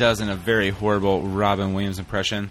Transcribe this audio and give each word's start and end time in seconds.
Does 0.00 0.22
in 0.22 0.30
a 0.30 0.34
very 0.34 0.70
horrible 0.70 1.20
Robin 1.20 1.74
Williams 1.74 1.98
impression. 1.98 2.50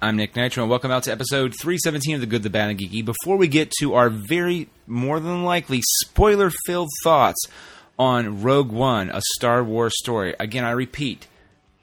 I'm 0.00 0.16
Nick 0.16 0.34
Nitro, 0.34 0.64
and 0.64 0.70
welcome 0.70 0.90
out 0.90 1.04
to 1.04 1.12
episode 1.12 1.54
317 1.60 2.16
of 2.16 2.20
The 2.20 2.26
Good, 2.26 2.42
the 2.42 2.50
Bad, 2.50 2.68
and 2.68 2.80
Geeky. 2.80 3.04
Before 3.04 3.36
we 3.36 3.46
get 3.46 3.70
to 3.78 3.94
our 3.94 4.10
very, 4.10 4.68
more 4.88 5.20
than 5.20 5.44
likely, 5.44 5.82
spoiler 6.00 6.50
filled 6.66 6.88
thoughts 7.04 7.40
on 7.96 8.42
Rogue 8.42 8.72
One, 8.72 9.08
a 9.10 9.20
Star 9.36 9.62
Wars 9.62 9.92
story, 9.96 10.34
again, 10.40 10.64
I 10.64 10.72
repeat, 10.72 11.28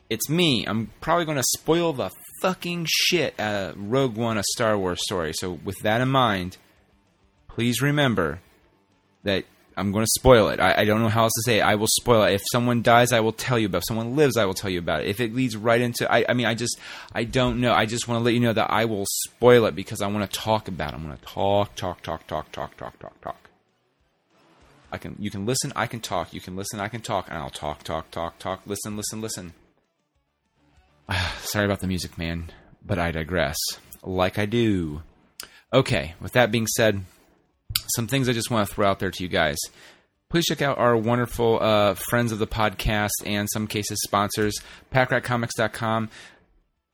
it's 0.09 0.29
me. 0.29 0.65
I'm 0.67 0.91
probably 0.99 1.23
going 1.23 1.37
to 1.37 1.43
spoil 1.57 1.93
the 1.93 2.11
fucking 2.41 2.85
shit 2.89 3.39
out 3.39 3.55
of 3.55 3.75
Rogue 3.77 4.17
One, 4.17 4.37
a 4.37 4.43
Star 4.43 4.77
Wars 4.77 4.99
story. 5.01 5.31
So, 5.31 5.53
with 5.53 5.79
that 5.83 6.01
in 6.01 6.09
mind, 6.09 6.57
please 7.47 7.81
remember 7.81 8.41
that 9.23 9.45
I'm 9.79 9.93
going 9.93 10.03
to 10.03 10.11
spoil 10.19 10.49
it. 10.49 10.59
I, 10.59 10.81
I, 10.81 10.85
don't 10.85 11.01
know 11.01 11.07
how 11.07 11.23
else 11.23 11.31
to 11.33 11.43
say 11.43 11.59
it. 11.59 11.61
I 11.61 11.75
will 11.75 11.87
spoil 11.87 12.23
it. 12.23 12.33
If 12.33 12.41
someone 12.51 12.81
dies, 12.81 13.13
I 13.13 13.21
will 13.21 13.31
tell 13.31 13.57
you 13.57 13.67
about. 13.67 13.77
It. 13.77 13.79
If 13.79 13.87
someone 13.87 14.15
lives, 14.17 14.35
I 14.35 14.43
will 14.43 14.53
tell 14.53 14.69
you 14.69 14.79
about 14.79 15.01
it. 15.01 15.07
If 15.07 15.21
it 15.21 15.33
leads 15.33 15.55
right 15.55 15.79
into, 15.79 16.11
I, 16.11 16.25
I 16.27 16.33
mean, 16.33 16.45
I 16.45 16.53
just, 16.53 16.77
I 17.13 17.23
don't 17.23 17.61
know. 17.61 17.73
I 17.73 17.85
just 17.85 18.07
want 18.07 18.19
to 18.19 18.23
let 18.23 18.33
you 18.33 18.41
know 18.41 18.51
that 18.51 18.69
I 18.69 18.83
will 18.85 19.05
spoil 19.07 19.65
it 19.65 19.75
because 19.75 20.01
I 20.01 20.07
want 20.07 20.29
to 20.29 20.39
talk 20.39 20.67
about 20.67 20.91
it. 20.91 20.97
I'm 20.97 21.05
going 21.05 21.17
to 21.17 21.23
talk, 21.23 21.75
talk, 21.75 22.01
talk, 22.01 22.27
talk, 22.27 22.51
talk, 22.51 22.75
talk, 22.75 22.99
talk, 22.99 23.21
talk. 23.21 23.49
I 24.91 24.97
can, 24.97 25.15
you 25.17 25.31
can 25.31 25.45
listen, 25.45 25.71
I 25.75 25.87
can 25.87 26.01
talk. 26.01 26.33
You 26.33 26.41
can 26.41 26.57
listen, 26.57 26.81
I 26.81 26.89
can 26.89 27.01
talk, 27.01 27.27
and 27.29 27.37
I'll 27.37 27.49
talk, 27.49 27.83
talk, 27.83 28.11
talk, 28.11 28.37
talk. 28.37 28.61
Listen, 28.65 28.97
listen, 28.97 29.21
listen. 29.21 29.53
Sorry 31.39 31.65
about 31.65 31.79
the 31.79 31.87
music, 31.87 32.17
man, 32.17 32.51
but 32.85 32.99
I 32.99 33.11
digress. 33.11 33.57
Like 34.03 34.37
I 34.37 34.45
do. 34.45 35.03
Okay, 35.71 36.15
with 36.19 36.33
that 36.33 36.51
being 36.51 36.67
said, 36.67 37.05
some 37.95 38.07
things 38.07 38.29
I 38.29 38.33
just 38.33 38.51
want 38.51 38.67
to 38.67 38.73
throw 38.73 38.87
out 38.87 38.99
there 38.99 39.11
to 39.11 39.23
you 39.23 39.29
guys. 39.29 39.57
Please 40.29 40.45
check 40.45 40.61
out 40.61 40.77
our 40.77 40.95
wonderful 40.95 41.57
uh, 41.59 41.95
friends 41.95 42.31
of 42.31 42.37
the 42.37 42.45
podcast 42.45 43.09
and 43.25 43.49
some 43.51 43.65
cases 43.65 43.99
sponsors, 44.03 44.53
packratcomics.com. 44.93 46.09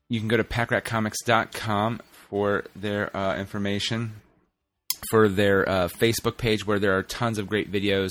You 0.08 0.20
can 0.20 0.28
go 0.28 0.38
to 0.38 0.44
packratcomics.com 0.44 2.00
for 2.30 2.64
their 2.74 3.14
uh, 3.14 3.36
information, 3.36 4.22
for 5.10 5.28
their 5.28 5.68
uh, 5.68 5.88
Facebook 5.88 6.38
page 6.38 6.66
where 6.66 6.78
there 6.78 6.96
are 6.96 7.02
tons 7.02 7.38
of 7.38 7.46
great 7.46 7.70
videos. 7.70 8.10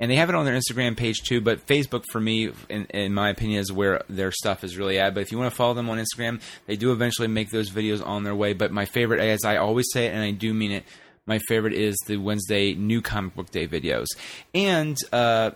And 0.00 0.10
they 0.10 0.16
have 0.16 0.28
it 0.28 0.34
on 0.34 0.44
their 0.44 0.56
Instagram 0.56 0.96
page 0.96 1.22
too, 1.22 1.40
but 1.40 1.66
Facebook 1.66 2.04
for 2.10 2.20
me, 2.20 2.50
in, 2.68 2.86
in 2.86 3.14
my 3.14 3.30
opinion, 3.30 3.60
is 3.60 3.70
where 3.70 4.02
their 4.08 4.32
stuff 4.32 4.64
is 4.64 4.76
really 4.76 4.98
at. 4.98 5.14
But 5.14 5.20
if 5.20 5.30
you 5.30 5.38
want 5.38 5.50
to 5.50 5.56
follow 5.56 5.74
them 5.74 5.88
on 5.88 5.98
Instagram, 5.98 6.40
they 6.66 6.76
do 6.76 6.90
eventually 6.90 7.28
make 7.28 7.50
those 7.50 7.70
videos 7.70 8.04
on 8.04 8.24
their 8.24 8.34
way. 8.34 8.54
But 8.54 8.72
my 8.72 8.86
favorite, 8.86 9.20
as 9.20 9.44
I 9.44 9.56
always 9.58 9.86
say 9.92 10.06
it, 10.06 10.14
and 10.14 10.22
I 10.22 10.32
do 10.32 10.52
mean 10.52 10.72
it, 10.72 10.84
my 11.26 11.38
favorite 11.48 11.74
is 11.74 11.96
the 12.06 12.16
Wednesday 12.16 12.74
new 12.74 13.00
comic 13.00 13.34
book 13.34 13.50
day 13.50 13.66
videos. 13.66 14.06
And 14.54 14.96
uh, 15.12 15.52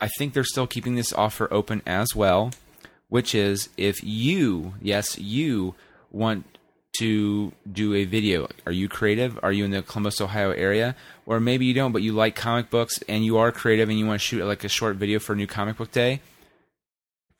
I 0.00 0.08
think 0.18 0.32
they're 0.32 0.44
still 0.44 0.66
keeping 0.66 0.94
this 0.94 1.12
offer 1.12 1.52
open 1.52 1.82
as 1.86 2.14
well, 2.14 2.52
which 3.08 3.34
is 3.34 3.68
if 3.76 4.02
you, 4.02 4.74
yes, 4.80 5.18
you 5.18 5.74
want 6.10 6.44
to 6.98 7.52
do 7.70 7.94
a 7.94 8.04
video. 8.04 8.48
Are 8.66 8.72
you 8.72 8.88
creative? 8.88 9.38
Are 9.42 9.52
you 9.52 9.64
in 9.64 9.70
the 9.70 9.82
Columbus, 9.82 10.20
Ohio 10.20 10.50
area? 10.50 10.96
Or 11.26 11.38
maybe 11.38 11.64
you 11.64 11.74
don't, 11.74 11.92
but 11.92 12.02
you 12.02 12.12
like 12.12 12.34
comic 12.34 12.70
books 12.70 12.98
and 13.08 13.24
you 13.24 13.38
are 13.38 13.52
creative 13.52 13.88
and 13.88 13.98
you 13.98 14.06
want 14.06 14.20
to 14.20 14.26
shoot 14.26 14.44
like 14.44 14.64
a 14.64 14.68
short 14.68 14.96
video 14.96 15.18
for 15.18 15.36
new 15.36 15.46
comic 15.46 15.76
book 15.76 15.92
day 15.92 16.20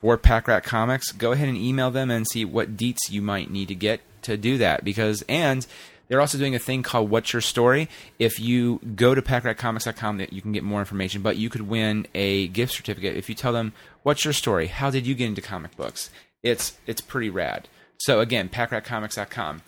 for 0.01 0.17
Pack 0.17 0.49
Rat 0.49 0.65
Comics, 0.65 1.13
go 1.13 1.33
ahead 1.33 1.49
and 1.49 1.59
email 1.59 1.91
them 1.91 2.11
and 2.11 2.27
see 2.27 2.45
what 2.45 2.77
deets 2.77 3.11
you 3.11 3.21
might 3.21 3.51
need 3.51 3.69
to 3.69 3.75
get 3.75 4.01
to 4.23 4.37
do 4.37 4.59
that. 4.59 4.83
Because, 4.83 5.23
and 5.29 5.67
they're 6.11 6.21
also 6.21 6.39
doing 6.39 6.57
a 6.57 6.59
thing 6.59 6.83
called 6.83 7.09
What's 7.09 7.33
Your 7.33 7.41
Story. 7.41 7.89
If 8.19 8.41
you 8.41 8.81
go 8.97 9.15
to 9.15 9.23
packratcomics.com, 9.23 10.19
that 10.19 10.33
you 10.33 10.43
can 10.43 10.51
get 10.51 10.65
more 10.65 10.81
information, 10.81 11.23
but 11.23 11.37
you 11.37 11.49
could 11.49 11.69
win 11.69 12.09
a 12.17 12.49
gift 12.49 12.73
certificate 12.75 13.17
if 13.17 13.29
you 13.29 13.37
tell 13.37 13.53
them, 13.53 13.73
What's 14.03 14.25
your 14.25 14.35
story? 14.35 14.67
How 14.67 14.91
did 14.91 15.07
you 15.07 15.15
get 15.15 15.27
into 15.27 15.41
comic 15.41 15.77
books? 15.77 16.11
It's, 16.43 16.77
it's 16.85 17.01
pretty 17.01 17.31
rad. 17.31 17.69
So, 17.99 18.19
again, 18.19 18.49
packratcomics.com. 18.49 19.63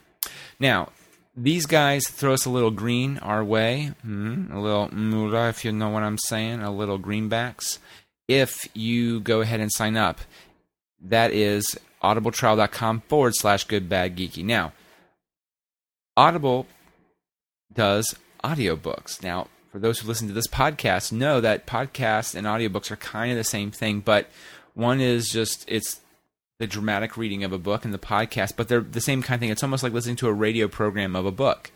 Now, 0.59 0.89
these 1.37 1.67
guys 1.67 2.09
throw 2.09 2.33
us 2.33 2.45
a 2.45 2.51
little 2.51 2.73
green 2.73 3.19
our 3.19 3.45
way, 3.45 3.93
mm, 4.05 4.53
a 4.53 4.59
little 4.59 4.93
mura, 4.93 5.49
if 5.49 5.65
you 5.65 5.71
know 5.71 5.91
what 5.91 6.03
I'm 6.03 6.19
saying, 6.19 6.61
a 6.61 6.73
little 6.73 6.99
greenbacks. 6.99 7.79
If 8.27 8.69
you 8.75 9.21
go 9.21 9.43
ahead 9.43 9.61
and 9.61 9.71
sign 9.71 9.97
up, 9.97 10.19
that 11.01 11.33
is 11.33 11.79
audibletrial.com 12.03 13.03
forward 13.03 13.35
slash 13.37 13.65
good 13.65 13.89
bad 13.89 14.17
geeky. 14.17 14.45
Now, 14.45 14.73
Audible 16.17 16.67
does 17.73 18.15
audiobooks. 18.45 19.23
Now, 19.23 19.49
for 19.71 19.79
those 19.79 20.01
who 20.01 20.09
listen 20.09 20.29
to 20.29 20.35
this 20.35 20.47
podcast, 20.47 21.13
know 21.13 21.41
that 21.41 21.67
podcasts 21.67 22.35
and 22.35 22.47
audiobooks 22.47 22.91
are 22.91 22.97
kind 22.97 23.31
of 23.33 23.39
the 23.39 23.45
same 23.45 23.71
thing, 23.71 24.01
but 24.01 24.29
one 24.75 25.01
is 25.01 25.29
just 25.29 25.65
it's 25.69 26.01
the 26.59 26.67
dramatic 26.67 27.17
reading 27.17 27.43
of 27.45 27.53
a 27.53 27.59
book 27.59 27.85
and 27.85 27.95
the 27.95 27.99
podcast, 27.99 28.53
but 28.57 28.69
they're 28.69 28.81
the 28.81 29.01
same 29.01 29.23
kind 29.23 29.37
of 29.37 29.41
thing. 29.41 29.51
It's 29.51 29.63
almost 29.63 29.83
like 29.83 29.93
listening 29.93 30.17
to 30.17 30.29
a 30.29 30.33
radio 30.33 30.69
program 30.69 31.17
of 31.17 31.27
a 31.27 31.33
book. 31.33 31.71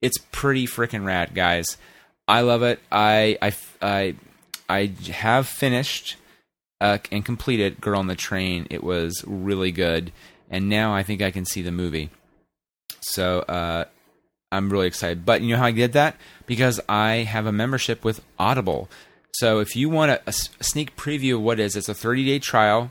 It's 0.00 0.18
pretty 0.32 0.66
freaking 0.66 1.04
rad, 1.04 1.34
guys. 1.34 1.76
I 2.26 2.40
love 2.40 2.62
it. 2.62 2.80
I 2.90 3.38
I 3.42 3.54
I, 3.82 4.14
I 4.68 4.92
have 5.12 5.46
finished 5.46 6.16
uh, 6.80 6.98
and 7.12 7.24
completed 7.24 7.80
Girl 7.80 7.98
on 7.98 8.06
the 8.06 8.16
Train. 8.16 8.66
It 8.70 8.82
was 8.82 9.22
really 9.26 9.70
good, 9.70 10.12
and 10.50 10.68
now 10.68 10.94
I 10.94 11.02
think 11.02 11.22
I 11.22 11.30
can 11.30 11.44
see 11.44 11.62
the 11.62 11.70
movie. 11.70 12.10
So 13.04 13.40
uh, 13.40 13.84
I'm 14.50 14.70
really 14.70 14.86
excited. 14.86 15.24
But 15.24 15.42
you 15.42 15.50
know 15.50 15.58
how 15.58 15.66
I 15.66 15.72
did 15.72 15.92
that? 15.92 16.16
Because 16.46 16.80
I 16.88 17.16
have 17.16 17.46
a 17.46 17.52
membership 17.52 18.04
with 18.04 18.22
Audible. 18.38 18.88
So 19.32 19.58
if 19.58 19.74
you 19.74 19.88
want 19.88 20.12
a, 20.12 20.22
a 20.26 20.32
sneak 20.32 20.96
preview 20.96 21.34
of 21.34 21.42
what 21.42 21.58
it 21.58 21.64
is, 21.64 21.76
it's 21.76 21.88
a 21.88 21.94
30 21.94 22.24
day 22.24 22.38
trial. 22.38 22.90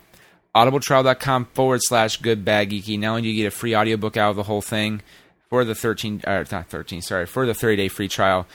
Audibletrial.com 0.55 1.45
forward 1.45 1.79
slash 1.81 2.17
good 2.17 2.45
bad 2.45 2.69
geeky. 2.69 3.21
Do 3.21 3.27
you 3.27 3.41
get 3.41 3.47
a 3.47 3.51
free 3.51 3.75
audiobook 3.75 4.17
out 4.17 4.31
of 4.31 4.35
the 4.35 4.43
whole 4.43 4.61
thing 4.61 5.01
for 5.49 5.63
the 5.63 5.75
13, 5.75 6.21
or 6.27 6.45
not 6.51 6.69
13, 6.69 7.01
sorry, 7.01 7.25
for 7.25 7.45
the 7.45 7.53
30 7.53 7.75
day 7.75 7.87
free 7.87 8.07
trial, 8.07 8.45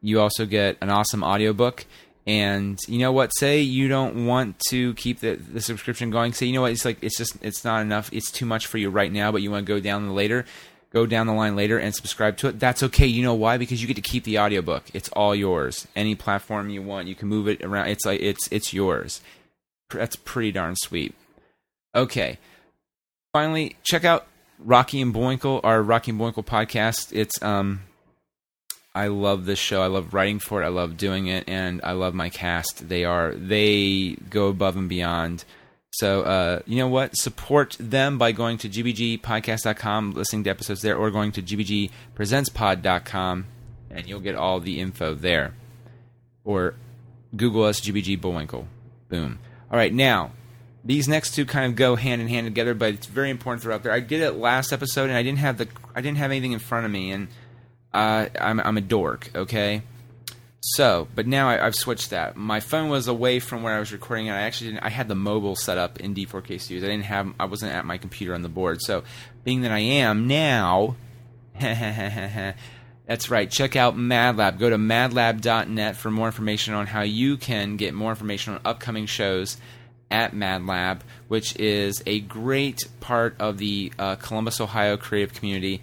you 0.00 0.20
also 0.20 0.46
get 0.46 0.76
an 0.80 0.90
awesome 0.90 1.24
audiobook. 1.24 1.84
And 2.26 2.78
you 2.86 2.98
know 2.98 3.10
what? 3.10 3.30
Say 3.34 3.62
you 3.62 3.88
don't 3.88 4.26
want 4.26 4.58
to 4.68 4.92
keep 4.94 5.20
the, 5.20 5.36
the 5.36 5.62
subscription 5.62 6.10
going. 6.10 6.34
Say 6.34 6.46
you 6.46 6.52
know 6.52 6.60
what? 6.60 6.72
It's 6.72 6.84
like 6.84 6.98
it's 7.02 7.16
just 7.16 7.38
it's 7.42 7.64
not 7.64 7.80
enough. 7.80 8.10
It's 8.12 8.30
too 8.30 8.44
much 8.44 8.66
for 8.66 8.76
you 8.76 8.90
right 8.90 9.10
now, 9.10 9.32
but 9.32 9.40
you 9.40 9.50
want 9.50 9.66
to 9.66 9.72
go 9.72 9.80
down 9.80 10.14
later 10.14 10.44
go 10.92 11.06
down 11.06 11.26
the 11.26 11.32
line 11.32 11.56
later 11.56 11.78
and 11.78 11.94
subscribe 11.94 12.36
to 12.38 12.48
it, 12.48 12.58
that's 12.58 12.82
okay. 12.82 13.06
You 13.06 13.22
know 13.22 13.34
why? 13.34 13.58
Because 13.58 13.80
you 13.80 13.88
get 13.88 13.96
to 13.96 14.02
keep 14.02 14.24
the 14.24 14.38
audiobook. 14.38 14.84
It's 14.94 15.08
all 15.10 15.34
yours. 15.34 15.86
Any 15.94 16.14
platform 16.14 16.70
you 16.70 16.82
want, 16.82 17.08
you 17.08 17.14
can 17.14 17.28
move 17.28 17.48
it 17.48 17.62
around. 17.62 17.88
It's 17.88 18.06
like 18.06 18.20
it's 18.20 18.48
it's 18.50 18.72
yours. 18.72 19.20
That's 19.90 20.16
pretty 20.16 20.52
darn 20.52 20.76
sweet. 20.76 21.14
Okay. 21.94 22.38
Finally, 23.32 23.76
check 23.82 24.04
out 24.04 24.26
Rocky 24.58 25.00
and 25.00 25.12
Bullwinkle, 25.12 25.60
our 25.62 25.82
Rocky 25.82 26.10
and 26.10 26.18
Bullwinkle 26.18 26.42
podcast. 26.42 27.12
It's 27.12 27.42
um 27.42 27.80
I 28.94 29.08
love 29.08 29.46
this 29.46 29.58
show. 29.58 29.82
I 29.82 29.86
love 29.86 30.12
writing 30.12 30.40
for 30.40 30.62
it. 30.62 30.66
I 30.66 30.70
love 30.70 30.96
doing 30.96 31.26
it 31.28 31.44
and 31.46 31.80
I 31.84 31.92
love 31.92 32.14
my 32.14 32.30
cast. 32.30 32.88
They 32.88 33.04
are 33.04 33.32
they 33.34 34.16
go 34.30 34.48
above 34.48 34.76
and 34.76 34.88
beyond 34.88 35.44
so, 35.90 36.22
uh, 36.22 36.60
you 36.66 36.76
know 36.76 36.88
what? 36.88 37.16
Support 37.16 37.76
them 37.80 38.18
by 38.18 38.32
going 38.32 38.58
to 38.58 38.68
gbgpodcast.com, 38.68 40.12
listening 40.12 40.44
to 40.44 40.50
episodes 40.50 40.82
there, 40.82 40.96
or 40.96 41.10
going 41.10 41.32
to 41.32 41.42
gbgpresentspod.com, 41.42 43.46
and 43.90 44.06
you'll 44.06 44.20
get 44.20 44.34
all 44.34 44.60
the 44.60 44.80
info 44.80 45.14
there. 45.14 45.54
Or 46.44 46.74
Google 47.34 47.64
us, 47.64 47.80
GBG 47.80 48.20
Bullwinkle. 48.20 48.68
Boom. 49.08 49.38
All 49.70 49.78
right, 49.78 49.92
now, 49.92 50.32
these 50.84 51.08
next 51.08 51.34
two 51.34 51.44
kind 51.44 51.66
of 51.66 51.76
go 51.76 51.96
hand 51.96 52.22
in 52.22 52.28
hand 52.28 52.46
together, 52.46 52.74
but 52.74 52.94
it's 52.94 53.06
very 53.06 53.30
important 53.30 53.62
throughout 53.62 53.82
there. 53.82 53.92
I 53.92 54.00
did 54.00 54.22
it 54.22 54.32
last 54.32 54.72
episode, 54.72 55.08
and 55.08 55.18
I 55.18 55.22
didn't 55.22 55.38
have 55.38 55.58
the 55.58 55.68
I 55.94 56.00
didn't 56.00 56.18
have 56.18 56.30
anything 56.30 56.52
in 56.52 56.58
front 56.58 56.86
of 56.86 56.92
me, 56.92 57.10
and 57.10 57.28
uh, 57.92 58.26
I'm 58.40 58.60
I'm 58.60 58.76
a 58.76 58.82
dork, 58.82 59.30
okay? 59.34 59.82
So, 60.60 61.06
but 61.14 61.26
now 61.26 61.48
I, 61.48 61.56
have 61.56 61.76
switched 61.76 62.10
that. 62.10 62.36
My 62.36 62.58
phone 62.60 62.88
was 62.88 63.06
away 63.06 63.38
from 63.38 63.62
where 63.62 63.74
I 63.74 63.78
was 63.78 63.92
recording, 63.92 64.28
and 64.28 64.36
I 64.36 64.42
actually 64.42 64.70
didn't, 64.70 64.84
I 64.84 64.88
had 64.88 65.06
the 65.06 65.14
mobile 65.14 65.54
set 65.54 65.78
up 65.78 66.00
in 66.00 66.14
D4K 66.14 66.60
Studios. 66.60 66.82
I 66.82 66.88
didn't 66.88 67.04
have 67.04 67.32
I 67.38 67.44
wasn't 67.44 67.72
at 67.72 67.84
my 67.84 67.96
computer 67.96 68.34
on 68.34 68.42
the 68.42 68.48
board. 68.48 68.82
So, 68.82 69.04
being 69.44 69.60
that 69.62 69.70
I 69.70 69.78
am 69.78 70.26
now, 70.26 70.96
that's 71.60 73.30
right. 73.30 73.48
Check 73.48 73.76
out 73.76 73.96
MadLab. 73.96 74.58
Go 74.58 74.68
to 74.68 74.76
madlab.net 74.76 75.96
for 75.96 76.10
more 76.10 76.26
information 76.26 76.74
on 76.74 76.86
how 76.86 77.02
you 77.02 77.36
can 77.36 77.76
get 77.76 77.94
more 77.94 78.10
information 78.10 78.54
on 78.54 78.60
upcoming 78.64 79.06
shows 79.06 79.58
at 80.10 80.32
MadLab, 80.32 81.00
which 81.28 81.56
is 81.56 82.02
a 82.06 82.20
great 82.20 82.88
part 83.00 83.36
of 83.38 83.58
the 83.58 83.92
uh, 83.98 84.16
Columbus, 84.16 84.60
Ohio 84.60 84.96
creative 84.96 85.34
community. 85.34 85.82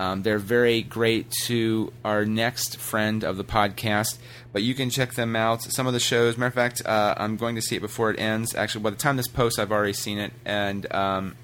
Um, 0.00 0.22
they're 0.22 0.38
very 0.38 0.80
great 0.80 1.30
to 1.44 1.92
our 2.06 2.24
next 2.24 2.78
friend 2.78 3.22
of 3.22 3.36
the 3.36 3.44
podcast, 3.44 4.16
but 4.50 4.62
you 4.62 4.74
can 4.74 4.88
check 4.88 5.12
them 5.12 5.36
out. 5.36 5.62
Some 5.62 5.86
of 5.86 5.92
the 5.92 6.00
shows, 6.00 6.38
matter 6.38 6.48
of 6.48 6.54
fact, 6.54 6.80
uh, 6.86 7.14
I'm 7.18 7.36
going 7.36 7.54
to 7.56 7.60
see 7.60 7.76
it 7.76 7.82
before 7.82 8.10
it 8.10 8.18
ends. 8.18 8.54
Actually, 8.54 8.84
by 8.84 8.90
the 8.90 8.96
time 8.96 9.18
this 9.18 9.28
posts, 9.28 9.58
I've 9.58 9.70
already 9.70 9.92
seen 9.92 10.16
it, 10.16 10.32
and 10.46 10.90
um, 10.94 11.36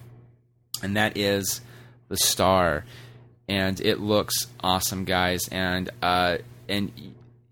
and 0.82 0.96
that 0.96 1.18
is 1.18 1.60
the 2.08 2.16
Star, 2.16 2.86
and 3.46 3.78
it 3.78 4.00
looks 4.00 4.46
awesome, 4.64 5.04
guys. 5.04 5.46
And 5.52 5.90
uh, 6.00 6.38
and 6.66 6.92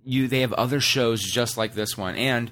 you, 0.06 0.26
they 0.26 0.40
have 0.40 0.54
other 0.54 0.80
shows 0.80 1.22
just 1.22 1.58
like 1.58 1.74
this 1.74 1.98
one, 1.98 2.16
and 2.16 2.50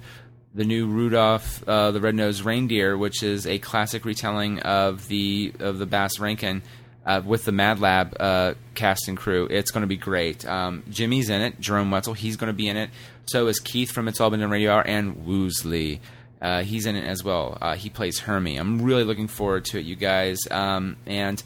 the 0.54 0.64
new 0.64 0.88
Rudolph 0.88 1.66
uh, 1.66 1.90
the 1.90 2.02
Red-Nosed 2.02 2.44
Reindeer, 2.44 2.98
which 2.98 3.22
is 3.22 3.46
a 3.46 3.58
classic 3.60 4.04
retelling 4.04 4.58
of 4.58 5.08
the 5.08 5.54
of 5.58 5.78
the 5.78 5.86
Baz 5.86 6.20
Rankin 6.20 6.62
uh, 7.04 7.22
with 7.24 7.44
the 7.44 7.52
Mad 7.52 7.80
Lab 7.80 8.16
uh, 8.20 8.54
cast 8.74 9.08
and 9.08 9.16
crew. 9.16 9.46
It's 9.50 9.70
going 9.70 9.82
to 9.82 9.86
be 9.86 9.96
great. 9.96 10.46
Um, 10.46 10.84
Jimmy's 10.88 11.28
in 11.28 11.40
it. 11.40 11.60
Jerome 11.60 11.90
Wetzel, 11.90 12.14
he's 12.14 12.36
going 12.36 12.48
to 12.48 12.56
be 12.56 12.68
in 12.68 12.76
it. 12.76 12.90
So 13.26 13.46
is 13.46 13.60
Keith 13.60 13.90
from 13.90 14.08
It's 14.08 14.20
All 14.20 14.30
Been 14.30 14.40
Done 14.40 14.50
Radio 14.50 14.72
Hour 14.72 14.86
and 14.86 15.26
Woosley. 15.26 16.00
Uh, 16.40 16.62
he's 16.62 16.86
in 16.86 16.96
it 16.96 17.06
as 17.06 17.22
well. 17.22 17.56
Uh, 17.60 17.74
he 17.76 17.88
plays 17.88 18.18
Hermie. 18.20 18.56
I'm 18.56 18.82
really 18.82 19.04
looking 19.04 19.28
forward 19.28 19.64
to 19.66 19.78
it, 19.78 19.84
you 19.84 19.94
guys. 19.94 20.38
Um, 20.50 20.96
and 21.06 21.40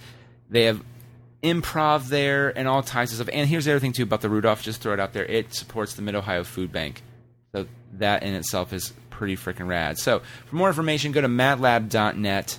they 0.49 0.65
have 0.65 0.83
improv 1.43 2.09
there 2.09 2.57
and 2.57 2.67
all 2.67 2.83
types 2.83 3.13
of 3.13 3.17
stuff. 3.17 3.29
And 3.33 3.49
here's 3.49 3.67
the 3.67 3.73
other 3.73 3.81
thing 3.81 3.93
too 3.93 4.05
about 4.05 4.23
the 4.23 4.31
Rudolph. 4.31 4.63
Just 4.63 4.81
throw 4.81 4.95
it 4.95 5.01
out 5.01 5.13
there. 5.13 5.27
It 5.27 5.53
supports 5.55 5.95
the 5.95 6.03
Mid 6.03 6.15
Ohio 6.15 6.45
Food 6.45 6.73
Bank. 6.73 7.03
So 7.53 7.67
that 7.95 8.23
in 8.23 8.35
itself 8.35 8.73
is 8.73 8.93
pretty 9.11 9.37
freaking 9.37 9.69
rad. 9.69 9.99
So 9.99 10.23
for 10.47 10.57
more 10.57 10.69
information, 10.69 11.13
go 11.13 11.21
to 11.21 11.29
madlab.net. 11.29 12.59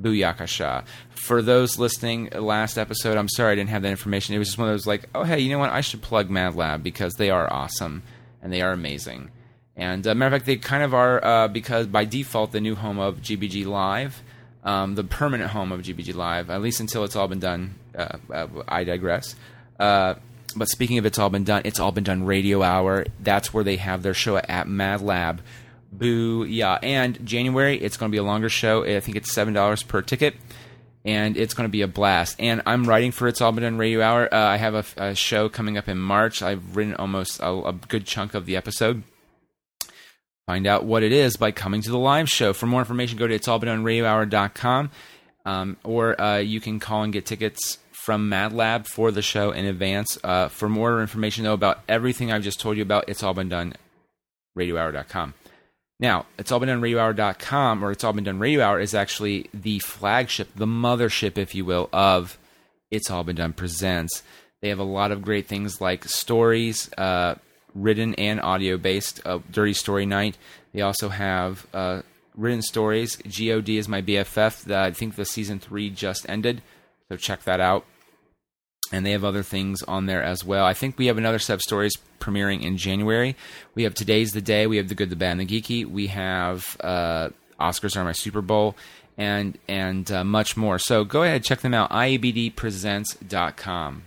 Booyakasha. 0.00 0.84
For 1.10 1.42
those 1.42 1.78
listening, 1.78 2.30
last 2.30 2.78
episode, 2.78 3.16
I'm 3.16 3.28
sorry 3.28 3.52
I 3.52 3.54
didn't 3.56 3.70
have 3.70 3.82
that 3.82 3.90
information. 3.90 4.34
It 4.34 4.38
was 4.38 4.48
just 4.48 4.58
one 4.58 4.68
of 4.68 4.74
those 4.74 4.86
like, 4.86 5.08
oh 5.14 5.24
hey, 5.24 5.40
you 5.40 5.50
know 5.50 5.58
what? 5.58 5.70
I 5.70 5.80
should 5.80 6.02
plug 6.02 6.30
Mad 6.30 6.54
Lab 6.54 6.82
because 6.82 7.14
they 7.14 7.30
are 7.30 7.52
awesome 7.52 8.02
and 8.42 8.52
they 8.52 8.62
are 8.62 8.72
amazing. 8.72 9.30
And 9.76 10.06
uh, 10.06 10.14
matter 10.14 10.34
of 10.34 10.40
fact, 10.40 10.46
they 10.46 10.56
kind 10.56 10.82
of 10.82 10.94
are 10.94 11.22
uh, 11.24 11.48
because 11.48 11.86
by 11.86 12.04
default 12.04 12.52
the 12.52 12.60
new 12.60 12.74
home 12.74 12.98
of 12.98 13.16
GBG 13.16 13.66
Live, 13.66 14.22
um, 14.64 14.94
the 14.94 15.04
permanent 15.04 15.50
home 15.50 15.72
of 15.72 15.82
GBG 15.82 16.14
Live, 16.14 16.50
at 16.50 16.62
least 16.62 16.80
until 16.80 17.04
it's 17.04 17.16
all 17.16 17.28
been 17.28 17.40
done. 17.40 17.74
Uh, 17.96 18.18
uh 18.32 18.46
I 18.68 18.84
digress. 18.84 19.34
Uh, 19.78 20.14
but 20.56 20.68
speaking 20.68 20.96
of 20.96 21.04
it's 21.04 21.18
all 21.18 21.28
been 21.28 21.44
done, 21.44 21.62
it's 21.64 21.78
all 21.78 21.92
been 21.92 22.04
done 22.04 22.24
Radio 22.24 22.62
Hour. 22.62 23.04
That's 23.20 23.52
where 23.52 23.64
they 23.64 23.76
have 23.76 24.02
their 24.02 24.14
show 24.14 24.38
at 24.38 24.66
Mad 24.66 25.02
Lab. 25.02 25.42
Boo, 25.98 26.44
yeah. 26.44 26.78
And 26.82 27.24
January, 27.26 27.76
it's 27.78 27.96
going 27.96 28.10
to 28.10 28.14
be 28.14 28.18
a 28.18 28.24
longer 28.24 28.48
show. 28.48 28.84
I 28.84 29.00
think 29.00 29.16
it's 29.16 29.32
seven 29.32 29.54
dollars 29.54 29.82
per 29.82 30.02
ticket, 30.02 30.34
and 31.04 31.36
it's 31.36 31.54
going 31.54 31.68
to 31.68 31.72
be 31.72 31.82
a 31.82 31.88
blast. 31.88 32.36
And 32.38 32.62
I'm 32.66 32.84
writing 32.84 33.12
for 33.12 33.28
It's 33.28 33.40
All 33.40 33.52
Been 33.52 33.62
Done 33.62 33.78
Radio 33.78 34.02
Hour. 34.02 34.32
Uh, 34.32 34.38
I 34.38 34.56
have 34.56 34.74
a, 34.74 34.84
a, 34.96 35.14
show 35.14 35.48
coming 35.48 35.78
up 35.78 35.88
in 35.88 35.98
March. 35.98 36.42
I've 36.42 36.76
written 36.76 36.94
almost 36.94 37.40
a, 37.40 37.50
a 37.50 37.72
good 37.72 38.06
chunk 38.06 38.34
of 38.34 38.46
the 38.46 38.56
episode. 38.56 39.02
Find 40.46 40.66
out 40.66 40.84
what 40.84 41.02
it 41.02 41.12
is 41.12 41.36
by 41.36 41.50
coming 41.50 41.82
to 41.82 41.90
the 41.90 41.98
live 41.98 42.28
show. 42.28 42.52
For 42.52 42.66
more 42.66 42.80
information, 42.80 43.18
go 43.18 43.26
to 43.26 43.34
it's 43.34 43.48
all 43.48 43.58
been 43.58 43.68
done 43.68 43.84
it'sallbeendoneradiohour.com, 43.84 44.90
um, 45.44 45.76
or 45.82 46.20
uh, 46.20 46.38
you 46.38 46.60
can 46.60 46.78
call 46.78 47.02
and 47.02 47.12
get 47.12 47.26
tickets 47.26 47.78
from 47.90 48.30
MadLab 48.30 48.86
for 48.86 49.10
the 49.10 49.22
show 49.22 49.50
in 49.50 49.64
advance. 49.64 50.16
Uh, 50.22 50.46
for 50.46 50.68
more 50.68 51.00
information, 51.00 51.42
though, 51.42 51.54
about 51.54 51.80
everything 51.88 52.30
I've 52.30 52.44
just 52.44 52.60
told 52.60 52.76
you 52.76 52.82
about, 52.82 53.08
it's 53.08 53.24
all 53.24 53.34
been 53.34 53.48
done 53.48 53.74
Radio 54.54 54.76
radiohour.com. 54.76 55.34
Now, 55.98 56.26
it's 56.38 56.52
all 56.52 56.60
been 56.60 56.68
done 56.68 56.82
radiohour.com, 56.82 57.84
or 57.84 57.90
it's 57.90 58.04
all 58.04 58.12
been 58.12 58.24
done 58.24 58.38
radio 58.38 58.62
hour, 58.62 58.80
is 58.80 58.94
actually 58.94 59.48
the 59.54 59.78
flagship, 59.78 60.48
the 60.54 60.66
mothership, 60.66 61.38
if 61.38 61.54
you 61.54 61.64
will, 61.64 61.88
of 61.92 62.38
It's 62.90 63.10
All 63.10 63.24
Been 63.24 63.36
Done 63.36 63.54
Presents. 63.54 64.22
They 64.60 64.68
have 64.68 64.78
a 64.78 64.84
lot 64.84 65.10
of 65.10 65.22
great 65.22 65.46
things 65.46 65.80
like 65.80 66.04
stories, 66.04 66.92
uh, 66.98 67.36
written 67.74 68.14
and 68.14 68.40
audio 68.40 68.76
based, 68.76 69.20
uh, 69.24 69.38
Dirty 69.50 69.72
Story 69.72 70.04
Night. 70.04 70.36
They 70.72 70.82
also 70.82 71.08
have 71.08 71.66
uh, 71.72 72.02
written 72.34 72.62
stories. 72.62 73.16
God 73.16 73.68
is 73.68 73.88
my 73.88 74.02
BFF. 74.02 74.64
That 74.64 74.84
I 74.84 74.90
think 74.90 75.16
the 75.16 75.24
season 75.24 75.58
three 75.58 75.88
just 75.88 76.28
ended, 76.28 76.62
so 77.08 77.16
check 77.16 77.44
that 77.44 77.60
out 77.60 77.86
and 78.92 79.04
they 79.04 79.12
have 79.12 79.24
other 79.24 79.42
things 79.42 79.82
on 79.82 80.06
there 80.06 80.22
as 80.22 80.44
well. 80.44 80.64
I 80.64 80.74
think 80.74 80.98
we 80.98 81.06
have 81.06 81.18
another 81.18 81.38
set 81.38 81.54
of 81.54 81.62
stories 81.62 81.96
premiering 82.20 82.62
in 82.62 82.76
January. 82.76 83.36
We 83.74 83.84
have 83.84 83.94
Today's 83.94 84.32
the 84.32 84.40
Day. 84.40 84.66
We 84.66 84.76
have 84.76 84.88
The 84.88 84.94
Good, 84.94 85.10
the 85.10 85.16
Bad, 85.16 85.38
and 85.38 85.40
the 85.40 85.46
Geeky. 85.46 85.84
We 85.84 86.08
have 86.08 86.76
uh, 86.80 87.30
Oscars 87.60 87.96
are 87.96 88.04
my 88.04 88.12
Super 88.12 88.42
Bowl, 88.42 88.76
and 89.16 89.58
and 89.68 90.10
uh, 90.10 90.24
much 90.24 90.56
more. 90.56 90.78
So 90.78 91.04
go 91.04 91.22
ahead, 91.22 91.44
check 91.44 91.60
them 91.60 91.74
out. 91.74 91.90
IABDpresents.com. 91.90 94.02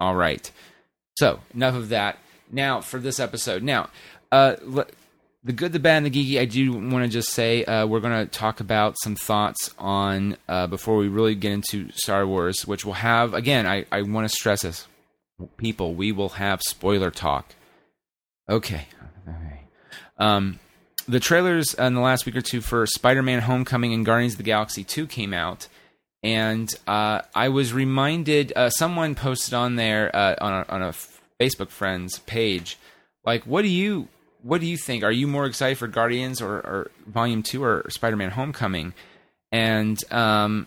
All 0.00 0.14
right. 0.14 0.50
So 1.18 1.40
enough 1.54 1.74
of 1.74 1.88
that. 1.88 2.18
Now 2.50 2.80
for 2.80 2.98
this 2.98 3.20
episode. 3.20 3.62
Now, 3.62 3.90
uh, 4.32 4.56
the 5.44 5.52
good, 5.52 5.72
the 5.72 5.78
bad, 5.78 5.98
and 5.98 6.06
the 6.06 6.10
geeky. 6.10 6.40
I 6.40 6.44
do 6.44 6.72
want 6.72 7.04
to 7.04 7.08
just 7.08 7.30
say 7.30 7.64
uh, 7.64 7.86
we're 7.86 8.00
going 8.00 8.26
to 8.26 8.30
talk 8.30 8.60
about 8.60 8.96
some 9.02 9.14
thoughts 9.14 9.72
on 9.78 10.36
uh, 10.48 10.66
before 10.66 10.96
we 10.96 11.08
really 11.08 11.34
get 11.34 11.52
into 11.52 11.90
Star 11.92 12.26
Wars, 12.26 12.66
which 12.66 12.84
we'll 12.84 12.94
have 12.94 13.34
again. 13.34 13.66
I, 13.66 13.86
I 13.92 14.02
want 14.02 14.28
to 14.28 14.34
stress 14.34 14.62
this, 14.62 14.86
people. 15.56 15.94
We 15.94 16.12
will 16.12 16.30
have 16.30 16.60
spoiler 16.62 17.10
talk. 17.10 17.54
Okay. 18.48 18.86
okay. 19.28 19.60
Um, 20.16 20.58
the 21.06 21.20
trailers 21.20 21.74
in 21.74 21.94
the 21.94 22.00
last 22.00 22.26
week 22.26 22.36
or 22.36 22.40
two 22.40 22.60
for 22.60 22.84
Spider-Man: 22.86 23.40
Homecoming 23.40 23.94
and 23.94 24.04
Guardians 24.04 24.34
of 24.34 24.38
the 24.38 24.44
Galaxy 24.44 24.82
Two 24.82 25.06
came 25.06 25.32
out, 25.32 25.68
and 26.22 26.68
uh, 26.86 27.22
I 27.34 27.48
was 27.48 27.72
reminded. 27.72 28.52
Uh, 28.56 28.70
someone 28.70 29.14
posted 29.14 29.54
on 29.54 29.76
there 29.76 30.14
uh, 30.14 30.34
on 30.40 30.52
a, 30.52 30.66
on 30.68 30.82
a 30.82 30.94
Facebook 31.40 31.70
friends 31.70 32.18
page, 32.20 32.76
like, 33.24 33.44
"What 33.44 33.62
do 33.62 33.68
you?" 33.68 34.08
What 34.48 34.62
do 34.62 34.66
you 34.66 34.78
think? 34.78 35.04
Are 35.04 35.12
you 35.12 35.26
more 35.26 35.44
excited 35.44 35.76
for 35.76 35.86
Guardians 35.86 36.40
or, 36.40 36.54
or 36.54 36.90
Volume 37.06 37.42
Two 37.42 37.62
or 37.62 37.84
Spider 37.90 38.16
Man 38.16 38.30
Homecoming? 38.30 38.94
And 39.52 40.02
um, 40.10 40.66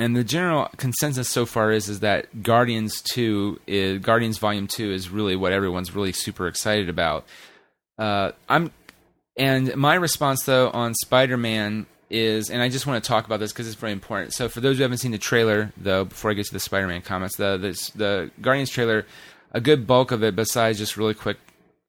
and 0.00 0.16
the 0.16 0.24
general 0.24 0.68
consensus 0.76 1.30
so 1.30 1.46
far 1.46 1.70
is 1.70 1.88
is 1.88 2.00
that 2.00 2.42
Guardians 2.42 3.00
Two 3.02 3.60
is 3.68 4.00
Guardians 4.00 4.38
Volume 4.38 4.66
Two 4.66 4.90
is 4.90 5.10
really 5.10 5.36
what 5.36 5.52
everyone's 5.52 5.94
really 5.94 6.10
super 6.10 6.48
excited 6.48 6.88
about. 6.88 7.24
Uh, 7.98 8.32
I'm 8.48 8.72
and 9.36 9.76
my 9.76 9.94
response 9.94 10.42
though 10.42 10.70
on 10.70 10.92
Spider 10.94 11.36
Man 11.36 11.86
is, 12.10 12.50
and 12.50 12.62
I 12.62 12.68
just 12.68 12.84
want 12.84 13.02
to 13.02 13.06
talk 13.06 13.26
about 13.26 13.38
this 13.38 13.52
because 13.52 13.68
it's 13.68 13.76
very 13.76 13.92
important. 13.92 14.32
So 14.32 14.48
for 14.48 14.60
those 14.60 14.78
who 14.78 14.82
haven't 14.82 14.98
seen 14.98 15.12
the 15.12 15.18
trailer, 15.18 15.72
though, 15.76 16.04
before 16.04 16.32
I 16.32 16.34
get 16.34 16.46
to 16.46 16.52
the 16.52 16.58
Spider 16.58 16.88
Man 16.88 17.00
comments, 17.00 17.36
the 17.36 17.56
this, 17.58 17.90
the 17.90 18.32
Guardians 18.40 18.70
trailer 18.70 19.06
a 19.54 19.60
good 19.60 19.86
bulk 19.86 20.10
of 20.10 20.22
it, 20.22 20.36
besides 20.36 20.78
just 20.78 20.96
really 20.96 21.14
quick, 21.14 21.38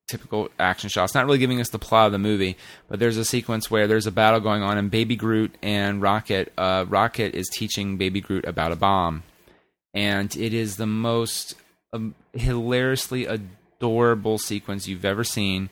typical 0.07 0.49
action 0.59 0.89
shots, 0.89 1.15
not 1.15 1.25
really 1.25 1.37
giving 1.37 1.59
us 1.59 1.69
the 1.69 1.79
plot 1.79 2.07
of 2.07 2.11
the 2.11 2.19
movie, 2.19 2.57
but 2.87 2.99
there's 2.99 3.17
a 3.17 3.25
sequence 3.25 3.71
where 3.71 3.87
there's 3.87 4.07
a 4.07 4.11
battle 4.11 4.39
going 4.39 4.61
on, 4.61 4.77
and 4.77 4.91
Baby 4.91 5.15
Groot 5.15 5.55
and 5.61 6.01
Rocket, 6.01 6.53
uh, 6.57 6.85
Rocket 6.87 7.33
is 7.35 7.49
teaching 7.49 7.97
Baby 7.97 8.21
Groot 8.21 8.45
about 8.45 8.71
a 8.71 8.75
bomb, 8.75 9.23
and 9.93 10.35
it 10.35 10.53
is 10.53 10.77
the 10.77 10.85
most 10.85 11.55
um, 11.93 12.15
hilariously 12.33 13.25
adorable 13.25 14.37
sequence 14.37 14.87
you've 14.87 15.05
ever 15.05 15.23
seen. 15.23 15.69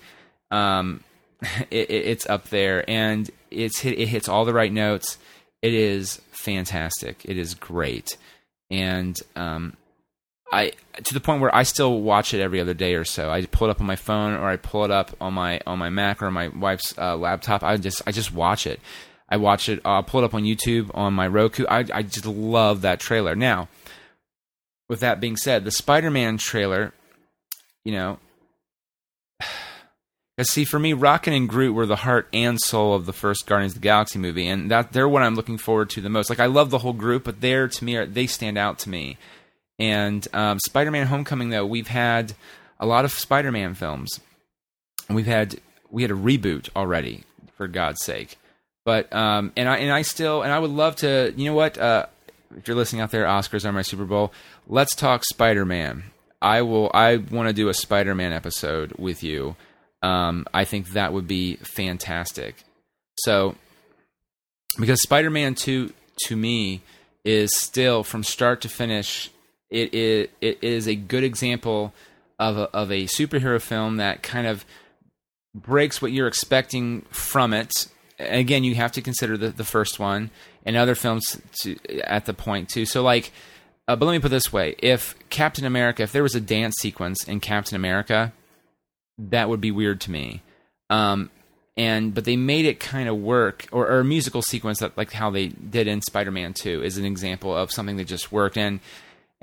Um, 0.52 1.04
it, 1.70 1.90
it, 1.90 2.06
it's 2.06 2.30
up 2.30 2.50
there, 2.50 2.90
and 2.90 3.30
it's 3.52 3.80
hit, 3.80 4.00
it 4.00 4.08
hits 4.08 4.28
all 4.28 4.46
the 4.46 4.54
right 4.54 4.72
notes. 4.72 5.18
It 5.62 5.74
is 5.74 6.22
fantastic. 6.32 7.22
It 7.26 7.38
is 7.38 7.54
great, 7.54 8.18
and 8.70 9.18
um, 9.36 9.78
I 10.54 10.72
to 11.04 11.14
the 11.14 11.20
point 11.20 11.42
where 11.42 11.54
I 11.54 11.64
still 11.64 12.00
watch 12.00 12.34
it 12.34 12.40
every 12.40 12.62
other 12.62 12.76
day 12.76 12.94
or 12.94 13.04
so. 13.04 13.32
I 13.32 13.44
pull 13.46 13.68
it 13.68 13.72
up 13.72 13.82
on 13.82 13.88
my 13.88 13.96
phone 13.96 14.34
or 14.34 14.48
I 14.48 14.58
pull 14.58 14.86
it 14.86 14.92
up 14.92 15.12
on 15.20 15.34
my 15.34 15.60
on 15.66 15.80
my 15.80 15.90
Mac 15.90 16.22
or 16.22 16.30
my 16.30 16.50
wife's 16.50 16.96
uh, 16.98 17.18
laptop. 17.18 17.64
I 17.64 17.76
just 17.78 18.04
I 18.06 18.12
just 18.12 18.32
watch 18.32 18.68
it. 18.68 18.80
I 19.28 19.38
watch 19.38 19.68
it. 19.68 19.82
I'll 19.84 20.04
pull 20.04 20.22
it 20.22 20.26
up 20.26 20.36
on 20.36 20.44
YouTube 20.44 20.92
on 20.94 21.14
my 21.14 21.28
Roku. 21.28 21.66
I 21.66 21.86
I 21.92 22.04
just 22.04 22.28
love 22.28 22.82
that 22.82 23.00
trailer. 23.00 23.36
Now, 23.36 23.68
with 24.88 25.00
that 25.00 25.20
being 25.20 25.38
said, 25.38 25.66
the 25.66 25.72
Spider-Man 25.72 26.38
trailer, 26.38 26.94
you 27.84 27.94
know, 27.94 28.20
see 30.42 30.66
for 30.66 30.78
me, 30.78 30.94
Rocket 30.94 31.34
and 31.34 31.50
Groot 31.50 31.74
were 31.74 31.88
the 31.88 31.96
heart 31.96 32.28
and 32.32 32.62
soul 32.62 32.94
of 32.94 33.08
the 33.08 33.14
first 33.14 33.48
Guardians 33.48 33.72
of 33.72 33.82
the 33.82 33.88
Galaxy 33.88 34.20
movie, 34.20 34.48
and 34.48 34.70
that 34.70 34.94
they're 34.94 35.10
what 35.10 35.24
I'm 35.24 35.36
looking 35.36 35.58
forward 35.58 35.90
to 35.92 36.02
the 36.02 36.10
most. 36.10 36.30
Like 36.30 36.40
I 36.40 36.46
love 36.46 36.70
the 36.70 36.80
whole 36.80 36.94
group, 36.94 37.24
but 37.24 37.42
they're 37.42 37.68
to 37.68 37.84
me 37.84 38.06
they 38.06 38.28
stand 38.28 38.60
out 38.60 38.78
to 38.80 38.90
me 38.90 39.18
and 39.80 40.28
um, 40.34 40.60
Spider 40.60 40.92
Man 40.92 41.08
Homecoming, 41.08 41.50
though, 41.50 41.66
we've 41.66 41.88
had 41.88 42.34
a 42.80 42.86
lot 42.86 43.06
of 43.06 43.12
Spider 43.12 43.52
Man 43.52 43.74
films. 43.74 44.20
We've 45.10 45.26
had 45.26 45.60
we 45.90 46.02
had 46.02 46.12
a 46.12 46.16
reboot 46.16 46.70
already, 46.76 47.24
for 47.56 47.68
God's 47.68 48.04
sake. 48.04 48.38
But 48.86 49.14
um, 49.14 49.52
and 49.56 49.70
I 49.70 49.78
and 49.78 49.92
I 49.92 50.02
still 50.02 50.42
and 50.42 50.52
I 50.52 50.60
would 50.60 50.72
love 50.72 50.98
to. 50.98 51.34
You 51.36 51.46
know 51.46 51.56
what? 51.56 51.78
Uh, 51.78 52.08
if 52.58 52.68
you're 52.68 52.78
listening 52.78 53.02
out 53.02 53.12
there, 53.12 53.26
Oscars 53.26 53.66
are 53.66 53.72
my 53.72 53.82
Super 53.82 54.06
Bowl. 54.06 54.34
Let's 54.68 54.96
talk 54.96 55.24
Spider 55.24 55.66
Man. 55.66 56.04
I 56.42 56.62
will. 56.62 56.92
I 56.94 57.18
want 57.18 57.48
to 57.48 57.54
do 57.54 57.70
a 57.70 57.74
Spider 57.74 58.14
Man 58.14 58.34
episode 58.34 58.94
with 58.98 59.24
you. 59.24 59.56
Um, 60.02 60.46
I 60.54 60.66
think 60.66 60.90
that 60.90 61.14
would 61.14 61.28
be 61.28 61.56
fantastic. 61.56 62.56
So, 63.20 63.56
because 64.78 65.02
Spider 65.02 65.30
Man 65.30 65.56
Two 65.56 65.94
to 66.26 66.36
me 66.36 66.82
is 67.24 67.56
still 67.56 68.04
from 68.04 68.24
start 68.24 68.60
to 68.62 68.70
finish 68.70 69.32
it 69.74 69.94
is, 69.94 70.30
it 70.40 70.60
is 70.64 70.88
a 70.88 70.96
good 70.96 71.24
example 71.24 71.94
of 72.40 72.58
a, 72.58 72.70
of 72.72 72.92
a 72.92 73.06
superhero 73.06 73.62
film 73.62 73.98
that 73.98 74.24
kind 74.24 74.48
of 74.48 74.66
breaks 75.54 76.02
what 76.02 76.12
you're 76.12 76.28
expecting 76.28 77.02
from 77.10 77.54
it. 77.54 77.72
Again, 78.20 78.64
you 78.64 78.76
have 78.76 78.92
to 78.94 79.02
consider 79.02 79.38
the, 79.38 79.50
the 79.50 79.64
first 79.64 80.00
one 80.00 80.30
and 80.66 80.78
other 80.78 80.96
films 80.96 81.42
to, 81.62 81.78
at 82.02 82.26
the 82.26 82.34
point 82.34 82.70
too. 82.70 82.86
So, 82.86 83.02
like, 83.04 83.32
uh, 83.88 83.96
but 83.96 84.06
let 84.06 84.14
me 84.14 84.20
put 84.20 84.32
this 84.32 84.54
way: 84.54 84.76
if 84.80 85.16
Captain 85.30 85.66
America, 85.66 86.04
if 86.04 86.12
there 86.12 86.24
was 86.24 86.36
a 86.36 86.42
dance 86.42 86.76
sequence 86.80 87.24
in 87.28 87.40
Captain 87.40 87.76
America, 87.76 88.32
that 89.18 89.50
would 89.50 89.62
be 89.62 89.72
weird 89.72 90.00
to 90.02 90.12
me. 90.12 90.42
Um, 90.90 91.30
and 91.76 92.14
but 92.14 92.26
they 92.26 92.38
made 92.38 92.66
it 92.66 92.80
kind 92.80 93.10
of 93.10 93.18
work, 93.18 93.66
or, 93.72 93.88
or 93.88 94.00
a 94.00 94.06
musical 94.06 94.42
sequence 94.44 94.80
that 94.80 94.96
like 94.96 95.12
how 95.12 95.32
they 95.32 95.48
did 95.48 95.88
in 95.88 96.02
Spider-Man 96.02 96.54
Two 96.54 96.84
is 96.84 96.98
an 96.98 97.06
example 97.06 97.56
of 97.56 97.72
something 97.72 97.98
that 97.98 98.06
just 98.06 98.32
worked. 98.32 98.58
And 98.58 98.80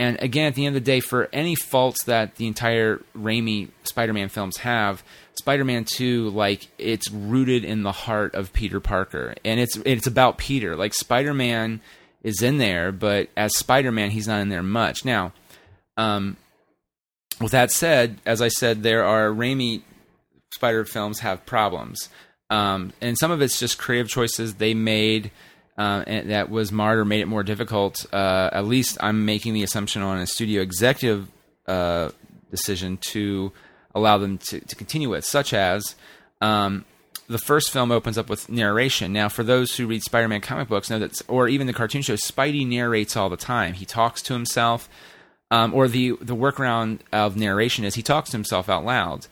and 0.00 0.22
again, 0.22 0.46
at 0.46 0.54
the 0.54 0.64
end 0.64 0.74
of 0.74 0.82
the 0.82 0.90
day, 0.90 1.00
for 1.00 1.28
any 1.30 1.54
faults 1.54 2.04
that 2.04 2.36
the 2.36 2.46
entire 2.46 3.02
Raimi 3.14 3.68
Spider-Man 3.84 4.30
films 4.30 4.56
have, 4.56 5.04
Spider-Man 5.34 5.84
2 5.84 6.30
like 6.30 6.68
it's 6.78 7.10
rooted 7.10 7.66
in 7.66 7.82
the 7.82 7.92
heart 7.92 8.34
of 8.34 8.54
Peter 8.54 8.80
Parker 8.80 9.34
and 9.44 9.60
it's 9.60 9.76
it's 9.84 10.06
about 10.06 10.38
Peter. 10.38 10.74
Like 10.74 10.94
Spider-Man 10.94 11.82
is 12.22 12.40
in 12.40 12.56
there, 12.56 12.92
but 12.92 13.28
as 13.36 13.54
Spider-Man 13.58 14.10
he's 14.10 14.26
not 14.26 14.40
in 14.40 14.48
there 14.48 14.62
much. 14.62 15.04
Now, 15.04 15.34
um 15.98 16.38
with 17.38 17.52
that 17.52 17.70
said, 17.70 18.20
as 18.24 18.40
I 18.40 18.48
said 18.48 18.82
there 18.82 19.04
are 19.04 19.28
Raimi 19.28 19.82
Spider 20.50 20.86
films 20.86 21.20
have 21.20 21.44
problems. 21.44 22.08
Um, 22.48 22.94
and 23.02 23.18
some 23.18 23.30
of 23.30 23.42
it's 23.42 23.60
just 23.60 23.78
creative 23.78 24.08
choices 24.08 24.54
they 24.54 24.72
made 24.72 25.30
uh, 25.80 26.04
that 26.04 26.50
was 26.50 26.70
marred 26.70 26.98
or 26.98 27.06
made 27.06 27.22
it 27.22 27.28
more 27.28 27.42
difficult. 27.42 28.04
Uh, 28.12 28.50
at 28.52 28.66
least 28.66 28.98
I'm 29.00 29.24
making 29.24 29.54
the 29.54 29.62
assumption 29.62 30.02
on 30.02 30.18
a 30.18 30.26
studio 30.26 30.60
executive 30.60 31.26
uh, 31.66 32.10
decision 32.50 32.98
to 33.12 33.50
allow 33.94 34.18
them 34.18 34.36
to, 34.36 34.60
to 34.60 34.76
continue 34.76 35.08
with, 35.08 35.24
such 35.24 35.54
as 35.54 35.94
um, 36.42 36.84
the 37.28 37.38
first 37.38 37.70
film 37.70 37.90
opens 37.90 38.18
up 38.18 38.28
with 38.28 38.50
narration. 38.50 39.14
Now, 39.14 39.30
for 39.30 39.42
those 39.42 39.74
who 39.74 39.86
read 39.86 40.02
Spider-Man 40.02 40.42
comic 40.42 40.68
books, 40.68 40.90
know 40.90 40.98
that, 40.98 41.22
or 41.28 41.48
even 41.48 41.66
the 41.66 41.72
cartoon 41.72 42.02
show, 42.02 42.14
Spidey 42.14 42.66
narrates 42.66 43.16
all 43.16 43.30
the 43.30 43.38
time. 43.38 43.72
He 43.72 43.86
talks 43.86 44.20
to 44.22 44.34
himself, 44.34 44.86
um, 45.50 45.72
or 45.72 45.88
the 45.88 46.10
the 46.20 46.36
workaround 46.36 46.98
of 47.10 47.36
narration 47.36 47.86
is 47.86 47.94
he 47.94 48.02
talks 48.02 48.30
to 48.30 48.36
himself 48.36 48.68
out 48.68 48.84
loud, 48.84 49.26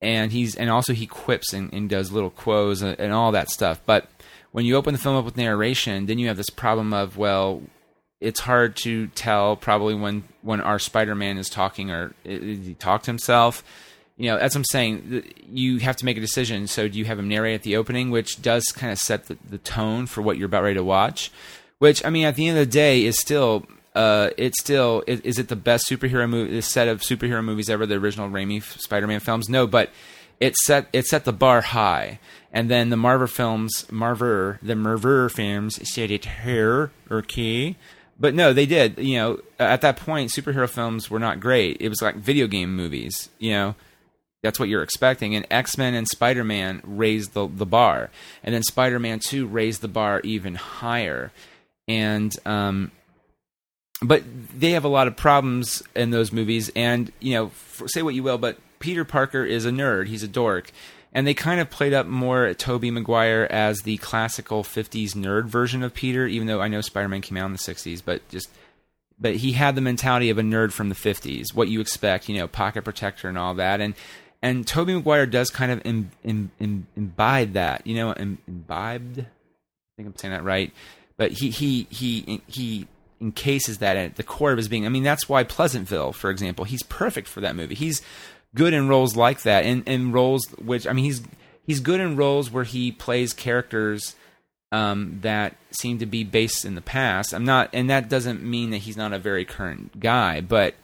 and 0.00 0.32
he's 0.32 0.56
and 0.56 0.70
also 0.70 0.94
he 0.94 1.06
quips 1.06 1.52
and, 1.52 1.70
and 1.74 1.90
does 1.90 2.10
little 2.10 2.30
quotes 2.30 2.80
and, 2.80 2.98
and 2.98 3.12
all 3.12 3.32
that 3.32 3.50
stuff. 3.50 3.80
But 3.84 4.08
when 4.54 4.64
you 4.64 4.76
open 4.76 4.94
the 4.94 5.00
film 5.00 5.16
up 5.16 5.24
with 5.24 5.36
narration, 5.36 6.06
then 6.06 6.20
you 6.20 6.28
have 6.28 6.36
this 6.36 6.48
problem 6.48 6.94
of 6.94 7.16
well, 7.16 7.60
it's 8.20 8.38
hard 8.38 8.76
to 8.76 9.08
tell 9.08 9.56
probably 9.56 9.96
when 9.96 10.22
when 10.42 10.60
our 10.60 10.78
Spider-Man 10.78 11.38
is 11.38 11.50
talking 11.50 11.90
or 11.90 12.14
he 12.22 12.76
talk 12.78 13.02
to 13.02 13.10
himself. 13.10 13.64
You 14.16 14.26
know, 14.30 14.36
as 14.36 14.54
I'm 14.54 14.64
saying, 14.64 15.24
you 15.48 15.78
have 15.78 15.96
to 15.96 16.04
make 16.04 16.16
a 16.16 16.20
decision. 16.20 16.68
So, 16.68 16.86
do 16.86 16.96
you 16.96 17.04
have 17.04 17.18
him 17.18 17.26
narrate 17.26 17.56
at 17.56 17.62
the 17.64 17.74
opening, 17.74 18.12
which 18.12 18.40
does 18.42 18.66
kind 18.66 18.92
of 18.92 18.98
set 18.98 19.24
the, 19.26 19.36
the 19.50 19.58
tone 19.58 20.06
for 20.06 20.22
what 20.22 20.38
you're 20.38 20.46
about 20.46 20.62
ready 20.62 20.76
to 20.76 20.84
watch? 20.84 21.32
Which, 21.80 22.04
I 22.04 22.10
mean, 22.10 22.24
at 22.24 22.36
the 22.36 22.46
end 22.46 22.56
of 22.56 22.64
the 22.64 22.70
day, 22.70 23.06
is 23.06 23.16
still 23.18 23.66
uh, 23.96 24.30
it's 24.36 24.60
still 24.60 25.02
is, 25.08 25.18
is, 25.22 25.40
it 25.40 25.48
the 25.48 25.56
best 25.56 25.90
superhero 25.90 26.30
movie 26.30 26.60
set 26.60 26.86
of 26.86 27.00
superhero 27.00 27.44
movies 27.44 27.68
ever? 27.68 27.86
The 27.86 27.96
original 27.96 28.30
Raimi 28.30 28.62
Spider-Man 28.62 29.18
films? 29.18 29.48
No, 29.48 29.66
but 29.66 29.90
it 30.40 30.56
set 30.56 30.88
it 30.92 31.06
set 31.06 31.24
the 31.24 31.32
bar 31.32 31.60
high, 31.60 32.18
and 32.52 32.70
then 32.70 32.90
the 32.90 32.96
Marvel 32.96 33.26
films, 33.26 33.90
Marvel, 33.90 34.56
the 34.62 34.76
Marvel 34.76 35.28
films 35.28 35.88
set 35.88 36.10
it 36.10 36.24
here, 36.24 36.90
okay. 37.10 37.76
But 38.18 38.34
no, 38.34 38.52
they 38.52 38.66
did. 38.66 38.98
You 38.98 39.16
know, 39.16 39.40
at 39.58 39.80
that 39.80 39.96
point, 39.96 40.30
superhero 40.30 40.68
films 40.68 41.10
were 41.10 41.18
not 41.18 41.40
great. 41.40 41.78
It 41.80 41.88
was 41.88 42.00
like 42.00 42.16
video 42.16 42.46
game 42.46 42.74
movies. 42.76 43.28
You 43.38 43.52
know, 43.52 43.74
that's 44.42 44.60
what 44.60 44.68
you're 44.68 44.82
expecting. 44.82 45.34
And 45.34 45.46
X 45.50 45.76
Men 45.76 45.94
and 45.94 46.06
Spider 46.06 46.44
Man 46.44 46.80
raised 46.84 47.32
the 47.32 47.48
the 47.48 47.66
bar, 47.66 48.10
and 48.42 48.54
then 48.54 48.62
Spider 48.62 49.00
Man 49.00 49.18
Two 49.18 49.46
raised 49.46 49.80
the 49.80 49.88
bar 49.88 50.20
even 50.22 50.54
higher. 50.54 51.32
And 51.88 52.32
um, 52.46 52.92
but 54.00 54.22
they 54.56 54.72
have 54.72 54.84
a 54.84 54.88
lot 54.88 55.08
of 55.08 55.16
problems 55.16 55.82
in 55.96 56.10
those 56.10 56.30
movies. 56.30 56.70
And 56.76 57.10
you 57.20 57.34
know, 57.34 57.50
say 57.86 58.02
what 58.02 58.14
you 58.14 58.22
will, 58.22 58.38
but 58.38 58.58
Peter 58.84 59.06
Parker 59.06 59.46
is 59.46 59.64
a 59.64 59.70
nerd. 59.70 60.08
He's 60.08 60.22
a 60.22 60.28
dork, 60.28 60.70
and 61.14 61.26
they 61.26 61.32
kind 61.32 61.58
of 61.58 61.70
played 61.70 61.94
up 61.94 62.06
more 62.06 62.52
Tobey 62.52 62.90
Maguire 62.90 63.48
as 63.48 63.80
the 63.80 63.96
classical 63.96 64.62
50s 64.62 65.12
nerd 65.12 65.46
version 65.46 65.82
of 65.82 65.94
Peter, 65.94 66.26
even 66.26 66.46
though 66.46 66.60
I 66.60 66.68
know 66.68 66.82
Spider-Man 66.82 67.22
came 67.22 67.38
out 67.38 67.46
in 67.46 67.52
the 67.52 67.58
60s, 67.58 68.02
but 68.04 68.28
just 68.28 68.50
but 69.18 69.36
he 69.36 69.52
had 69.52 69.74
the 69.74 69.80
mentality 69.80 70.28
of 70.28 70.36
a 70.36 70.42
nerd 70.42 70.72
from 70.72 70.90
the 70.90 70.94
50s, 70.94 71.54
what 71.54 71.68
you 71.68 71.80
expect, 71.80 72.28
you 72.28 72.36
know, 72.36 72.46
pocket 72.46 72.84
protector 72.84 73.26
and 73.26 73.38
all 73.38 73.54
that. 73.54 73.80
And 73.80 73.94
and 74.42 74.66
Tobey 74.66 74.92
Maguire 74.92 75.24
does 75.24 75.48
kind 75.48 75.72
of 75.72 75.80
Im, 75.86 76.10
Im, 76.22 76.50
Im, 76.60 76.86
imbibe 76.94 77.54
that, 77.54 77.86
you 77.86 77.94
know, 77.94 78.12
imbibed. 78.12 79.20
I 79.20 79.92
think 79.96 80.08
I'm 80.08 80.16
saying 80.16 80.34
that 80.34 80.44
right. 80.44 80.74
But 81.16 81.32
he 81.32 81.48
he 81.48 81.86
he 81.88 82.42
he 82.48 82.86
encases 83.18 83.78
that 83.78 83.96
at 83.96 84.16
the 84.16 84.22
core 84.22 84.52
of 84.52 84.58
his 84.58 84.68
being. 84.68 84.84
I 84.84 84.90
mean, 84.90 85.04
that's 85.04 85.26
why 85.26 85.42
Pleasantville, 85.42 86.12
for 86.12 86.28
example, 86.28 86.66
he's 86.66 86.82
perfect 86.82 87.28
for 87.28 87.40
that 87.40 87.56
movie. 87.56 87.74
He's 87.74 88.02
good 88.54 88.72
in 88.72 88.88
roles 88.88 89.16
like 89.16 89.42
that, 89.42 89.64
and 89.64 89.86
in 89.88 90.12
roles 90.12 90.46
which 90.62 90.86
I 90.86 90.92
mean 90.92 91.04
he's 91.04 91.22
he's 91.66 91.80
good 91.80 92.00
in 92.00 92.16
roles 92.16 92.50
where 92.50 92.64
he 92.64 92.92
plays 92.92 93.32
characters 93.32 94.14
um, 94.72 95.18
that 95.22 95.56
seem 95.70 95.98
to 95.98 96.06
be 96.06 96.24
based 96.24 96.64
in 96.64 96.74
the 96.74 96.80
past. 96.80 97.32
I'm 97.32 97.44
not, 97.44 97.70
and 97.72 97.90
that 97.90 98.08
doesn't 98.08 98.42
mean 98.42 98.70
that 98.70 98.78
he's 98.78 98.96
not 98.96 99.12
a 99.12 99.18
very 99.18 99.44
current 99.44 100.00
guy, 100.00 100.40
but. 100.40 100.74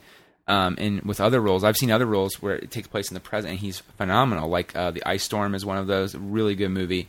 Um, 0.48 0.74
and 0.78 1.02
with 1.02 1.20
other 1.20 1.40
roles, 1.40 1.62
I've 1.62 1.76
seen 1.76 1.92
other 1.92 2.06
roles 2.06 2.42
where 2.42 2.56
it 2.56 2.72
takes 2.72 2.88
place 2.88 3.08
in 3.08 3.14
the 3.14 3.20
present, 3.20 3.52
and 3.52 3.60
he's 3.60 3.78
phenomenal. 3.78 4.48
Like 4.48 4.74
uh, 4.74 4.90
the 4.90 5.00
Ice 5.06 5.22
Storm 5.22 5.54
is 5.54 5.64
one 5.64 5.78
of 5.78 5.86
those 5.86 6.16
really 6.16 6.56
good 6.56 6.70
movie. 6.70 7.06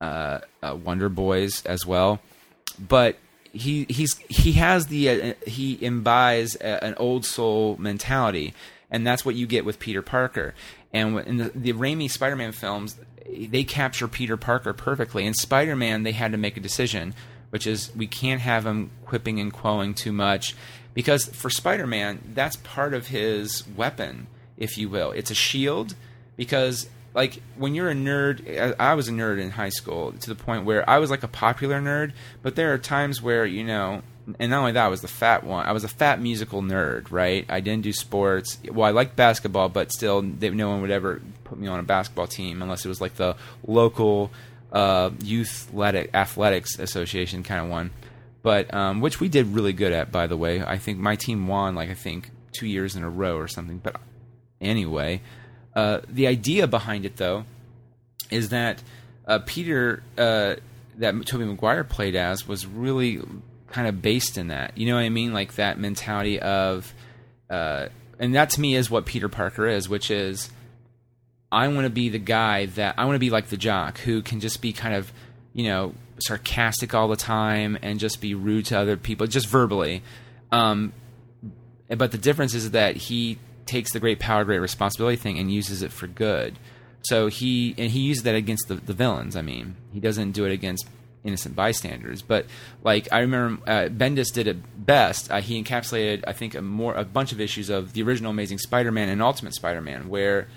Uh, 0.00 0.38
uh, 0.62 0.74
Wonder 0.82 1.10
Boys 1.10 1.66
as 1.66 1.84
well, 1.84 2.18
but 2.78 3.18
he 3.52 3.84
he's 3.88 4.16
he 4.28 4.52
has 4.52 4.86
the 4.86 5.10
uh, 5.10 5.34
he 5.46 5.76
imbibes 5.84 6.56
a, 6.56 6.82
an 6.82 6.94
old 6.94 7.24
soul 7.24 7.76
mentality 7.78 8.54
and 8.90 9.06
that's 9.06 9.24
what 9.24 9.34
you 9.34 9.46
get 9.46 9.64
with 9.64 9.78
Peter 9.78 10.02
Parker. 10.02 10.54
And 10.92 11.18
in 11.20 11.36
the, 11.36 11.48
the 11.54 11.72
Raimi 11.72 12.10
Spider-Man 12.10 12.52
films, 12.52 12.98
they 13.26 13.64
capture 13.64 14.08
Peter 14.08 14.36
Parker 14.36 14.72
perfectly. 14.72 15.26
In 15.26 15.34
Spider-Man, 15.34 16.02
they 16.02 16.12
had 16.12 16.32
to 16.32 16.38
make 16.38 16.56
a 16.56 16.60
decision, 16.60 17.14
which 17.50 17.66
is 17.66 17.94
we 17.94 18.06
can't 18.06 18.40
have 18.40 18.64
him 18.64 18.90
quipping 19.04 19.38
and 19.40 19.52
quoing 19.52 19.94
too 19.94 20.12
much, 20.12 20.54
because 20.94 21.26
for 21.26 21.50
Spider-Man, 21.50 22.32
that's 22.34 22.56
part 22.56 22.94
of 22.94 23.08
his 23.08 23.66
weapon, 23.76 24.26
if 24.56 24.78
you 24.78 24.88
will. 24.88 25.12
It's 25.12 25.30
a 25.30 25.34
shield, 25.34 25.94
because 26.36 26.88
like 27.14 27.42
when 27.56 27.74
you're 27.74 27.90
a 27.90 27.94
nerd 27.94 28.76
I 28.78 28.94
was 28.94 29.08
a 29.08 29.12
nerd 29.12 29.40
in 29.40 29.50
high 29.50 29.70
school 29.70 30.12
to 30.12 30.28
the 30.28 30.34
point 30.34 30.64
where 30.64 30.88
I 30.88 30.98
was 30.98 31.10
like 31.10 31.22
a 31.22 31.28
popular 31.28 31.80
nerd 31.80 32.12
but 32.42 32.54
there 32.54 32.72
are 32.72 32.78
times 32.78 33.22
where 33.22 33.46
you 33.46 33.64
know 33.64 34.02
and 34.38 34.50
not 34.50 34.60
only 34.60 34.72
that, 34.72 34.84
I 34.84 34.88
was 34.88 35.00
the 35.00 35.08
fat 35.08 35.44
one. 35.44 35.64
I 35.66 35.72
was 35.72 35.84
a 35.84 35.88
fat 35.88 36.20
musical 36.20 36.62
nerd, 36.62 37.10
right? 37.10 37.46
I 37.48 37.60
didn't 37.60 37.82
do 37.82 37.92
sports. 37.92 38.58
Well, 38.70 38.86
I 38.86 38.90
liked 38.90 39.16
basketball, 39.16 39.68
but 39.68 39.92
still, 39.92 40.22
they, 40.22 40.50
no 40.50 40.68
one 40.68 40.82
would 40.82 40.90
ever 40.90 41.22
put 41.44 41.58
me 41.58 41.68
on 41.68 41.78
a 41.78 41.82
basketball 41.82 42.26
team 42.26 42.60
unless 42.62 42.84
it 42.84 42.88
was 42.88 43.00
like 43.00 43.14
the 43.14 43.36
local 43.66 44.30
uh, 44.72 45.10
youth 45.22 45.68
athletic, 45.68 46.10
athletics 46.14 46.78
association 46.78 47.42
kind 47.42 47.64
of 47.64 47.70
one. 47.70 47.90
But 48.42 48.72
um, 48.72 49.00
which 49.00 49.20
we 49.20 49.28
did 49.28 49.46
really 49.46 49.72
good 49.72 49.92
at, 49.92 50.12
by 50.12 50.26
the 50.26 50.36
way. 50.36 50.62
I 50.62 50.78
think 50.78 50.98
my 50.98 51.16
team 51.16 51.48
won 51.48 51.74
like 51.74 51.90
I 51.90 51.94
think 51.94 52.30
two 52.52 52.66
years 52.66 52.96
in 52.96 53.02
a 53.02 53.10
row 53.10 53.36
or 53.36 53.48
something. 53.48 53.78
But 53.78 53.96
anyway, 54.60 55.22
uh, 55.74 56.00
the 56.08 56.26
idea 56.26 56.66
behind 56.66 57.04
it 57.04 57.16
though 57.16 57.44
is 58.30 58.50
that 58.50 58.82
uh, 59.26 59.40
Peter 59.44 60.02
uh, 60.16 60.56
that 60.96 61.26
Tobey 61.26 61.44
Maguire 61.44 61.84
played 61.84 62.14
as 62.14 62.46
was 62.46 62.66
really 62.66 63.20
kind 63.70 63.88
of 63.88 64.02
based 64.02 64.38
in 64.38 64.48
that. 64.48 64.76
You 64.76 64.86
know 64.86 64.94
what 64.94 65.02
I 65.02 65.08
mean? 65.08 65.32
Like 65.32 65.54
that 65.54 65.78
mentality 65.78 66.40
of, 66.40 66.92
uh, 67.50 67.88
and 68.18 68.34
that 68.34 68.50
to 68.50 68.60
me 68.60 68.74
is 68.74 68.90
what 68.90 69.06
Peter 69.06 69.28
Parker 69.28 69.66
is, 69.66 69.88
which 69.88 70.10
is 70.10 70.50
I 71.50 71.68
want 71.68 71.84
to 71.84 71.90
be 71.90 72.08
the 72.08 72.18
guy 72.18 72.66
that 72.66 72.94
I 72.98 73.04
want 73.04 73.14
to 73.14 73.20
be 73.20 73.30
like 73.30 73.48
the 73.48 73.56
jock 73.56 73.98
who 73.98 74.22
can 74.22 74.40
just 74.40 74.60
be 74.60 74.72
kind 74.72 74.94
of, 74.94 75.12
you 75.52 75.64
know, 75.64 75.94
sarcastic 76.20 76.94
all 76.94 77.08
the 77.08 77.16
time 77.16 77.78
and 77.82 77.98
just 77.98 78.20
be 78.20 78.34
rude 78.34 78.66
to 78.66 78.78
other 78.78 78.96
people, 78.96 79.26
just 79.26 79.46
verbally. 79.46 80.02
Um, 80.52 80.92
but 81.88 82.12
the 82.12 82.18
difference 82.18 82.54
is 82.54 82.72
that 82.72 82.96
he 82.96 83.38
takes 83.64 83.92
the 83.92 84.00
great 84.00 84.18
power, 84.18 84.44
great 84.44 84.58
responsibility 84.58 85.16
thing 85.16 85.38
and 85.38 85.50
uses 85.52 85.82
it 85.82 85.92
for 85.92 86.06
good. 86.06 86.58
So 87.02 87.28
he 87.28 87.74
and 87.78 87.90
he 87.90 88.00
uses 88.00 88.24
that 88.24 88.34
against 88.34 88.68
the, 88.68 88.74
the 88.74 88.92
villains. 88.92 89.36
I 89.36 89.42
mean, 89.42 89.76
he 89.92 90.00
doesn't 90.00 90.32
do 90.32 90.44
it 90.44 90.52
against 90.52 90.86
innocent 91.28 91.54
bystanders. 91.54 92.22
But 92.22 92.46
like 92.82 93.06
I 93.12 93.20
remember, 93.20 93.62
uh, 93.70 93.88
Bendis 93.88 94.32
did 94.32 94.48
it 94.48 94.56
best. 94.84 95.30
Uh, 95.30 95.40
he 95.40 95.62
encapsulated, 95.62 96.24
I 96.26 96.32
think, 96.32 96.54
a 96.56 96.62
more 96.62 96.94
a 96.94 97.04
bunch 97.04 97.30
of 97.32 97.40
issues 97.40 97.70
of 97.70 97.92
the 97.92 98.02
original 98.02 98.32
Amazing 98.32 98.58
Spider-Man 98.58 99.08
and 99.08 99.22
Ultimate 99.22 99.54
Spider-Man, 99.54 100.08
where 100.08 100.48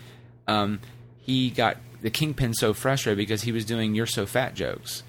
um, 0.47 0.79
he 1.19 1.51
got 1.51 1.77
the 2.01 2.09
Kingpin 2.09 2.53
so 2.55 2.73
frustrated 2.73 3.17
because 3.17 3.43
he 3.43 3.51
was 3.51 3.65
doing 3.65 3.93
"You're 3.93 4.07
so 4.07 4.25
fat" 4.25 4.55
jokes. 4.55 5.03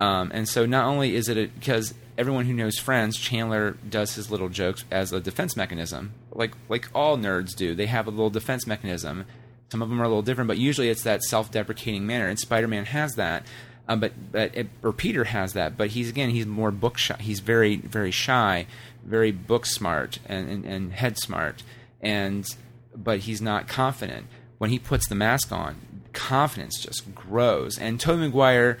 Um, 0.00 0.30
and 0.32 0.48
so 0.48 0.64
not 0.64 0.86
only 0.86 1.14
is 1.16 1.28
it 1.28 1.54
because 1.58 1.92
everyone 2.16 2.46
who 2.46 2.54
knows 2.54 2.78
Friends, 2.78 3.18
Chandler 3.18 3.72
does 3.88 4.14
his 4.14 4.30
little 4.30 4.48
jokes 4.48 4.84
as 4.90 5.12
a 5.12 5.20
defense 5.20 5.56
mechanism, 5.56 6.12
like 6.32 6.52
like 6.68 6.88
all 6.94 7.18
nerds 7.18 7.54
do. 7.54 7.74
They 7.74 7.86
have 7.86 8.06
a 8.06 8.10
little 8.10 8.30
defense 8.30 8.66
mechanism. 8.66 9.26
Some 9.70 9.82
of 9.82 9.90
them 9.90 10.00
are 10.00 10.04
a 10.04 10.08
little 10.08 10.22
different, 10.22 10.48
but 10.48 10.56
usually 10.56 10.88
it's 10.88 11.02
that 11.02 11.22
self-deprecating 11.22 12.06
manner, 12.06 12.26
and 12.26 12.38
Spider-Man 12.38 12.86
has 12.86 13.16
that. 13.16 13.44
Um, 13.88 14.00
but 14.00 14.12
but 14.30 14.54
it, 14.54 14.68
or 14.82 14.92
Peter 14.92 15.24
has 15.24 15.54
that, 15.54 15.76
but 15.76 15.88
he's 15.88 16.10
again 16.10 16.30
he's 16.30 16.46
more 16.46 16.70
book 16.70 16.98
shy. 16.98 17.16
He's 17.18 17.40
very 17.40 17.76
very 17.76 18.10
shy, 18.10 18.66
very 19.04 19.32
book 19.32 19.64
smart 19.64 20.18
and, 20.26 20.48
and, 20.48 20.64
and 20.66 20.92
head 20.92 21.18
smart, 21.18 21.62
and 22.00 22.46
but 22.94 23.20
he's 23.20 23.40
not 23.40 23.66
confident. 23.66 24.26
When 24.58 24.70
he 24.70 24.78
puts 24.78 25.08
the 25.08 25.14
mask 25.14 25.52
on, 25.52 25.76
confidence 26.12 26.82
just 26.82 27.14
grows. 27.14 27.78
And 27.78 28.00
Tobey 28.00 28.22
Maguire, 28.22 28.78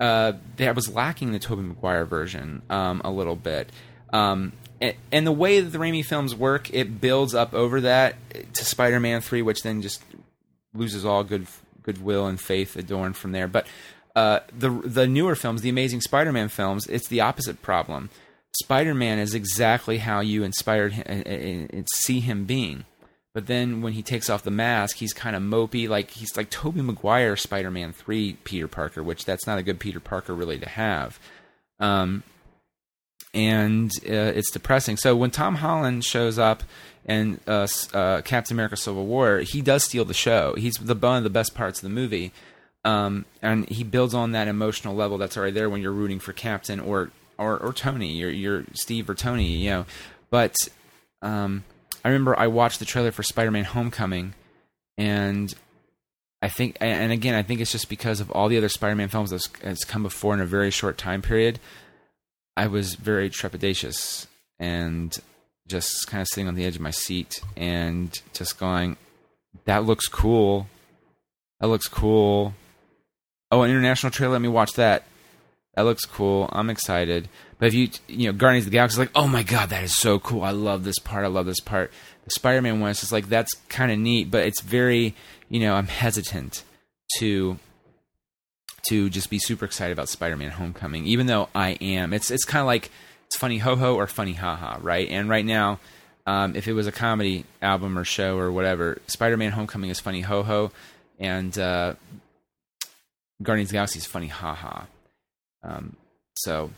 uh, 0.00 0.32
that 0.56 0.74
was 0.74 0.88
lacking 0.88 1.32
the 1.32 1.38
Tobey 1.38 1.62
Maguire 1.62 2.06
version 2.06 2.62
um, 2.70 3.02
a 3.04 3.10
little 3.10 3.36
bit. 3.36 3.70
Um, 4.12 4.52
and, 4.80 4.94
and 5.12 5.26
the 5.26 5.32
way 5.32 5.60
that 5.60 5.70
the 5.70 5.78
Raimi 5.78 6.02
films 6.04 6.34
work, 6.34 6.72
it 6.72 7.00
builds 7.00 7.34
up 7.34 7.52
over 7.52 7.82
that 7.82 8.16
to 8.54 8.64
Spider-Man 8.64 9.20
three, 9.20 9.42
which 9.42 9.62
then 9.62 9.82
just 9.82 10.02
loses 10.72 11.04
all 11.04 11.22
good 11.22 11.46
goodwill 11.82 12.26
and 12.26 12.40
faith 12.40 12.76
adorned 12.76 13.16
from 13.16 13.32
there. 13.32 13.46
But 13.46 13.66
uh, 14.16 14.40
the 14.56 14.70
the 14.70 15.06
newer 15.06 15.34
films, 15.34 15.62
the 15.62 15.68
Amazing 15.68 16.00
Spider-Man 16.00 16.48
films, 16.48 16.86
it's 16.86 17.08
the 17.08 17.20
opposite 17.20 17.62
problem. 17.62 18.10
Spider-Man 18.62 19.18
is 19.18 19.34
exactly 19.34 19.98
how 19.98 20.20
you 20.20 20.42
inspired 20.42 20.92
him, 20.92 21.04
and 21.06 21.74
uh, 21.74 21.86
see 21.94 22.20
him 22.20 22.44
being. 22.44 22.84
But 23.32 23.46
then 23.46 23.80
when 23.80 23.92
he 23.92 24.02
takes 24.02 24.28
off 24.28 24.42
the 24.42 24.50
mask, 24.50 24.96
he's 24.96 25.12
kind 25.12 25.36
of 25.36 25.42
mopey, 25.42 25.88
like 25.88 26.10
he's 26.10 26.36
like 26.36 26.50
Tobey 26.50 26.82
Maguire 26.82 27.36
Spider-Man 27.36 27.92
three 27.92 28.32
Peter 28.42 28.66
Parker, 28.66 29.02
which 29.04 29.24
that's 29.24 29.46
not 29.46 29.58
a 29.58 29.62
good 29.62 29.78
Peter 29.78 30.00
Parker 30.00 30.34
really 30.34 30.58
to 30.58 30.68
have. 30.68 31.20
Um, 31.78 32.24
and 33.32 33.90
uh, 34.04 34.32
it's 34.34 34.50
depressing. 34.50 34.96
So 34.96 35.14
when 35.14 35.30
Tom 35.30 35.56
Holland 35.56 36.04
shows 36.04 36.38
up 36.38 36.64
in 37.06 37.38
uh, 37.46 37.68
uh, 37.94 38.22
Captain 38.22 38.56
America: 38.56 38.76
Civil 38.76 39.06
War, 39.06 39.38
he 39.38 39.62
does 39.62 39.84
steal 39.84 40.04
the 40.04 40.12
show. 40.12 40.54
He's 40.58 40.74
the 40.74 40.96
one 40.96 41.18
of 41.18 41.24
the 41.24 41.30
best 41.30 41.54
parts 41.54 41.78
of 41.78 41.82
the 41.82 41.94
movie, 41.94 42.32
um, 42.84 43.24
and 43.42 43.68
he 43.68 43.84
builds 43.84 44.14
on 44.14 44.32
that 44.32 44.48
emotional 44.48 44.94
level 44.94 45.18
that's 45.18 45.36
already 45.36 45.52
there 45.52 45.68
when 45.68 45.82
you're 45.82 45.92
rooting 45.92 46.18
for 46.18 46.32
Captain 46.32 46.80
or 46.80 47.10
or, 47.40 47.56
or 47.56 47.72
Tony, 47.72 48.12
you're, 48.12 48.30
you're 48.30 48.64
Steve 48.74 49.08
or 49.08 49.14
Tony, 49.14 49.56
you 49.56 49.70
know. 49.70 49.86
But 50.28 50.56
um, 51.22 51.64
I 52.04 52.08
remember 52.08 52.38
I 52.38 52.46
watched 52.48 52.78
the 52.78 52.84
trailer 52.84 53.10
for 53.10 53.22
Spider-Man: 53.22 53.64
Homecoming, 53.64 54.34
and 54.98 55.52
I 56.42 56.48
think, 56.48 56.76
and 56.80 57.12
again, 57.12 57.34
I 57.34 57.42
think 57.42 57.60
it's 57.60 57.72
just 57.72 57.88
because 57.88 58.20
of 58.20 58.30
all 58.30 58.48
the 58.48 58.58
other 58.58 58.68
Spider-Man 58.68 59.08
films 59.08 59.30
that's, 59.30 59.48
that's 59.62 59.84
come 59.84 60.02
before 60.02 60.34
in 60.34 60.40
a 60.40 60.46
very 60.46 60.70
short 60.70 60.98
time 60.98 61.22
period. 61.22 61.58
I 62.56 62.66
was 62.66 62.94
very 62.94 63.30
trepidatious 63.30 64.26
and 64.58 65.16
just 65.66 66.06
kind 66.08 66.20
of 66.20 66.28
sitting 66.28 66.48
on 66.48 66.56
the 66.56 66.64
edge 66.66 66.76
of 66.76 66.82
my 66.82 66.90
seat 66.90 67.40
and 67.56 68.20
just 68.34 68.58
going, 68.58 68.98
"That 69.64 69.84
looks 69.84 70.08
cool. 70.08 70.68
That 71.60 71.68
looks 71.68 71.88
cool." 71.88 72.54
Oh, 73.50 73.62
an 73.62 73.70
international 73.70 74.10
trailer. 74.10 74.32
Let 74.32 74.42
me 74.42 74.48
watch 74.48 74.74
that. 74.74 75.04
That 75.74 75.82
looks 75.82 76.04
cool. 76.04 76.48
I'm 76.52 76.70
excited. 76.70 77.28
But 77.58 77.66
if 77.68 77.74
you, 77.74 77.90
you 78.08 78.26
know, 78.26 78.36
Guardians 78.36 78.66
of 78.66 78.70
the 78.70 78.76
Galaxy 78.76 78.98
like, 78.98 79.10
oh 79.14 79.28
my 79.28 79.42
god, 79.42 79.70
that 79.70 79.84
is 79.84 79.96
so 79.96 80.18
cool. 80.18 80.42
I 80.42 80.50
love 80.50 80.84
this 80.84 80.98
part. 80.98 81.24
I 81.24 81.28
love 81.28 81.46
this 81.46 81.60
part. 81.60 81.92
The 82.24 82.30
Spider-Man 82.30 82.80
one 82.80 82.90
is 82.90 83.00
just 83.00 83.12
like 83.12 83.28
that's 83.28 83.52
kind 83.68 83.92
of 83.92 83.98
neat, 83.98 84.30
but 84.30 84.46
it's 84.46 84.60
very, 84.60 85.14
you 85.48 85.60
know, 85.60 85.74
I'm 85.74 85.86
hesitant 85.86 86.64
to 87.18 87.58
to 88.88 89.10
just 89.10 89.30
be 89.30 89.38
super 89.38 89.64
excited 89.64 89.92
about 89.92 90.08
Spider-Man: 90.08 90.50
Homecoming, 90.50 91.06
even 91.06 91.26
though 91.26 91.48
I 91.54 91.70
am. 91.80 92.12
It's 92.12 92.30
it's 92.30 92.44
kind 92.44 92.60
of 92.60 92.66
like 92.66 92.90
it's 93.26 93.36
funny 93.36 93.58
ho 93.58 93.76
ho 93.76 93.94
or 93.94 94.06
funny 94.06 94.32
ha 94.32 94.56
ha, 94.56 94.78
right? 94.80 95.08
And 95.08 95.28
right 95.28 95.44
now, 95.44 95.80
um, 96.26 96.56
if 96.56 96.66
it 96.66 96.72
was 96.72 96.86
a 96.86 96.92
comedy 96.92 97.44
album 97.60 97.98
or 97.98 98.04
show 98.04 98.38
or 98.38 98.50
whatever, 98.50 99.00
Spider-Man: 99.06 99.52
Homecoming 99.52 99.90
is 99.90 100.00
funny 100.00 100.22
ho 100.22 100.42
ho, 100.42 100.72
and 101.18 101.56
uh, 101.58 101.94
Guardians 103.42 103.68
of 103.68 103.72
the 103.72 103.76
Galaxy 103.76 103.98
is 103.98 104.06
funny 104.06 104.28
ha 104.28 104.54
ha. 104.54 104.86
Um, 105.62 105.96
so, 106.34 106.70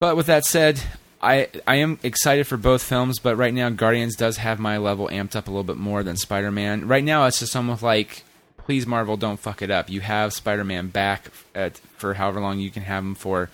but 0.00 0.16
with 0.16 0.26
that 0.26 0.44
said, 0.44 0.80
I 1.20 1.48
I 1.66 1.76
am 1.76 1.98
excited 2.02 2.46
for 2.46 2.56
both 2.56 2.82
films, 2.82 3.18
but 3.18 3.36
right 3.36 3.52
now 3.52 3.70
Guardians 3.70 4.16
does 4.16 4.36
have 4.38 4.58
my 4.58 4.76
level 4.78 5.08
amped 5.08 5.36
up 5.36 5.48
a 5.48 5.50
little 5.50 5.64
bit 5.64 5.76
more 5.76 6.02
than 6.02 6.16
Spider 6.16 6.50
Man. 6.50 6.86
Right 6.86 7.04
now, 7.04 7.26
it's 7.26 7.38
just 7.38 7.56
almost 7.56 7.82
like, 7.82 8.24
please 8.58 8.86
Marvel, 8.86 9.16
don't 9.16 9.40
fuck 9.40 9.62
it 9.62 9.70
up. 9.70 9.88
You 9.88 10.00
have 10.00 10.32
Spider 10.32 10.64
Man 10.64 10.88
back 10.88 11.30
at, 11.54 11.78
for 11.96 12.14
however 12.14 12.40
long 12.40 12.58
you 12.58 12.70
can 12.70 12.82
have 12.82 13.02
him 13.02 13.14
for. 13.14 13.50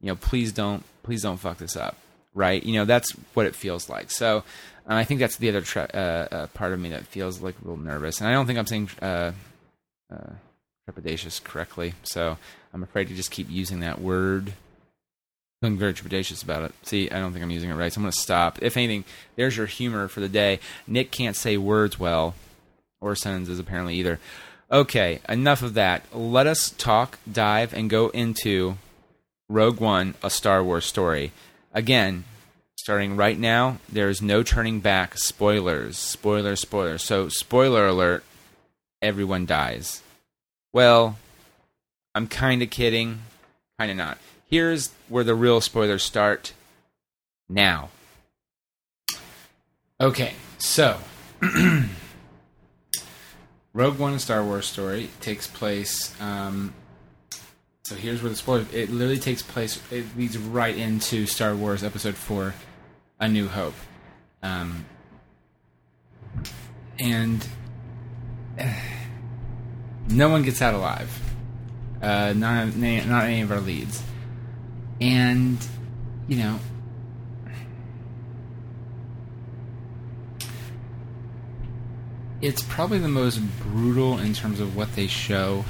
You 0.00 0.08
know, 0.08 0.16
please 0.16 0.52
don't 0.52 0.84
please 1.02 1.22
don't 1.22 1.38
fuck 1.38 1.58
this 1.58 1.76
up. 1.76 1.96
Right? 2.34 2.62
You 2.62 2.74
know, 2.74 2.84
that's 2.84 3.10
what 3.32 3.46
it 3.46 3.54
feels 3.54 3.88
like. 3.88 4.10
So. 4.10 4.44
I 4.86 5.04
think 5.04 5.18
that's 5.20 5.38
the 5.38 5.48
other 5.48 5.64
uh, 5.94 5.96
uh, 5.96 6.46
part 6.48 6.74
of 6.74 6.78
me 6.78 6.90
that 6.90 7.06
feels 7.06 7.40
like 7.40 7.54
a 7.58 7.64
little 7.66 7.82
nervous, 7.82 8.20
and 8.20 8.28
I 8.28 8.32
don't 8.32 8.46
think 8.46 8.58
I'm 8.58 8.66
saying 8.66 8.90
uh, 9.00 9.32
uh, 10.12 10.32
trepidatious 10.88 11.42
correctly. 11.42 11.94
So 12.02 12.38
I'm 12.72 12.82
afraid 12.82 13.08
to 13.08 13.14
just 13.14 13.30
keep 13.30 13.50
using 13.50 13.80
that 13.80 14.00
word. 14.00 14.52
I'm 15.62 15.78
very 15.78 15.94
trepidatious 15.94 16.42
about 16.42 16.62
it. 16.62 16.72
See, 16.82 17.10
I 17.10 17.18
don't 17.18 17.32
think 17.32 17.42
I'm 17.42 17.50
using 17.50 17.70
it 17.70 17.74
right, 17.74 17.92
so 17.92 17.98
I'm 17.98 18.04
going 18.04 18.12
to 18.12 18.18
stop. 18.18 18.62
If 18.62 18.76
anything, 18.76 19.04
there's 19.36 19.56
your 19.56 19.66
humor 19.66 20.08
for 20.08 20.20
the 20.20 20.28
day. 20.28 20.60
Nick 20.86 21.10
can't 21.10 21.36
say 21.36 21.56
words 21.56 21.98
well, 21.98 22.34
or 23.00 23.16
sentences 23.16 23.58
apparently 23.58 23.94
either. 23.94 24.20
Okay, 24.70 25.20
enough 25.28 25.62
of 25.62 25.74
that. 25.74 26.02
Let 26.12 26.46
us 26.46 26.74
talk, 26.76 27.18
dive, 27.30 27.72
and 27.72 27.88
go 27.88 28.08
into 28.08 28.76
Rogue 29.48 29.80
One, 29.80 30.14
a 30.22 30.28
Star 30.28 30.62
Wars 30.62 30.84
story. 30.84 31.32
Again, 31.72 32.24
starting 32.76 33.16
right 33.16 33.38
now, 33.38 33.78
there 33.90 34.10
is 34.10 34.20
no 34.20 34.42
turning 34.42 34.80
back. 34.80 35.16
Spoilers, 35.16 35.96
spoilers, 35.96 36.60
spoilers. 36.60 37.02
So, 37.02 37.28
spoiler 37.28 37.86
alert 37.86 38.24
everyone 39.00 39.46
dies. 39.46 40.02
Well, 40.74 41.16
I'm 42.16 42.26
kind 42.26 42.60
of 42.60 42.68
kidding, 42.68 43.20
kind 43.78 43.92
of 43.92 43.96
not. 43.96 44.18
Here's 44.50 44.90
where 45.08 45.22
the 45.22 45.36
real 45.36 45.60
spoilers 45.60 46.02
start 46.02 46.52
now. 47.48 47.90
Okay, 50.00 50.34
so 50.58 50.98
Rogue 53.72 54.00
One, 54.00 54.18
Star 54.18 54.42
Wars 54.44 54.66
story, 54.66 55.10
takes 55.20 55.46
place. 55.46 56.12
Um, 56.20 56.74
so 57.84 57.94
here's 57.94 58.20
where 58.20 58.30
the 58.30 58.36
spoiler. 58.36 58.66
It 58.72 58.90
literally 58.90 59.20
takes 59.20 59.42
place. 59.42 59.80
It 59.92 60.04
leads 60.16 60.36
right 60.36 60.76
into 60.76 61.26
Star 61.26 61.54
Wars 61.54 61.84
Episode 61.84 62.16
Four, 62.16 62.52
A 63.20 63.28
New 63.28 63.46
Hope, 63.46 63.76
um, 64.42 64.86
and. 66.98 67.46
Uh, 68.58 68.72
no 70.08 70.28
one 70.28 70.42
gets 70.42 70.60
out 70.62 70.74
alive. 70.74 71.10
Uh, 72.02 72.32
not 72.34 72.76
not 72.76 73.24
any 73.24 73.40
of 73.40 73.50
our 73.50 73.60
leads, 73.60 74.02
and 75.00 75.58
you 76.28 76.36
know. 76.36 76.58
It's 82.42 82.62
probably 82.62 82.98
the 82.98 83.08
most 83.08 83.38
brutal 83.62 84.18
in 84.18 84.34
terms 84.34 84.60
of 84.60 84.76
what 84.76 84.94
they 84.94 85.06
show. 85.06 85.64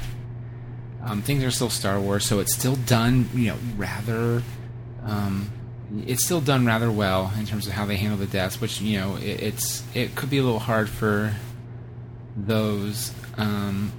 Um, 1.01 1.21
things 1.21 1.41
are 1.45 1.51
still 1.51 1.69
Star 1.69 2.01
Wars, 2.01 2.25
so 2.25 2.39
it's 2.39 2.53
still 2.53 2.75
done, 2.75 3.29
you 3.33 3.51
know, 3.51 3.57
rather. 3.77 4.43
Um, 5.03 5.49
it's 6.05 6.25
still 6.25 6.41
done 6.41 6.65
rather 6.65 6.91
well 6.91 7.31
in 7.37 7.45
terms 7.45 7.67
of 7.67 7.73
how 7.73 7.85
they 7.85 7.95
handle 7.95 8.17
the 8.17 8.25
deaths, 8.25 8.59
which 8.59 8.81
you 8.81 8.99
know 8.99 9.15
it, 9.17 9.41
it's 9.41 9.83
it 9.93 10.15
could 10.15 10.29
be 10.29 10.39
a 10.39 10.43
little 10.43 10.59
hard 10.59 10.89
for 10.89 11.33
those 12.35 13.13
um, 13.37 13.91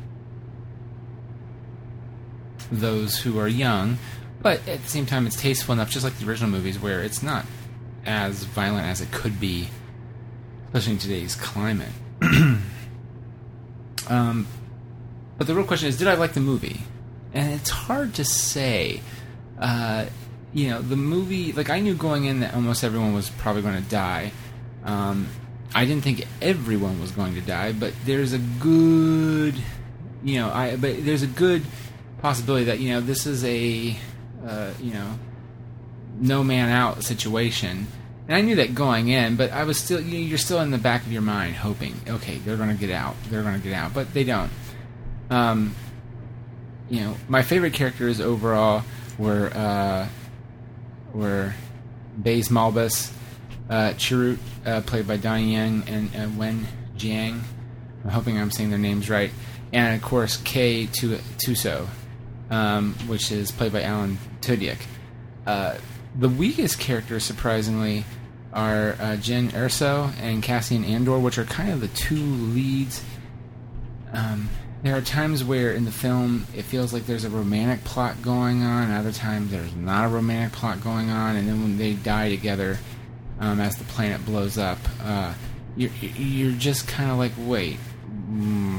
those 2.70 3.18
who 3.18 3.38
are 3.38 3.48
young, 3.48 3.98
but 4.42 4.66
at 4.68 4.83
the 4.83 4.88
same 4.88 5.07
time, 5.07 5.26
it's 5.26 5.40
tasteful 5.40 5.72
enough, 5.72 5.90
just 5.90 6.05
like 6.05 6.18
the 6.18 6.29
original 6.29 6.50
movies, 6.50 6.79
where 6.79 7.02
it's 7.02 7.22
not 7.22 7.46
as 8.05 8.44
violent 8.44 8.87
as 8.87 9.00
it 9.00 9.11
could 9.11 9.40
be, 9.40 9.68
especially 10.66 10.92
in 10.92 10.98
today's 10.98 11.35
climate. 11.35 11.92
um, 14.09 14.46
but 15.38 15.46
the 15.46 15.55
real 15.55 15.66
question 15.66 15.88
is, 15.88 15.98
did 15.98 16.09
I 16.09 16.14
like 16.14 16.33
the 16.33 16.40
movie? 16.40 16.81
And 17.33 17.52
it's 17.52 17.70
hard 17.70 18.14
to 18.14 18.24
say. 18.24 19.00
Uh, 19.59 20.07
you 20.52 20.70
know, 20.70 20.81
the 20.81 20.96
movie, 20.96 21.52
like, 21.52 21.68
I 21.68 21.81
knew 21.81 21.94
going 21.94 22.24
in 22.24 22.40
that 22.40 22.55
almost 22.55 22.85
everyone 22.85 23.14
was 23.14 23.29
probably 23.31 23.62
going 23.62 23.83
to 23.83 23.90
die. 23.90 24.33
Um, 24.85 25.29
I 25.74 25.85
didn't 25.85 26.05
think 26.05 26.24
everyone 26.40 27.00
was 27.00 27.11
going 27.11 27.35
to 27.35 27.40
die, 27.40 27.72
but 27.72 27.92
there's 28.05 28.33
a 28.33 28.38
good, 28.38 29.55
you 30.24 30.37
know, 30.37 30.50
I 30.50 30.76
but 30.76 31.05
there's 31.05 31.22
a 31.22 31.26
good 31.26 31.62
possibility 32.18 32.64
that 32.64 32.81
you 32.81 32.90
know 32.90 33.00
this 33.00 33.26
is 33.26 33.44
a 33.44 33.96
uh, 34.46 34.72
you 34.81 34.92
know 34.92 35.18
no 36.18 36.42
man 36.42 36.68
out 36.68 37.02
situation. 37.05 37.87
And 38.29 38.37
I 38.37 38.40
knew 38.40 38.57
that 38.57 38.74
going 38.74 39.09
in, 39.09 39.37
but 39.37 39.52
I 39.52 39.64
was 39.64 39.79
still 39.79 40.00
you 40.00 40.18
know, 40.18 40.26
you're 40.26 40.38
still 40.38 40.61
in 40.61 40.70
the 40.70 40.79
back 40.79 41.02
of 41.02 41.12
your 41.12 41.22
mind 41.22 41.55
hoping, 41.55 41.94
okay, 42.09 42.38
they're 42.38 42.57
going 42.57 42.70
to 42.70 42.74
get 42.74 42.90
out, 42.90 43.14
they're 43.29 43.42
going 43.42 43.55
to 43.55 43.62
get 43.62 43.72
out, 43.72 43.94
but 43.94 44.12
they 44.12 44.24
don't. 44.24 44.50
Um, 45.31 45.74
you 46.88 47.00
know, 47.00 47.16
my 47.29 47.42
favorite 47.42 47.72
characters 47.72 48.20
overall 48.20 48.83
were 49.18 49.50
uh, 49.55 50.09
were 51.12 51.55
Baze 52.20 52.48
Malbus, 52.48 53.12
uh, 53.70 53.94
uh, 54.64 54.81
played 54.83 55.07
by 55.09 55.16
Donnie 55.16 55.52
Yen, 55.52 55.85
and 56.14 56.38
Wen 56.38 56.66
Jiang. 56.96 57.40
I'm 58.05 58.11
hoping 58.11 58.38
I'm 58.38 58.50
saying 58.50 58.70
their 58.70 58.79
names 58.79 59.11
right, 59.11 59.31
and 59.72 59.96
of 59.96 60.02
course 60.02 60.37
K2SO, 60.38 61.87
um, 62.50 62.94
which 63.06 63.30
is 63.32 63.50
played 63.50 63.72
by 63.72 63.82
Alan 63.82 64.18
Tudyk. 64.40 64.78
Uh, 65.46 65.76
the 66.18 66.28
weakest 66.28 66.78
characters, 66.78 67.24
surprisingly, 67.24 68.04
are 68.52 68.92
uh, 68.92 69.16
Jyn 69.18 69.50
Erso 69.50 70.12
and 70.20 70.42
Cassian 70.42 70.85
Andor, 70.85 71.18
which 71.18 71.38
are 71.38 71.44
kind 71.44 71.70
of 71.70 71.80
the 71.80 71.88
two 71.88 72.16
leads. 72.16 73.02
Um, 74.12 74.48
there 74.82 74.96
are 74.96 75.02
times 75.02 75.42
where 75.44 75.72
in 75.72 75.85
the 75.85 75.92
film 75.92 76.46
it 76.54 76.62
feels 76.62 76.92
like 76.92 77.06
there's 77.06 77.24
a 77.24 77.30
romantic 77.30 77.85
plot 77.85 78.22
going 78.22 78.62
on. 78.62 78.90
Other 78.90 79.12
times 79.12 79.50
there's 79.50 79.74
not 79.74 80.04
a 80.04 80.09
romantic 80.09 80.52
plot 80.56 80.82
going 80.82 81.11
on, 81.11 81.37
and 81.37 81.48
then 81.48 81.62
when 81.62 81.76
they 81.76 81.94
die 81.94 82.30
together, 82.30 82.78
um, 83.40 83.61
as 83.61 83.76
the 83.76 83.85
planet 83.85 84.24
blows 84.24 84.56
up, 84.56 84.78
uh, 85.02 85.35
you're 85.76 85.90
you're 86.00 86.52
just 86.52 86.88
kind 86.88 87.11
of 87.11 87.18
like, 87.18 87.32
wait. 87.38 87.78
Mm. 88.30 88.76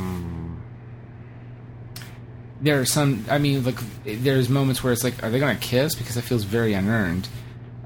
There 2.62 2.80
are 2.80 2.86
some. 2.86 3.26
I 3.30 3.38
mean, 3.38 3.64
like 3.64 3.78
there's 4.04 4.50
moments 4.50 4.84
where 4.84 4.92
it's 4.92 5.04
like, 5.04 5.24
are 5.24 5.30
they 5.30 5.40
gonna 5.40 5.56
kiss? 5.56 5.96
Because 5.96 6.18
it 6.18 6.22
feels 6.22 6.44
very 6.44 6.74
unearned. 6.74 7.28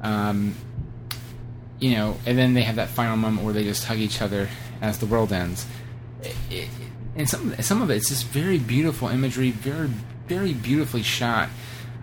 Um, 0.01 0.55
you 1.79 1.91
know, 1.91 2.17
and 2.25 2.37
then 2.37 2.53
they 2.53 2.61
have 2.61 2.75
that 2.75 2.89
final 2.89 3.17
moment 3.17 3.43
where 3.43 3.53
they 3.53 3.63
just 3.63 3.85
hug 3.85 3.97
each 3.97 4.21
other 4.21 4.47
as 4.81 4.99
the 4.99 5.05
world 5.05 5.33
ends. 5.33 5.65
It, 6.21 6.35
it, 6.49 6.69
and 7.15 7.29
some 7.29 7.55
some 7.61 7.81
of 7.81 7.89
it's 7.89 8.09
just 8.09 8.25
very 8.27 8.57
beautiful 8.57 9.09
imagery, 9.09 9.51
very 9.51 9.89
very 10.27 10.53
beautifully 10.53 11.03
shot. 11.03 11.49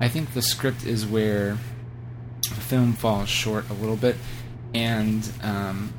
I 0.00 0.08
think 0.08 0.34
the 0.34 0.42
script 0.42 0.84
is 0.84 1.06
where 1.06 1.56
the 2.42 2.60
film 2.60 2.92
falls 2.92 3.28
short 3.28 3.68
a 3.70 3.74
little 3.74 3.96
bit, 3.96 4.16
and 4.74 5.28
um, 5.42 5.92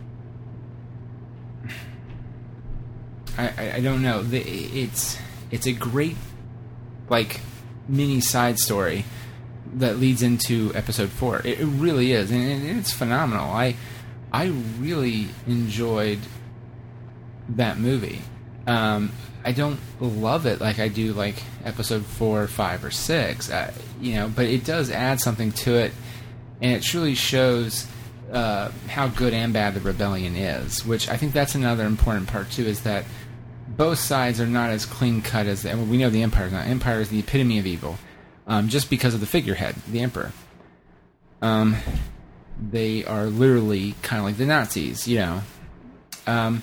I, 3.38 3.74
I, 3.76 3.80
don't 3.80 4.02
know. 4.02 4.24
It's 4.32 5.18
it's 5.52 5.66
a 5.66 5.72
great 5.72 6.16
like 7.10 7.42
mini 7.88 8.22
side 8.22 8.60
story 8.60 9.06
that 9.74 9.98
leads 9.98 10.22
into 10.22 10.72
episode 10.74 11.10
four. 11.10 11.40
It, 11.40 11.60
it 11.60 11.66
really 11.66 12.12
is, 12.14 12.32
and 12.32 12.44
it, 12.44 12.78
it's 12.78 12.92
phenomenal. 12.92 13.52
I 13.52 13.76
I 14.32 14.48
really 14.80 15.28
enjoyed 15.48 16.20
that 17.50 17.78
movie. 17.78 18.22
Um, 18.68 19.12
I 19.44 19.52
don't 19.52 19.80
love 20.00 20.46
it 20.46 20.62
like 20.62 20.80
I 20.80 20.88
do 20.88 21.14
like 21.14 21.42
episode 21.64 22.06
four, 22.06 22.48
five, 22.48 22.84
or 22.84 22.92
six. 22.92 23.50
Uh, 23.50 23.74
you 24.02 24.16
know, 24.16 24.32
but 24.34 24.46
it 24.46 24.64
does 24.66 24.92
add 24.92 25.20
something 25.20 25.52
to 25.54 25.76
it, 25.76 25.92
and 26.62 26.74
it 26.74 26.84
truly 26.84 27.16
shows 27.16 27.88
uh, 28.32 28.70
how 28.88 29.08
good 29.08 29.34
and 29.34 29.54
bad 29.54 29.74
the 29.74 29.80
rebellion 29.80 30.36
is. 30.36 30.86
Which 30.86 31.10
I 31.10 31.18
think 31.18 31.34
that's 31.34 31.56
another 31.56 31.86
important 31.86 32.28
part 32.28 32.52
too. 32.52 32.66
Is 32.66 32.82
that 32.84 33.06
both 33.80 33.98
sides 33.98 34.42
are 34.42 34.46
not 34.46 34.72
as 34.72 34.86
clean 34.86 35.22
cut 35.22 35.48
as 35.48 35.64
the, 35.64 35.76
we 35.78 35.96
know 35.96 36.10
the 36.10 36.22
Empire 36.22 36.48
is 36.48 36.52
not. 36.52 36.68
Empire 36.68 37.00
is 37.00 37.10
the 37.10 37.20
epitome 37.20 37.60
of 37.60 37.66
evil, 37.66 37.98
um, 38.46 38.68
just 38.68 38.90
because 38.90 39.14
of 39.14 39.22
the 39.22 39.26
figurehead, 39.26 39.74
the 39.88 40.02
Emperor. 40.02 40.34
Um, 41.42 41.78
they 42.62 43.06
are 43.06 43.28
literally 43.28 43.96
kind 44.02 44.20
of 44.20 44.26
like 44.26 44.36
the 44.36 44.46
Nazis, 44.46 45.08
you 45.08 45.20
know. 45.20 45.42
Um, 46.28 46.62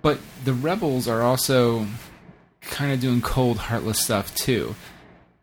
but 0.00 0.18
the 0.46 0.54
rebels 0.54 1.06
are 1.06 1.20
also 1.20 1.86
kind 2.62 2.90
of 2.90 2.98
doing 3.00 3.20
cold, 3.20 3.58
heartless 3.58 4.00
stuff 4.00 4.34
too. 4.34 4.74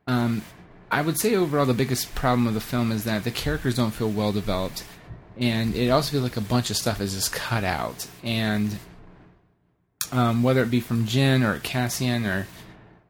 Um, 0.08 0.42
I 0.90 1.04
would 1.04 1.20
say 1.20 1.36
overall 1.36 1.68
the 1.68 1.76
biggest 1.76 2.16
problem 2.16 2.48
of 2.48 2.56
the 2.56 2.62
film 2.62 2.92
is 2.92 3.04
that 3.04 3.24
the 3.26 3.32
characters 3.32 3.76
don't 3.76 3.92
feel 3.92 4.10
well 4.10 4.32
developed, 4.32 4.84
and 5.38 5.76
it 5.76 5.90
also 5.90 6.14
feels 6.14 6.24
like 6.24 6.38
a 6.38 6.42
bunch 6.42 6.72
of 6.72 6.78
stuff 6.78 7.00
is 7.00 7.14
just 7.14 7.32
cut 7.32 7.64
out. 7.64 8.08
And 8.24 8.80
um, 10.12 10.44
whether 10.44 10.62
it 10.62 10.72
be 10.72 10.80
from 10.80 11.06
Jyn 11.06 11.44
or 11.44 11.60
Cassian 11.60 12.26
or 12.26 12.48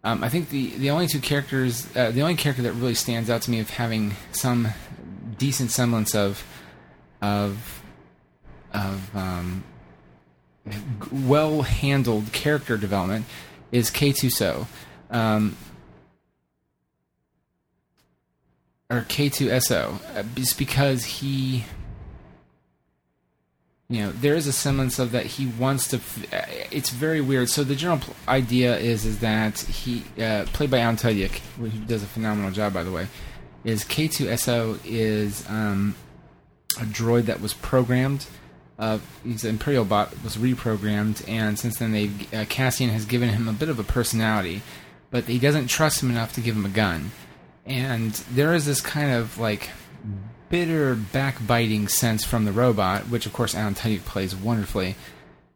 um, 0.03 0.23
I 0.23 0.29
think 0.29 0.49
the 0.49 0.69
the 0.77 0.89
only 0.89 1.07
two 1.07 1.19
characters, 1.19 1.87
uh, 1.95 2.11
the 2.11 2.21
only 2.21 2.35
character 2.35 2.63
that 2.63 2.73
really 2.73 2.95
stands 2.95 3.29
out 3.29 3.43
to 3.43 3.51
me 3.51 3.59
of 3.59 3.69
having 3.69 4.15
some 4.31 4.69
decent 5.37 5.69
semblance 5.69 6.15
of 6.15 6.43
of 7.21 7.83
of 8.73 9.15
um, 9.15 9.63
well 11.11 11.61
handled 11.61 12.31
character 12.31 12.77
development 12.77 13.25
is 13.71 13.91
K2SO. 13.91 14.67
Um, 15.09 15.55
or 18.89 19.01
K2SO. 19.01 20.17
Uh, 20.17 20.23
just 20.35 20.57
because 20.57 21.05
he. 21.05 21.63
You 23.91 24.05
know, 24.05 24.11
there 24.13 24.35
is 24.35 24.47
a 24.47 24.53
semblance 24.53 24.97
of 24.97 25.11
that 25.11 25.25
he 25.25 25.45
wants 25.45 25.87
to. 25.89 25.97
Uh, 25.97 26.45
it's 26.71 26.89
very 26.89 27.21
weird. 27.21 27.49
So 27.49 27.63
the 27.63 27.75
general 27.75 27.99
idea 28.27 28.77
is 28.77 29.05
is 29.05 29.19
that 29.19 29.59
he, 29.59 30.03
uh, 30.19 30.45
played 30.53 30.71
by 30.71 30.79
Alan 30.79 30.95
Tudyk, 30.95 31.39
who 31.57 31.69
does 31.69 32.01
a 32.01 32.07
phenomenal 32.07 32.51
job, 32.51 32.73
by 32.73 32.83
the 32.83 32.91
way, 32.91 33.07
is 33.63 33.83
K2SO 33.83 34.79
is 34.85 35.47
um, 35.49 35.93
a 36.79 36.85
droid 36.85 37.25
that 37.25 37.41
was 37.41 37.53
programmed 37.53 38.25
uh, 38.81 38.97
he's 39.23 39.43
an 39.43 39.51
Imperial 39.51 39.85
bot 39.85 40.11
was 40.23 40.37
reprogrammed, 40.37 41.23
and 41.29 41.57
since 41.59 41.77
then 41.77 41.91
they 41.91 42.09
uh, 42.33 42.45
Cassian 42.49 42.89
has 42.89 43.05
given 43.05 43.29
him 43.29 43.47
a 43.47 43.53
bit 43.53 43.69
of 43.69 43.77
a 43.77 43.83
personality, 43.83 44.63
but 45.11 45.25
he 45.25 45.37
doesn't 45.37 45.67
trust 45.67 46.01
him 46.01 46.09
enough 46.09 46.33
to 46.33 46.41
give 46.41 46.55
him 46.55 46.65
a 46.65 46.69
gun. 46.69 47.11
And 47.63 48.13
there 48.31 48.55
is 48.55 48.65
this 48.65 48.81
kind 48.81 49.11
of 49.11 49.37
like 49.37 49.69
bitter, 50.51 50.95
backbiting 50.95 51.87
sense 51.87 52.23
from 52.23 52.45
the 52.45 52.51
robot, 52.51 53.03
which 53.03 53.25
of 53.25 53.33
course 53.33 53.55
Alan 53.55 53.73
Tudyk 53.73 54.05
plays 54.05 54.35
wonderfully. 54.35 54.95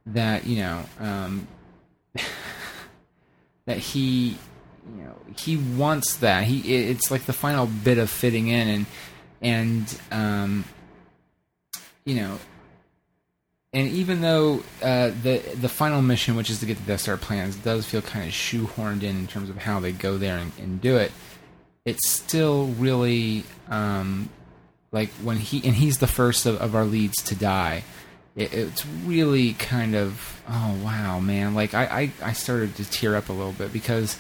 That 0.08 0.48
you 0.48 0.58
know 0.58 0.86
um, 1.00 1.48
that 3.66 3.78
he 3.78 4.38
you 4.98 5.04
know 5.04 5.16
he 5.38 5.58
wants 5.58 6.18
that 6.18 6.46
he 6.46 6.90
it's 6.90 7.12
like 7.12 7.26
the 7.26 7.34
final 7.34 7.68
bit 7.68 7.98
of 7.98 8.10
fitting 8.10 8.48
in 8.48 8.68
and 8.68 8.86
and 9.42 10.00
um, 10.12 10.66
you 12.06 12.16
know 12.16 12.40
and 13.76 13.90
even 13.90 14.22
though 14.22 14.64
uh, 14.82 15.12
the 15.22 15.42
the 15.60 15.68
final 15.68 16.02
mission, 16.02 16.38
which 16.38 16.50
is 16.50 16.62
to 16.62 16.66
get 16.66 16.78
the 16.78 16.84
Death 16.84 17.02
Star 17.02 17.18
plans, 17.18 17.58
does 17.58 17.86
feel 17.86 18.02
kind 18.02 18.26
of 18.26 18.32
shoehorned 18.32 19.04
in 19.04 19.18
in 19.18 19.28
terms 19.28 19.50
of 19.50 19.58
how 19.58 19.82
they 19.82 19.92
go 19.92 20.18
there 20.18 20.38
and, 20.38 20.54
and 20.58 20.80
do 20.80 20.96
it, 20.96 21.12
it's 21.84 22.08
still 22.08 22.68
really 22.68 23.44
um, 23.70 24.30
like 24.96 25.10
when 25.22 25.38
he 25.38 25.62
and 25.68 25.76
he's 25.76 26.00
the 26.00 26.08
first 26.08 26.46
of, 26.46 26.56
of 26.62 26.74
our 26.74 26.86
leads 26.86 27.22
to 27.24 27.36
die. 27.36 27.84
It, 28.36 28.54
it's 28.54 28.86
really 29.06 29.54
kind 29.54 29.96
of 29.96 30.42
oh 30.50 30.80
wow 30.84 31.20
man, 31.20 31.54
like 31.54 31.74
I, 31.74 32.12
I 32.22 32.30
I 32.30 32.34
started 32.34 32.76
to 32.78 32.90
tear 32.90 33.16
up 33.16 33.30
a 33.30 33.34
little 33.34 33.52
bit 33.52 33.72
because 33.74 34.18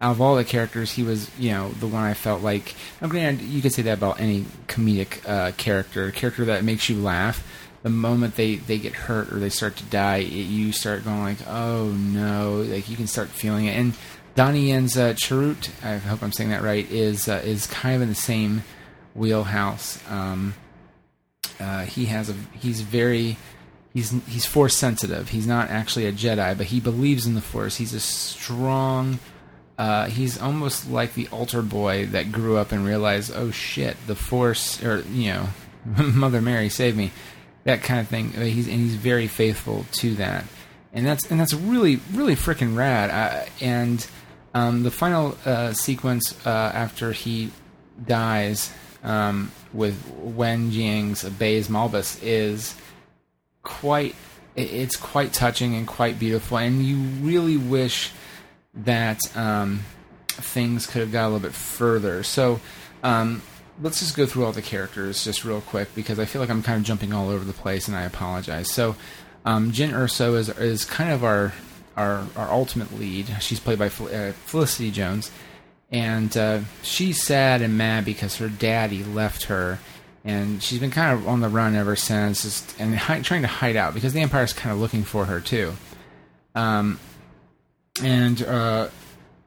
out 0.00 0.12
of 0.12 0.20
all 0.20 0.36
the 0.36 0.44
characters, 0.44 0.92
he 0.92 1.02
was, 1.02 1.30
you 1.38 1.50
know, 1.52 1.70
the 1.70 1.86
one 1.86 2.02
I 2.02 2.12
felt 2.12 2.42
like. 2.42 2.74
Now, 3.00 3.08
granted, 3.08 3.46
you 3.46 3.62
could 3.62 3.72
say 3.72 3.80
that 3.82 3.96
about 3.96 4.20
any 4.20 4.44
comedic 4.66 5.26
uh, 5.26 5.52
character, 5.52 6.10
character 6.10 6.44
that 6.46 6.64
makes 6.64 6.90
you 6.90 6.96
laugh 6.96 7.42
the 7.82 7.90
moment 7.90 8.34
they 8.34 8.56
they 8.56 8.78
get 8.78 8.94
hurt 8.94 9.32
or 9.32 9.38
they 9.38 9.48
start 9.48 9.76
to 9.76 9.84
die, 9.84 10.18
it, 10.18 10.26
you 10.26 10.72
start 10.72 11.04
going 11.04 11.22
like, 11.22 11.46
oh 11.46 11.86
no, 11.86 12.62
like 12.62 12.88
you 12.88 12.96
can 12.96 13.06
start 13.06 13.28
feeling 13.28 13.66
it. 13.66 13.76
And 13.76 13.94
Donnie 14.34 14.70
Yen's 14.70 14.96
uh, 14.96 15.14
Chirrut, 15.14 15.70
I 15.84 15.98
hope 15.98 16.22
I'm 16.22 16.32
saying 16.32 16.50
that 16.50 16.62
right, 16.62 16.90
is 16.90 17.28
uh, 17.28 17.40
is 17.44 17.66
kind 17.68 17.96
of 17.96 18.02
in 18.02 18.08
the 18.08 18.14
same 18.14 18.64
wheelhouse. 19.16 19.98
Um, 20.10 20.54
uh, 21.58 21.84
he 21.84 22.06
has 22.06 22.28
a 22.28 22.34
he's 22.58 22.82
very 22.82 23.36
he's 23.94 24.10
he's 24.26 24.44
force 24.46 24.76
sensitive. 24.76 25.30
He's 25.30 25.46
not 25.46 25.70
actually 25.70 26.06
a 26.06 26.12
Jedi, 26.12 26.56
but 26.56 26.66
he 26.66 26.80
believes 26.80 27.26
in 27.26 27.34
the 27.34 27.40
force. 27.40 27.76
He's 27.76 27.94
a 27.94 28.00
strong. 28.00 29.18
Uh, 29.78 30.06
he's 30.06 30.40
almost 30.40 30.90
like 30.90 31.14
the 31.14 31.28
altar 31.28 31.62
boy 31.62 32.06
that 32.06 32.32
grew 32.32 32.56
up 32.56 32.72
and 32.72 32.84
realized, 32.86 33.30
oh 33.34 33.50
shit, 33.50 33.96
the 34.06 34.14
force, 34.14 34.82
or 34.82 35.00
you 35.10 35.32
know, 35.32 35.48
Mother 35.84 36.40
Mary, 36.40 36.68
save 36.68 36.96
me 36.96 37.10
that 37.64 37.82
kind 37.82 38.00
of 38.00 38.08
thing. 38.08 38.30
He's 38.32 38.68
and 38.68 38.76
he's 38.76 38.94
very 38.94 39.26
faithful 39.26 39.86
to 39.92 40.14
that, 40.16 40.44
and 40.92 41.06
that's 41.06 41.30
and 41.30 41.40
that's 41.40 41.54
really 41.54 42.00
really 42.12 42.36
freaking 42.36 42.76
rad. 42.76 43.48
And 43.60 44.06
um, 44.54 44.82
the 44.82 44.90
final 44.90 45.36
uh, 45.44 45.72
sequence 45.72 46.34
uh, 46.46 46.50
after 46.74 47.12
he 47.12 47.50
dies 48.06 48.72
um, 49.06 49.50
with 49.72 50.12
Wen 50.18 50.70
Jiang's 50.70 51.24
Baze 51.24 51.68
Malbus 51.68 52.20
is 52.22 52.76
quite 53.62 54.14
it's 54.54 54.96
quite 54.96 55.32
touching 55.32 55.74
and 55.74 55.86
quite 55.86 56.18
beautiful, 56.18 56.58
and 56.58 56.82
you 56.82 56.96
really 57.26 57.56
wish 57.56 58.12
that 58.74 59.18
um, 59.36 59.80
things 60.28 60.86
could 60.86 61.00
have 61.00 61.12
got 61.12 61.24
a 61.24 61.28
little 61.28 61.40
bit 61.40 61.54
further. 61.54 62.22
So. 62.22 62.60
Um, 63.02 63.42
let's 63.82 64.00
just 64.00 64.16
go 64.16 64.24
through 64.24 64.44
all 64.44 64.52
the 64.52 64.62
characters 64.62 65.22
just 65.22 65.44
real 65.44 65.60
quick 65.60 65.94
because 65.94 66.18
I 66.18 66.24
feel 66.24 66.40
like 66.40 66.50
I'm 66.50 66.62
kind 66.62 66.78
of 66.78 66.84
jumping 66.84 67.12
all 67.12 67.28
over 67.28 67.44
the 67.44 67.52
place, 67.52 67.88
and 67.88 67.96
I 67.96 68.04
apologize. 68.04 68.72
So, 68.72 68.96
um, 69.44 69.70
Jyn 69.70 69.90
Erso 69.90 70.34
is 70.34 70.48
is 70.48 70.84
kind 70.84 71.12
of 71.12 71.22
our 71.22 71.52
our 71.96 72.26
our 72.36 72.50
ultimate 72.50 72.98
lead. 72.98 73.36
She's 73.40 73.60
played 73.60 73.78
by 73.78 73.88
Fel- 73.88 74.08
uh, 74.08 74.32
Felicity 74.32 74.90
Jones, 74.90 75.30
and 75.90 76.36
uh, 76.36 76.60
she's 76.82 77.22
sad 77.22 77.62
and 77.62 77.78
mad 77.78 78.04
because 78.04 78.36
her 78.36 78.48
daddy 78.48 79.04
left 79.04 79.44
her, 79.44 79.78
and 80.24 80.62
she's 80.62 80.80
been 80.80 80.90
kind 80.90 81.18
of 81.18 81.28
on 81.28 81.40
the 81.40 81.48
run 81.48 81.74
ever 81.74 81.96
since, 81.96 82.42
just, 82.42 82.80
and 82.80 82.96
hi- 82.96 83.20
trying 83.20 83.42
to 83.42 83.48
hide 83.48 83.76
out 83.76 83.94
because 83.94 84.12
the 84.12 84.20
Empire's 84.20 84.52
kind 84.52 84.72
of 84.72 84.80
looking 84.80 85.04
for 85.04 85.26
her 85.26 85.40
too. 85.40 85.74
Um, 86.54 86.98
and 88.02 88.42
uh, 88.42 88.88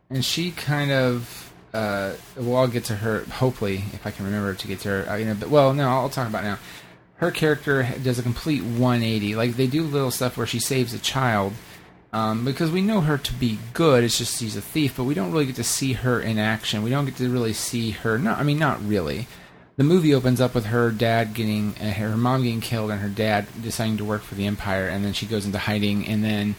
and 0.10 0.24
she 0.24 0.52
kind 0.52 0.92
of 0.92 1.50
uh, 1.74 2.14
well, 2.36 2.58
I'll 2.58 2.68
get 2.68 2.86
to 2.86 2.96
her. 2.96 3.24
Hopefully, 3.26 3.84
if 3.94 4.06
I 4.06 4.12
can 4.12 4.26
remember 4.26 4.54
to 4.54 4.68
get 4.68 4.80
to 4.82 4.90
her. 4.90 5.10
Uh, 5.10 5.16
you 5.18 5.26
know, 5.26 5.36
but 5.36 5.50
well, 5.50 5.74
no, 5.74 5.88
I'll 5.88 6.10
talk 6.10 6.28
about 6.28 6.44
now. 6.44 6.58
Her 7.16 7.32
character 7.32 7.88
does 8.02 8.18
a 8.18 8.24
complete 8.24 8.64
180. 8.64 9.36
Like 9.36 9.56
they 9.56 9.68
do 9.68 9.84
little 9.84 10.12
stuff 10.12 10.38
where 10.38 10.48
she 10.48 10.60
saves 10.60 10.94
a 10.94 11.00
child, 11.00 11.54
Um, 12.12 12.44
because 12.44 12.72
we 12.72 12.82
know 12.82 13.02
her 13.02 13.18
to 13.20 13.34
be 13.34 13.60
good, 13.74 14.04
it's 14.04 14.18
just 14.18 14.40
she's 14.40 14.56
a 14.56 14.62
thief, 14.62 14.96
but 14.98 15.04
we 15.04 15.14
don't 15.14 15.32
really 15.32 15.46
get 15.46 15.58
to 15.58 15.64
see 15.64 15.94
her 15.94 16.20
in 16.20 16.40
action. 16.40 16.82
We 16.82 16.90
don't 16.90 17.06
get 17.06 17.18
to 17.18 17.30
really 17.30 17.54
see 17.54 17.92
her. 17.92 18.18
No, 18.18 18.34
I 18.34 18.44
mean, 18.44 18.58
not 18.58 18.84
really. 18.84 19.28
The 19.78 19.84
movie 19.84 20.14
opens 20.14 20.42
up 20.42 20.56
with 20.56 20.66
her 20.66 20.92
dad 20.92 21.34
getting, 21.34 21.76
uh, 21.80 21.92
her 21.92 22.18
mom 22.18 22.44
getting 22.44 22.62
killed, 22.62 22.92
and 22.92 23.00
her 23.00 23.10
dad 23.10 23.48
deciding 23.62 23.98
to 23.98 24.06
work 24.06 24.24
for 24.24 24.36
the 24.36 24.48
Empire, 24.48 24.88
and 24.88 25.06
then 25.06 25.14
she 25.14 25.26
goes 25.28 25.46
into 25.46 25.60
hiding, 25.60 26.08
and 26.08 26.24
then 26.24 26.56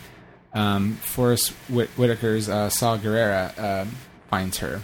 um, 0.55 0.95
Forest 0.95 1.51
Whit- 1.69 1.91
Whitaker's 1.97 2.49
uh, 2.49 2.71
Saw 2.71 2.95
uh, 2.95 3.87
finds 4.29 4.59
her. 4.59 4.81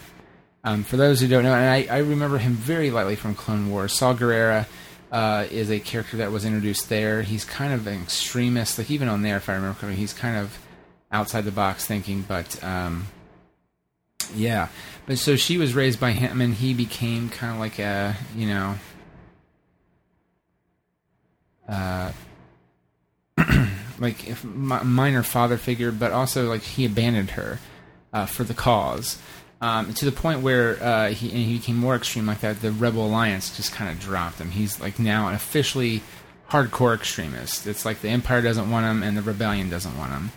Um, 0.64 0.82
for 0.82 0.96
those 0.96 1.20
who 1.20 1.28
don't 1.28 1.44
know, 1.44 1.54
and 1.54 1.64
I, 1.64 1.94
I 1.94 1.98
remember 1.98 2.38
him 2.38 2.54
very 2.54 2.90
lightly 2.90 3.14
from 3.14 3.36
Clone 3.36 3.70
Wars, 3.70 3.92
Saw 3.92 4.14
Gerrera 4.14 4.66
uh, 5.16 5.46
is 5.50 5.70
a 5.70 5.80
character 5.80 6.18
that 6.18 6.30
was 6.30 6.44
introduced 6.44 6.90
there. 6.90 7.22
He's 7.22 7.46
kind 7.46 7.72
of 7.72 7.86
an 7.86 8.02
extremist, 8.02 8.76
like 8.76 8.90
even 8.90 9.08
on 9.08 9.22
there, 9.22 9.38
if 9.38 9.48
I 9.48 9.54
remember 9.54 9.78
correctly, 9.78 9.98
he's 9.98 10.12
kind 10.12 10.36
of 10.36 10.58
outside 11.10 11.46
the 11.46 11.50
box 11.50 11.86
thinking. 11.86 12.20
But 12.20 12.62
um, 12.62 13.06
yeah, 14.34 14.68
but 15.06 15.16
so 15.16 15.34
she 15.34 15.56
was 15.56 15.74
raised 15.74 15.98
by 15.98 16.10
him, 16.12 16.42
and 16.42 16.52
he 16.52 16.74
became 16.74 17.30
kind 17.30 17.54
of 17.54 17.58
like 17.58 17.78
a 17.78 18.14
you 18.36 18.46
know. 18.46 18.74
Uh, 21.66 22.12
like 23.98 24.28
if 24.28 24.44
minor 24.44 25.22
father 25.22 25.56
figure, 25.56 25.92
but 25.92 26.12
also 26.12 26.46
like 26.46 26.60
he 26.60 26.84
abandoned 26.84 27.30
her 27.30 27.58
uh, 28.12 28.26
for 28.26 28.44
the 28.44 28.52
cause. 28.52 29.16
Um, 29.60 29.94
to 29.94 30.04
the 30.04 30.12
point 30.12 30.42
where 30.42 30.82
uh, 30.82 31.08
he, 31.08 31.28
he 31.28 31.56
became 31.56 31.76
more 31.76 31.96
extreme 31.96 32.26
like 32.26 32.40
that. 32.40 32.60
The 32.60 32.72
Rebel 32.72 33.06
Alliance 33.06 33.56
just 33.56 33.72
kind 33.72 33.90
of 33.90 33.98
dropped 33.98 34.38
him. 34.38 34.50
He's 34.50 34.80
like 34.80 34.98
now 34.98 35.28
an 35.28 35.34
officially 35.34 36.02
hardcore 36.50 36.94
extremist. 36.94 37.66
It's 37.66 37.84
like 37.84 38.00
the 38.00 38.08
Empire 38.08 38.42
doesn't 38.42 38.70
want 38.70 38.86
him 38.86 39.02
and 39.02 39.16
the 39.16 39.22
Rebellion 39.22 39.70
doesn't 39.70 39.96
want 39.96 40.12
him. 40.12 40.30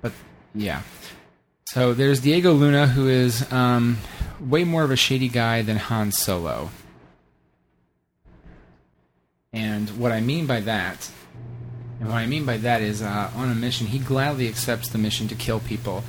But 0.00 0.12
yeah. 0.54 0.82
So 1.66 1.94
there's 1.94 2.20
Diego 2.20 2.52
Luna, 2.52 2.86
who 2.86 3.08
is 3.08 3.50
um, 3.52 3.98
way 4.40 4.64
more 4.64 4.82
of 4.82 4.90
a 4.90 4.96
shady 4.96 5.28
guy 5.28 5.62
than 5.62 5.76
Han 5.76 6.12
Solo. 6.12 6.70
And 9.52 9.90
what 9.98 10.12
I 10.12 10.20
mean 10.20 10.46
by 10.46 10.60
that, 10.60 11.10
and 12.00 12.08
what 12.08 12.16
I 12.16 12.26
mean 12.26 12.44
by 12.44 12.56
that 12.58 12.80
is, 12.80 13.02
uh, 13.02 13.30
on 13.34 13.50
a 13.50 13.54
mission, 13.54 13.86
he 13.86 13.98
gladly 13.98 14.48
accepts 14.48 14.88
the 14.88 14.98
mission 14.98 15.28
to 15.28 15.34
kill 15.34 15.60
people 15.60 16.04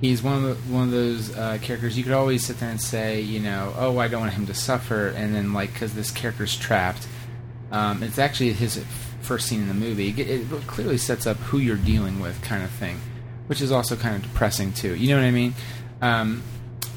he's 0.00 0.22
one 0.22 0.36
of 0.36 0.42
the, 0.42 0.72
one 0.72 0.84
of 0.84 0.90
those 0.90 1.36
uh, 1.36 1.58
characters 1.60 1.96
you 1.96 2.04
could 2.04 2.12
always 2.12 2.44
sit 2.44 2.58
there 2.58 2.70
and 2.70 2.80
say, 2.80 3.20
you 3.20 3.40
know, 3.40 3.72
oh, 3.76 3.98
I 3.98 4.08
don't 4.08 4.20
want 4.20 4.34
him 4.34 4.46
to 4.46 4.54
suffer, 4.54 5.08
and 5.08 5.34
then 5.34 5.52
like 5.52 5.72
because 5.72 5.94
this 5.94 6.10
character's 6.10 6.56
trapped. 6.56 7.06
Um, 7.70 8.02
it's 8.02 8.18
actually 8.18 8.52
his 8.52 8.82
first 9.22 9.48
scene 9.48 9.60
in 9.62 9.68
the 9.68 9.74
movie. 9.74 10.10
It, 10.10 10.28
it, 10.28 10.66
clearly 10.66 10.98
sets 10.98 11.26
up 11.26 11.36
who 11.38 11.58
you're 11.58 11.76
dealing 11.76 12.20
with, 12.20 12.40
kind 12.42 12.62
of 12.62 12.70
thing, 12.70 13.00
which 13.46 13.60
is 13.60 13.72
also 13.72 13.96
kind 13.96 14.16
of 14.16 14.22
depressing 14.22 14.72
too. 14.72 14.94
You 14.94 15.08
know 15.08 15.20
what 15.20 15.26
I 15.26 15.30
mean? 15.30 15.54
Um, 16.02 16.42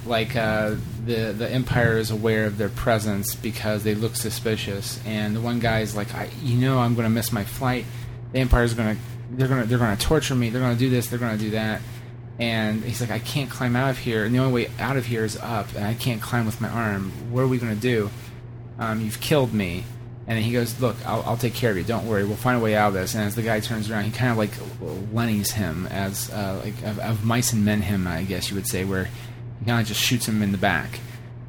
like 0.05 0.35
uh, 0.35 0.75
the 1.05 1.33
the 1.33 1.49
Empire 1.49 1.97
is 1.97 2.11
aware 2.11 2.45
of 2.45 2.57
their 2.57 2.69
presence 2.69 3.35
because 3.35 3.83
they 3.83 3.95
look 3.95 4.15
suspicious, 4.15 5.01
and 5.05 5.35
the 5.35 5.41
one 5.41 5.59
guy 5.59 5.81
is 5.81 5.95
like, 5.95 6.13
I, 6.13 6.29
you 6.41 6.57
know, 6.57 6.79
I'm 6.79 6.95
going 6.95 7.05
to 7.05 7.09
miss 7.09 7.31
my 7.31 7.43
flight. 7.43 7.85
The 8.31 8.39
Empire 8.39 8.63
is 8.63 8.73
going 8.73 8.95
to 8.95 9.01
they're 9.31 9.47
going 9.47 9.61
to 9.61 9.67
they're 9.67 9.79
going 9.79 9.95
to 9.95 10.01
torture 10.01 10.35
me. 10.35 10.49
They're 10.49 10.61
going 10.61 10.73
to 10.73 10.79
do 10.79 10.89
this. 10.89 11.07
They're 11.07 11.19
going 11.19 11.37
to 11.37 11.43
do 11.43 11.51
that 11.51 11.81
and 12.39 12.83
he's 12.83 13.01
like, 13.01 13.09
I 13.09 13.19
can't 13.19 13.49
climb 13.49 13.75
out 13.75 13.89
of 13.89 13.97
here, 13.97 14.23
and 14.23 14.33
the 14.33 14.39
only 14.39 14.65
way 14.65 14.71
out 14.79 14.97
of 14.97 15.05
here 15.05 15.23
is 15.23 15.37
up, 15.37 15.73
and 15.75 15.85
I 15.85 15.95
can't 15.95 16.21
climb 16.21 16.45
with 16.45 16.61
my 16.61 16.69
arm. 16.69 17.11
What 17.31 17.41
are 17.41 17.47
we 17.47 17.57
to 17.59 17.75
do? 17.75 18.09
Um, 18.79 19.01
you've 19.01 19.19
killed 19.19 19.53
me. 19.53 19.83
And 20.27 20.37
he 20.37 20.51
goes, 20.51 20.79
Look, 20.81 20.97
I'll, 21.05 21.23
I'll, 21.23 21.37
take 21.37 21.53
care 21.53 21.71
of 21.71 21.77
you. 21.77 21.83
Don't 21.83 22.05
worry. 22.05 22.25
We'll 22.25 22.35
find 22.35 22.57
a 22.57 22.59
way 22.59 22.75
out 22.75 22.89
of 22.89 22.93
this. 22.95 23.15
And 23.15 23.23
as 23.23 23.35
the 23.35 23.41
guy 23.41 23.61
turns 23.61 23.89
around, 23.89 24.03
he 24.03 24.11
kind 24.11 24.29
of 24.29 24.37
like 24.37 24.51
Lenny's 25.13 25.51
him, 25.51 25.87
as 25.87 26.29
uh, 26.29 26.61
like 26.63 26.81
of, 26.83 26.99
of, 26.99 27.23
mice 27.23 27.53
and 27.53 27.63
men 27.63 27.81
him, 27.81 28.05
I 28.05 28.23
guess 28.23 28.49
you 28.49 28.55
would 28.55 28.67
say, 28.67 28.83
where 28.83 29.05
he 29.59 29.65
kind 29.65 29.79
of 29.79 29.87
just 29.87 30.01
shoots 30.01 30.27
him 30.27 30.41
in 30.41 30.51
the 30.51 30.57
back, 30.57 30.99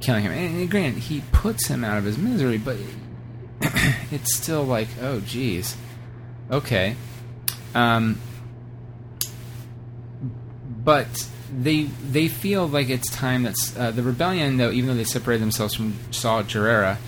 killing 0.00 0.22
him. 0.22 0.30
And, 0.30 0.60
and 0.60 0.70
granted, 0.70 1.02
he 1.02 1.22
puts 1.32 1.66
him 1.66 1.82
out 1.82 1.98
of 1.98 2.04
his 2.04 2.18
misery, 2.18 2.56
but 2.56 2.76
it's 4.12 4.32
still 4.32 4.62
like, 4.62 4.88
oh, 5.02 5.20
geez. 5.20 5.76
Okay. 6.48 6.94
Um, 7.74 8.20
but 10.82 11.28
they 11.52 11.84
they 11.84 12.28
feel 12.28 12.68
like 12.68 12.88
it's 12.88 13.10
time 13.10 13.42
that's 13.42 13.76
uh, 13.76 13.90
the 13.90 14.02
rebellion, 14.02 14.56
though, 14.56 14.70
even 14.70 14.88
though 14.88 14.96
they 14.96 15.04
separated 15.04 15.42
themselves 15.42 15.74
from 15.74 15.96
Saw 16.10 16.42
Gerrera, 16.42 16.98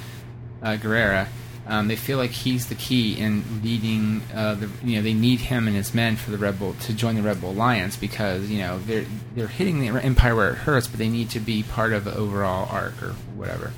uh, 0.62 0.76
Gerrera, 0.76 1.28
um, 1.66 1.88
they 1.88 1.96
feel 1.96 2.18
like 2.18 2.30
he's 2.30 2.66
the 2.66 2.74
key 2.74 3.16
in 3.18 3.44
leading. 3.62 4.22
Uh, 4.34 4.54
the 4.54 4.68
you 4.82 4.96
know 4.96 5.02
they 5.02 5.14
need 5.14 5.40
him 5.40 5.66
and 5.66 5.76
his 5.76 5.94
men 5.94 6.16
for 6.16 6.30
the 6.30 6.38
rebel 6.38 6.74
to 6.80 6.92
join 6.92 7.14
the 7.14 7.22
rebel 7.22 7.50
alliance 7.50 7.96
because 7.96 8.50
you 8.50 8.58
know 8.58 8.78
they're 8.80 9.06
they're 9.34 9.46
hitting 9.46 9.80
the 9.80 10.02
empire 10.02 10.34
where 10.34 10.50
it 10.50 10.56
hurts, 10.56 10.88
but 10.88 10.98
they 10.98 11.08
need 11.08 11.30
to 11.30 11.40
be 11.40 11.62
part 11.62 11.92
of 11.92 12.04
the 12.04 12.16
overall 12.16 12.68
arc 12.70 13.00
or 13.02 13.12
whatever. 13.36 13.72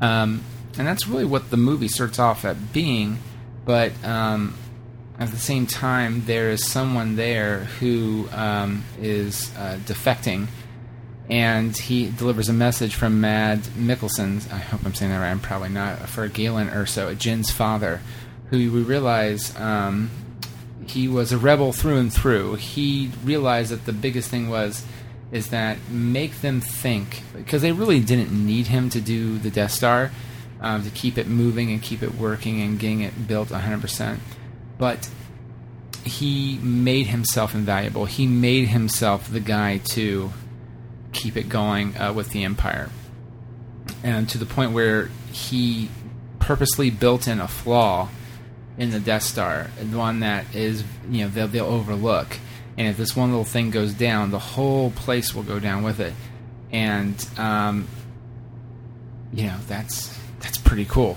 Um, 0.00 0.44
and 0.76 0.86
that's 0.86 1.06
really 1.06 1.24
what 1.24 1.50
the 1.50 1.56
movie 1.56 1.88
starts 1.88 2.18
off 2.18 2.44
at 2.44 2.72
being, 2.72 3.18
but 3.64 3.92
um, 4.04 4.54
at 5.18 5.30
the 5.30 5.38
same 5.38 5.66
time, 5.66 6.24
there 6.26 6.50
is 6.50 6.64
someone 6.64 7.16
there 7.16 7.60
who 7.78 8.28
um, 8.32 8.84
is 9.00 9.52
uh, 9.56 9.78
defecting, 9.84 10.48
and 11.30 11.76
he 11.76 12.10
delivers 12.10 12.48
a 12.48 12.52
message 12.52 12.96
from 12.96 13.20
Mad 13.20 13.60
Mikkelsen. 13.60 14.52
I 14.52 14.58
hope 14.58 14.84
I'm 14.84 14.94
saying 14.94 15.12
that 15.12 15.18
right. 15.18 15.30
I'm 15.30 15.40
probably 15.40 15.68
not. 15.68 16.08
For 16.08 16.26
Galen 16.26 16.68
Erso, 16.68 17.16
Jyn's 17.16 17.50
father, 17.50 18.00
who 18.50 18.58
we 18.58 18.82
realize 18.82 19.56
um, 19.56 20.10
he 20.88 21.06
was 21.06 21.32
a 21.32 21.38
rebel 21.38 21.72
through 21.72 21.98
and 21.98 22.12
through. 22.12 22.56
He 22.56 23.10
realized 23.22 23.70
that 23.70 23.86
the 23.86 23.92
biggest 23.92 24.28
thing 24.28 24.48
was 24.48 24.84
is 25.30 25.48
that 25.48 25.78
make 25.88 26.40
them 26.42 26.60
think 26.60 27.22
because 27.34 27.62
they 27.62 27.72
really 27.72 27.98
didn't 28.00 28.30
need 28.30 28.66
him 28.66 28.90
to 28.90 29.00
do 29.00 29.38
the 29.38 29.50
Death 29.50 29.72
Star 29.72 30.10
um, 30.60 30.82
to 30.84 30.90
keep 30.90 31.18
it 31.18 31.26
moving 31.26 31.70
and 31.70 31.82
keep 31.82 32.02
it 32.02 32.14
working 32.14 32.60
and 32.60 32.78
getting 32.78 33.00
it 33.00 33.26
built 33.26 33.50
100 33.50 33.80
percent 33.80 34.20
but 34.78 35.08
he 36.04 36.58
made 36.62 37.06
himself 37.06 37.54
invaluable. 37.54 38.04
He 38.04 38.26
made 38.26 38.68
himself 38.68 39.30
the 39.30 39.40
guy 39.40 39.78
to 39.92 40.32
keep 41.12 41.36
it 41.36 41.48
going 41.48 41.96
uh, 41.96 42.12
with 42.12 42.30
the 42.30 42.44
Empire. 42.44 42.90
And 44.02 44.28
to 44.30 44.38
the 44.38 44.46
point 44.46 44.72
where 44.72 45.10
he 45.32 45.88
purposely 46.38 46.90
built 46.90 47.26
in 47.26 47.40
a 47.40 47.48
flaw 47.48 48.08
in 48.76 48.90
the 48.90 49.00
Death 49.00 49.22
Star, 49.22 49.70
one 49.92 50.20
that 50.20 50.54
is, 50.54 50.84
you 51.08 51.24
know, 51.24 51.28
they'll, 51.28 51.48
they'll 51.48 51.64
overlook. 51.66 52.36
And 52.76 52.88
if 52.88 52.96
this 52.96 53.16
one 53.16 53.30
little 53.30 53.44
thing 53.44 53.70
goes 53.70 53.94
down, 53.94 54.30
the 54.30 54.38
whole 54.38 54.90
place 54.90 55.34
will 55.34 55.44
go 55.44 55.58
down 55.58 55.84
with 55.84 56.00
it. 56.00 56.12
And, 56.72 57.26
um, 57.38 57.86
you 59.32 59.46
know, 59.46 59.56
that's 59.68 60.18
that's 60.40 60.58
pretty 60.58 60.84
cool. 60.84 61.16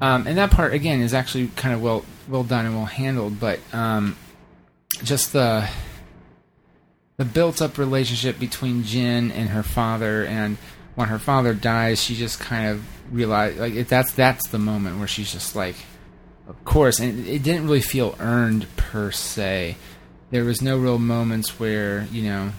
Um, 0.00 0.26
and 0.26 0.36
that 0.36 0.50
part 0.50 0.74
again 0.74 1.00
is 1.00 1.14
actually 1.14 1.48
kind 1.48 1.74
of 1.74 1.80
well 1.80 2.04
well 2.28 2.44
done 2.44 2.66
and 2.66 2.74
well 2.74 2.84
handled, 2.84 3.40
but 3.40 3.60
um, 3.72 4.16
just 5.02 5.32
the 5.32 5.68
the 7.16 7.24
built 7.24 7.62
up 7.62 7.78
relationship 7.78 8.38
between 8.38 8.82
Jyn 8.82 9.32
and 9.32 9.48
her 9.50 9.62
father, 9.62 10.24
and 10.24 10.58
when 10.94 11.08
her 11.08 11.18
father 11.18 11.54
dies, 11.54 12.02
she 12.02 12.14
just 12.14 12.38
kind 12.40 12.68
of 12.68 13.14
realized 13.14 13.58
like 13.58 13.88
that's 13.88 14.12
that's 14.12 14.48
the 14.48 14.58
moment 14.58 14.98
where 14.98 15.08
she's 15.08 15.32
just 15.32 15.56
like, 15.56 15.76
of 16.48 16.62
course, 16.64 16.98
and 16.98 17.26
it 17.26 17.42
didn't 17.42 17.64
really 17.64 17.80
feel 17.80 18.16
earned 18.20 18.66
per 18.76 19.10
se. 19.10 19.76
There 20.30 20.44
was 20.44 20.60
no 20.60 20.76
real 20.76 20.98
moments 20.98 21.58
where 21.60 22.06
you 22.10 22.24
know, 22.24 22.52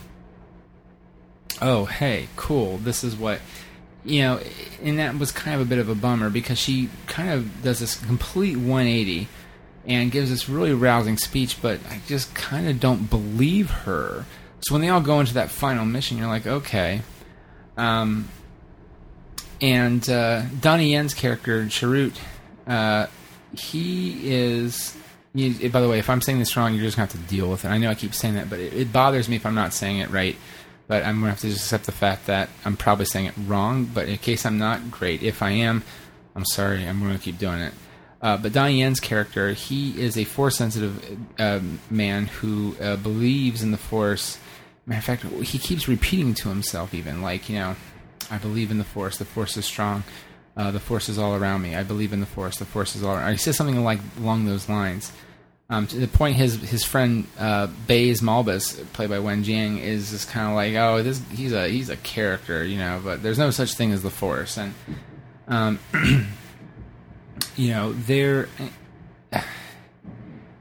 oh 1.61 1.85
hey, 1.85 2.27
cool, 2.35 2.77
this 2.77 3.03
is 3.03 3.15
what 3.15 3.41
you 4.03 4.21
know, 4.21 4.39
and 4.81 4.99
that 4.99 5.19
was 5.19 5.31
kind 5.31 5.59
of 5.59 5.61
a 5.61 5.69
bit 5.69 5.79
of 5.79 5.89
a 5.89 5.95
bummer 5.95 6.29
because 6.29 6.57
she 6.57 6.89
kind 7.07 7.29
of 7.29 7.61
does 7.61 7.79
this 7.79 7.95
complete 8.05 8.55
180 8.55 9.27
and 9.87 10.11
gives 10.11 10.29
this 10.29 10.49
really 10.49 10.73
rousing 10.73 11.17
speech, 11.17 11.61
but 11.61 11.79
I 11.89 12.01
just 12.07 12.35
kind 12.35 12.67
of 12.67 12.79
don't 12.79 13.09
believe 13.09 13.69
her. 13.69 14.25
So 14.61 14.73
when 14.73 14.81
they 14.81 14.89
all 14.89 15.01
go 15.01 15.19
into 15.19 15.35
that 15.35 15.49
final 15.49 15.85
mission, 15.85 16.17
you're 16.17 16.27
like, 16.27 16.45
okay. 16.45 17.01
Um, 17.77 18.27
and 19.61 20.07
uh, 20.09 20.43
Donnie 20.61 20.91
Yen's 20.91 21.13
character, 21.13 21.65
Chirrut, 21.65 22.15
uh, 22.67 23.07
he 23.57 24.31
is. 24.31 24.95
He, 25.33 25.67
by 25.69 25.81
the 25.81 25.89
way, 25.89 25.99
if 25.99 26.09
I'm 26.09 26.21
saying 26.21 26.39
this 26.39 26.57
wrong, 26.57 26.73
you're 26.73 26.83
just 26.83 26.97
going 26.97 27.07
to 27.07 27.15
have 27.15 27.25
to 27.25 27.29
deal 27.29 27.49
with 27.49 27.63
it. 27.63 27.67
I 27.67 27.77
know 27.77 27.91
I 27.91 27.95
keep 27.95 28.15
saying 28.15 28.35
that, 28.35 28.49
but 28.49 28.59
it, 28.59 28.73
it 28.73 28.91
bothers 28.91 29.29
me 29.29 29.35
if 29.35 29.45
I'm 29.45 29.53
not 29.55 29.71
saying 29.71 29.99
it 29.99 30.09
right 30.09 30.35
but 30.87 31.03
I'm 31.03 31.19
gonna 31.19 31.31
have 31.31 31.39
to 31.41 31.49
just 31.49 31.63
accept 31.65 31.85
the 31.85 31.91
fact 31.91 32.27
that 32.27 32.49
I'm 32.65 32.77
probably 32.77 33.05
saying 33.05 33.25
it 33.25 33.33
wrong. 33.45 33.85
But 33.85 34.07
in 34.07 34.17
case 34.17 34.45
I'm 34.45 34.57
not, 34.57 34.89
great. 34.89 35.21
If 35.21 35.41
I 35.41 35.51
am, 35.51 35.83
I'm 36.35 36.45
sorry. 36.45 36.87
I'm 36.87 37.01
gonna 37.01 37.19
keep 37.19 37.37
doing 37.37 37.59
it. 37.59 37.73
Uh, 38.21 38.37
but 38.37 38.51
Donnie 38.51 38.79
Yen's 38.79 38.99
character, 38.99 39.51
he 39.51 39.99
is 40.01 40.17
a 40.17 40.23
force 40.23 40.57
sensitive 40.57 41.17
uh, 41.37 41.59
man 41.89 42.25
who 42.27 42.75
uh, 42.81 42.95
believes 42.97 43.61
in 43.61 43.71
the 43.71 43.77
force. 43.77 44.39
Matter 44.85 44.99
of 44.99 45.19
fact, 45.19 45.23
he 45.43 45.59
keeps 45.59 45.87
repeating 45.87 46.33
to 46.35 46.49
himself, 46.49 46.93
even 46.93 47.21
like 47.21 47.49
you 47.49 47.57
know, 47.57 47.75
I 48.31 48.37
believe 48.37 48.71
in 48.71 48.77
the 48.77 48.83
force. 48.83 49.17
The 49.17 49.25
force 49.25 49.55
is 49.57 49.65
strong. 49.65 50.03
Uh, 50.55 50.71
the 50.71 50.79
force 50.79 51.07
is 51.07 51.19
all 51.19 51.35
around 51.35 51.61
me. 51.61 51.75
I 51.75 51.83
believe 51.83 52.13
in 52.13 52.19
the 52.19 52.25
force. 52.25 52.57
The 52.57 52.65
force 52.65 52.95
is 52.95 53.03
all 53.03 53.15
around. 53.15 53.31
He 53.31 53.37
says 53.37 53.55
something 53.55 53.83
like 53.83 53.99
along 54.17 54.45
those 54.45 54.67
lines. 54.67 55.11
Um, 55.69 55.85
to 55.87 55.97
the 55.97 56.07
point, 56.07 56.37
his 56.37 56.55
his 56.55 56.83
friend 56.85 57.27
uh, 57.37 57.67
Malbus, 57.87 58.91
played 58.93 59.09
by 59.09 59.19
Wen 59.19 59.43
Jiang, 59.43 59.79
is 59.79 60.11
just 60.11 60.29
kind 60.29 60.47
of 60.47 60.55
like, 60.55 60.75
oh, 60.75 61.03
this 61.03 61.21
he's 61.31 61.51
a 61.51 61.67
he's 61.67 61.89
a 61.89 61.97
character, 61.97 62.63
you 62.63 62.77
know. 62.77 63.01
But 63.03 63.21
there's 63.21 63.37
no 63.37 63.51
such 63.51 63.73
thing 63.73 63.91
as 63.91 64.01
the 64.01 64.09
Force, 64.09 64.57
and 64.57 64.73
um, 65.49 65.79
you 67.55 67.71
know 67.71 67.93
they're 67.93 68.47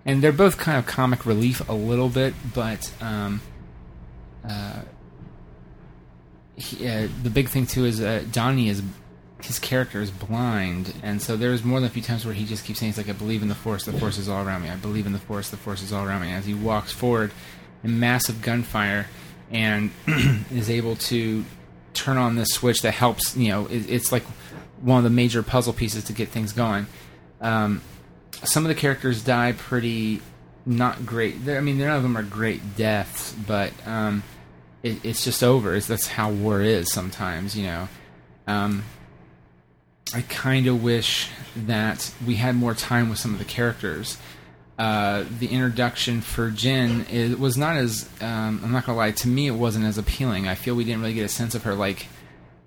and 0.07 0.23
they're 0.23 0.33
both 0.33 0.57
kind 0.57 0.79
of 0.79 0.87
comic 0.87 1.27
relief 1.27 1.69
a 1.69 1.73
little 1.73 2.09
bit, 2.09 2.33
but 2.55 2.93
um, 3.01 3.41
uh, 4.49 4.83
he, 6.55 6.87
uh, 6.89 7.09
the 7.23 7.29
big 7.29 7.49
thing 7.49 7.67
too 7.67 7.85
is 7.85 8.01
uh, 8.01 8.25
Donnie 8.31 8.69
is 8.69 8.83
his 9.43 9.59
character 9.59 10.01
is 10.01 10.11
blind, 10.11 10.95
and 11.03 11.21
so 11.21 11.37
there's 11.37 11.65
more 11.65 11.81
than 11.81 11.89
a 11.89 11.93
few 11.93 12.03
times 12.03 12.25
where 12.25 12.33
he 12.33 12.45
just 12.45 12.65
keeps 12.65 12.79
saying, 12.79 12.91
"It's 12.91 12.99
like 12.99 13.09
I 13.09 13.13
believe 13.13 13.43
in 13.43 13.49
the 13.49 13.55
Force. 13.55 13.85
The 13.85 13.93
Force 13.93 14.17
is 14.17 14.29
all 14.29 14.47
around 14.47 14.63
me. 14.63 14.71
I 14.71 14.77
believe 14.77 15.07
in 15.07 15.13
the 15.13 15.19
Force. 15.19 15.51
The 15.51 15.57
Force 15.57 15.83
is 15.83 15.93
all 15.93 16.07
around 16.07 16.23
me." 16.23 16.33
As 16.33 16.47
he 16.47 16.55
walks 16.55 16.93
forward 16.93 17.33
in 17.83 17.99
massive 17.99 18.41
gunfire, 18.43 19.09
and 19.51 19.91
is 20.53 20.71
able 20.71 20.97
to 20.97 21.45
turn 21.95 22.17
on 22.17 22.37
this 22.37 22.51
switch 22.51 22.83
that 22.83 22.93
helps. 22.93 23.37
You 23.37 23.49
know, 23.49 23.67
it, 23.67 23.91
it's 23.91 24.13
like 24.13 24.23
one 24.81 24.99
of 24.99 25.05
the 25.05 25.11
major 25.11 25.43
puzzle 25.43 25.73
pieces 25.73 26.05
to 26.05 26.13
get 26.13 26.29
things 26.29 26.53
going. 26.53 26.87
Um, 27.41 27.83
some 28.45 28.65
of 28.65 28.69
the 28.69 28.75
characters 28.75 29.23
die 29.23 29.53
pretty 29.53 30.21
not 30.67 31.07
great. 31.07 31.45
They're, 31.45 31.59
I 31.59 31.61
mean, 31.61 31.79
none 31.79 31.97
of 31.97 32.03
them 32.03 32.17
are 32.17 32.23
great 32.23 32.77
deaths, 32.77 33.33
but 33.47 33.73
um, 33.87 34.23
it, 34.83 35.05
it's 35.05 35.25
just 35.25 35.43
over. 35.43 35.75
It's, 35.75 35.87
that's 35.87 36.09
how 36.09 36.31
war 36.31 36.61
is 36.61 36.93
sometimes, 36.93 37.57
you 37.57 37.67
know. 37.67 37.89
Um, 38.47 38.85
I 40.15 40.23
kind 40.23 40.67
of 40.67 40.83
wish 40.83 41.31
that 41.57 42.13
we 42.25 42.37
had 42.37 42.55
more 42.55 42.75
time 42.75 43.09
with 43.09 43.19
some 43.19 43.33
of 43.33 43.39
the 43.39 43.45
characters. 43.45 44.19
Uh, 44.79 45.25
the 45.39 45.49
introduction 45.49 46.21
for 46.21 46.51
Jyn 46.51 47.11
is, 47.11 47.37
was 47.37 47.57
not 47.57 47.77
as 47.77 48.09
um, 48.21 48.61
I'm 48.63 48.73
not 48.73 48.85
gonna 48.85 48.99
lie 48.99 49.13
to 49.13 49.29
me 49.29 49.47
it 49.47 49.53
wasn't 49.53 49.87
as 49.87 49.97
appealing. 49.99 50.47
I 50.47 50.55
feel 50.55 50.75
we 50.75 50.85
didn't 50.85 51.01
really 51.01 51.15
get 51.15 51.25
a 51.25 51.29
sense 51.29 51.55
of 51.55 51.63
her 51.63 51.75
like 51.75 52.09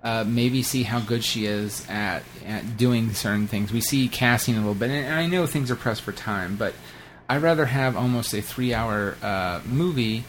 uh, 0.02 0.24
maybe 0.26 0.62
see 0.62 0.82
how 0.82 1.00
good 1.00 1.22
she 1.24 1.46
is 1.46 1.86
at 1.88 2.22
at 2.46 2.76
doing 2.76 3.12
certain 3.12 3.46
things. 3.46 3.72
We 3.72 3.80
see 3.80 4.08
Cassian 4.08 4.54
a 4.54 4.58
little 4.58 4.74
bit, 4.74 4.90
and 4.90 5.14
I 5.14 5.26
know 5.26 5.46
things 5.46 5.70
are 5.70 5.76
pressed 5.76 6.02
for 6.02 6.12
time, 6.12 6.56
but 6.56 6.74
I'd 7.28 7.42
rather 7.42 7.66
have 7.66 7.96
almost 7.96 8.32
a 8.34 8.40
three 8.40 8.72
hour 8.72 9.16
uh, 9.22 9.60
movie 9.66 10.24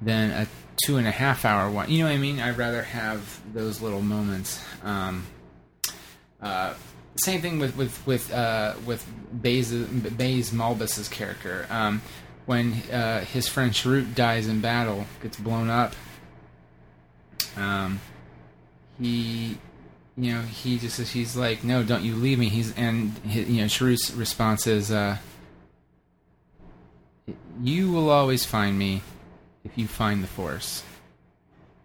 than 0.00 0.30
a 0.30 0.46
two 0.84 0.96
and 0.96 1.06
a 1.06 1.10
half 1.10 1.44
hour 1.44 1.70
one. 1.70 1.90
You 1.90 2.00
know 2.00 2.04
what 2.06 2.14
I 2.14 2.18
mean? 2.18 2.40
I'd 2.40 2.56
rather 2.56 2.82
have 2.82 3.40
those 3.52 3.80
little 3.80 4.02
moments. 4.02 4.62
Um, 4.84 5.26
uh, 6.40 6.74
same 7.16 7.40
thing 7.40 7.58
with 7.58 7.76
with 7.76 8.06
with 8.06 8.32
uh, 8.32 8.74
with 8.84 9.04
Baze 9.42 9.72
Malbus's 9.72 11.08
character. 11.08 11.66
Um, 11.68 12.02
when 12.44 12.74
uh, 12.92 13.24
his 13.24 13.48
friend 13.48 13.72
Chirrut 13.72 14.14
dies 14.14 14.46
in 14.46 14.60
battle, 14.60 15.04
gets 15.20 15.36
blown 15.36 15.68
up. 15.68 15.94
Um, 17.56 17.98
he, 19.00 19.58
you 20.16 20.32
know, 20.32 20.42
he 20.42 20.78
just 20.78 21.00
he's 21.12 21.36
like, 21.36 21.64
no, 21.64 21.82
don't 21.82 22.02
you 22.02 22.14
leave 22.14 22.38
me. 22.38 22.48
He's 22.48 22.74
and 22.76 23.16
his, 23.18 23.48
you 23.48 23.62
know, 23.62 23.68
Chirrut's 23.68 24.12
response 24.12 24.66
is, 24.66 24.90
uh, 24.90 25.18
you 27.62 27.90
will 27.90 28.10
always 28.10 28.44
find 28.44 28.78
me 28.78 29.02
if 29.64 29.76
you 29.76 29.86
find 29.86 30.22
the 30.22 30.28
Force. 30.28 30.82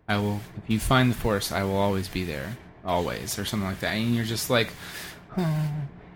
I 0.07 0.17
will. 0.17 0.41
If 0.57 0.69
you 0.69 0.79
find 0.79 1.09
the 1.11 1.15
Force, 1.15 1.51
I 1.51 1.63
will 1.63 1.77
always 1.77 2.07
be 2.07 2.23
there 2.23 2.57
always, 2.83 3.37
or 3.37 3.45
something 3.45 3.67
like 3.67 3.79
that. 3.81 3.95
And 3.95 4.15
you're 4.15 4.25
just 4.25 4.49
like, 4.49 4.71
oh. 5.37 5.71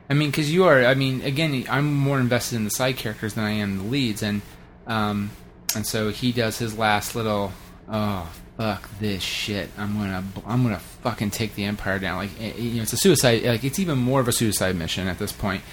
I 0.10 0.14
mean, 0.14 0.30
because 0.30 0.54
you 0.54 0.66
are. 0.66 0.86
I 0.86 0.94
mean, 0.94 1.22
again, 1.22 1.66
I'm 1.70 1.94
more 1.94 2.20
invested 2.20 2.58
in 2.58 2.64
the 2.64 2.70
side 2.70 2.98
characters 2.98 3.34
than 3.34 3.44
I 3.44 3.52
am 3.52 3.78
the 3.78 3.84
leads, 3.86 4.22
and 4.22 4.42
um, 4.86 5.32
and 5.76 5.86
so 5.86 6.10
he 6.10 6.32
does 6.32 6.60
his 6.60 6.78
last 6.78 7.16
little, 7.16 7.52
oh 7.90 8.32
fuck 8.58 8.90
this 9.00 9.24
shit. 9.24 9.70
I'm 9.78 9.98
gonna 9.98 10.24
I'm 10.46 10.64
gonna 10.64 10.80
fucking 10.80 11.32
take 11.32 11.56
the 11.56 11.66
empire 11.66 12.00
down. 12.00 12.18
Like 12.18 12.42
it, 12.42 12.58
you 12.58 12.78
know, 12.78 12.84
it's 12.84 12.94
a 12.94 12.98
suicide. 12.98 13.44
Like 13.44 13.64
it's 13.64 13.80
even 13.80 13.98
more 13.98 14.20
of 14.20 14.28
a 14.28 14.32
suicide 14.32 14.76
mission 14.76 15.08
at 15.08 15.20
this 15.20 15.32
point. 15.32 15.64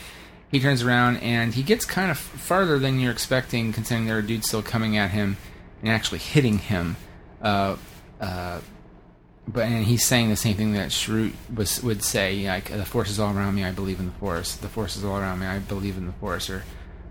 He 0.51 0.61
turns 0.61 0.83
around 0.83 1.17
and 1.19 1.55
he 1.55 1.63
gets 1.63 1.85
kind 1.85 2.11
of 2.11 2.19
farther 2.19 2.79
than 2.79 3.01
you're 3.01 3.13
expecting, 3.13 3.73
considering 3.73 4.07
there 4.07 4.19
are 4.19 4.23
dudes 4.23 4.49
still 4.49 4.63
coming 4.63 4.99
at 4.99 5.11
him 5.11 5.39
and 5.81 5.91
actually 5.91 6.19
hitting 6.19 6.59
him. 6.59 6.97
Uh, 7.41 7.77
uh, 8.21 8.61
but 9.49 9.65
and 9.65 9.85
he's 9.85 10.05
saying 10.05 10.29
the 10.29 10.37
same 10.37 10.57
thing 10.57 10.73
that 10.75 10.91
Chirrut 10.91 11.33
was 11.55 11.83
would 11.83 12.03
say, 12.03 12.47
like 12.47 12.71
the 12.71 12.85
force 12.85 13.11
is 13.11 13.19
all 13.19 13.35
around 13.37 13.55
me. 13.55 13.65
I 13.65 13.73
believe 13.73 13.99
in 13.99 14.07
the 14.07 14.13
force. 14.13 14.55
The 14.55 14.69
force 14.69 14.97
is 14.97 15.05
all 15.05 15.17
around 15.17 15.41
me. 15.41 15.47
I 15.47 15.59
believe 15.59 15.97
in 15.97 16.07
the 16.07 16.13
force, 16.13 16.49
or 16.49 16.65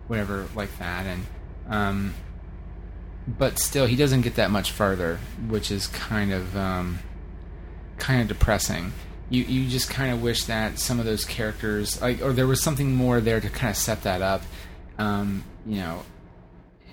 whatever 0.07 0.47
like 0.55 0.77
that. 0.79 1.05
And 1.05 1.25
um, 1.67 2.13
but 3.37 3.59
still, 3.59 3.85
he 3.85 3.95
doesn't 3.95 4.21
get 4.21 4.35
that 4.35 4.51
much 4.51 4.71
further, 4.71 5.19
which 5.47 5.71
is 5.71 5.87
kind 5.87 6.31
of 6.31 6.55
um, 6.55 6.99
kind 7.97 8.21
of 8.21 8.27
depressing. 8.27 8.93
You 9.29 9.43
you 9.43 9.69
just 9.69 9.89
kind 9.89 10.11
of 10.11 10.21
wish 10.21 10.45
that 10.45 10.79
some 10.79 10.99
of 10.99 11.05
those 11.05 11.25
characters, 11.25 12.01
like, 12.01 12.21
or 12.21 12.33
there 12.33 12.47
was 12.47 12.61
something 12.61 12.95
more 12.95 13.21
there 13.21 13.39
to 13.39 13.49
kind 13.49 13.69
of 13.69 13.77
set 13.77 14.03
that 14.03 14.21
up. 14.21 14.41
Um, 14.97 15.43
you 15.65 15.77
know, 15.77 16.03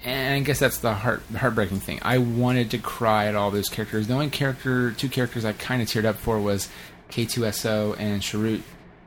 and 0.04 0.34
I 0.34 0.40
guess 0.40 0.58
that's 0.58 0.78
the 0.78 0.94
heart 0.94 1.22
heartbreaking 1.36 1.80
thing. 1.80 1.98
I 2.02 2.18
wanted 2.18 2.70
to 2.72 2.78
cry 2.78 3.26
at 3.26 3.34
all 3.34 3.50
those 3.50 3.68
characters. 3.68 4.06
The 4.06 4.14
only 4.14 4.30
character, 4.30 4.92
two 4.92 5.08
characters 5.08 5.44
I 5.44 5.52
kind 5.52 5.82
of 5.82 5.88
teared 5.88 6.04
up 6.04 6.16
for 6.16 6.38
was 6.38 6.68
K2SO 7.10 7.98
and 7.98 8.22
Chirrut, 8.22 8.62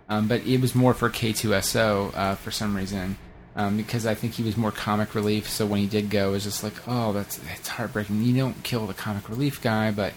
um, 0.10 0.28
but 0.28 0.46
it 0.46 0.60
was 0.60 0.76
more 0.76 0.94
for 0.94 1.10
K2SO 1.10 2.16
uh, 2.16 2.36
for 2.36 2.52
some 2.52 2.76
reason 2.76 3.18
um, 3.56 3.78
because 3.78 4.06
I 4.06 4.16
think 4.16 4.34
he 4.34 4.44
was 4.44 4.56
more 4.58 4.72
comic 4.72 5.14
relief. 5.16 5.50
So 5.50 5.66
when 5.66 5.80
he 5.80 5.88
did 5.88 6.10
go, 6.10 6.30
it 6.30 6.32
was 6.32 6.44
just 6.44 6.64
like, 6.64 6.74
oh, 6.88 7.14
that's 7.14 7.40
it's 7.58 7.68
heartbreaking. 7.68 8.24
You 8.24 8.36
don't 8.38 8.64
kill 8.64 8.88
the 8.88 8.94
comic 8.94 9.30
relief 9.30 9.62
guy, 9.62 9.92
but 9.92 10.14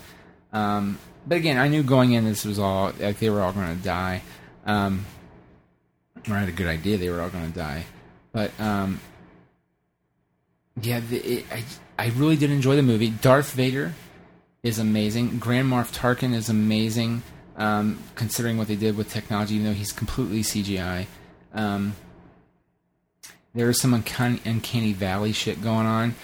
um, 0.53 0.99
but 1.27 1.37
again, 1.39 1.59
I 1.59 1.69
knew 1.69 1.83
going 1.83 2.13
in 2.13 2.25
this 2.25 2.45
was 2.45 2.59
all 2.59 2.93
like 2.99 3.19
they 3.19 3.31
were 3.31 3.43
all 3.43 3.53
going 3.53 3.77
to 3.77 3.83
die. 3.83 4.23
Um, 4.67 5.05
or 6.29 6.35
I 6.35 6.41
had 6.41 6.49
a 6.49 6.53
good 6.53 6.69
idea 6.69 6.97
they 6.97 7.11
were 7.11 7.21
all 7.21 7.29
going 7.29 7.53
to 7.53 7.59
die, 7.59 7.85
but 8.33 8.59
um, 8.59 9.01
yeah, 10.81 11.01
the, 11.01 11.17
it, 11.19 11.45
I 11.53 11.65
I 11.99 12.09
really 12.11 12.37
did 12.37 12.51
enjoy 12.51 12.77
the 12.77 12.83
movie. 12.83 13.11
Darth 13.11 13.53
Vader 13.53 13.93
is 14.63 14.79
amazing. 14.79 15.39
Grand 15.39 15.71
Moff 15.71 15.95
Tarkin 15.95 16.35
is 16.35 16.49
amazing, 16.49 17.23
um, 17.57 17.99
considering 18.15 18.57
what 18.57 18.69
they 18.69 18.77
did 18.77 18.97
with 18.97 19.11
technology. 19.11 19.57
Even 19.57 19.67
though 19.67 19.73
he's 19.73 19.93
completely 19.93 20.41
CGI, 20.41 21.07
um, 21.53 21.95
there 23.55 23.69
is 23.69 23.81
some 23.81 23.95
uncanny, 23.95 24.41
uncanny 24.45 24.93
valley 24.93 25.33
shit 25.33 25.63
going 25.63 25.87
on, 25.87 26.15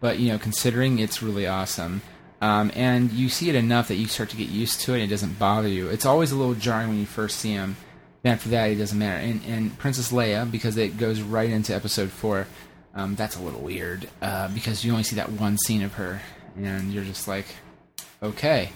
but 0.00 0.18
you 0.18 0.28
know, 0.28 0.38
considering 0.38 0.98
it's 0.98 1.22
really 1.22 1.46
awesome. 1.46 2.02
Um, 2.40 2.70
and 2.74 3.12
you 3.12 3.28
see 3.28 3.50
it 3.50 3.54
enough 3.54 3.88
that 3.88 3.96
you 3.96 4.06
start 4.06 4.30
to 4.30 4.36
get 4.36 4.48
used 4.48 4.80
to 4.82 4.92
it. 4.92 4.96
and 4.96 5.04
It 5.04 5.08
doesn't 5.08 5.38
bother 5.38 5.68
you. 5.68 5.88
It's 5.88 6.06
always 6.06 6.32
a 6.32 6.36
little 6.36 6.54
jarring 6.54 6.88
when 6.88 6.98
you 6.98 7.06
first 7.06 7.38
see 7.38 7.52
him. 7.52 7.76
Then 8.22 8.34
after 8.34 8.48
that, 8.50 8.70
it 8.70 8.76
doesn't 8.76 8.98
matter. 8.98 9.22
And, 9.22 9.42
and 9.46 9.78
Princess 9.78 10.10
Leia, 10.10 10.50
because 10.50 10.76
it 10.76 10.96
goes 10.96 11.20
right 11.20 11.50
into 11.50 11.74
Episode 11.74 12.10
Four, 12.10 12.46
um, 12.94 13.14
that's 13.14 13.36
a 13.36 13.42
little 13.42 13.60
weird 13.60 14.08
uh, 14.20 14.48
because 14.48 14.84
you 14.84 14.90
only 14.92 15.04
see 15.04 15.16
that 15.16 15.30
one 15.32 15.56
scene 15.58 15.82
of 15.82 15.94
her, 15.94 16.20
and 16.56 16.92
you're 16.92 17.04
just 17.04 17.28
like, 17.28 17.46
okay, 18.22 18.70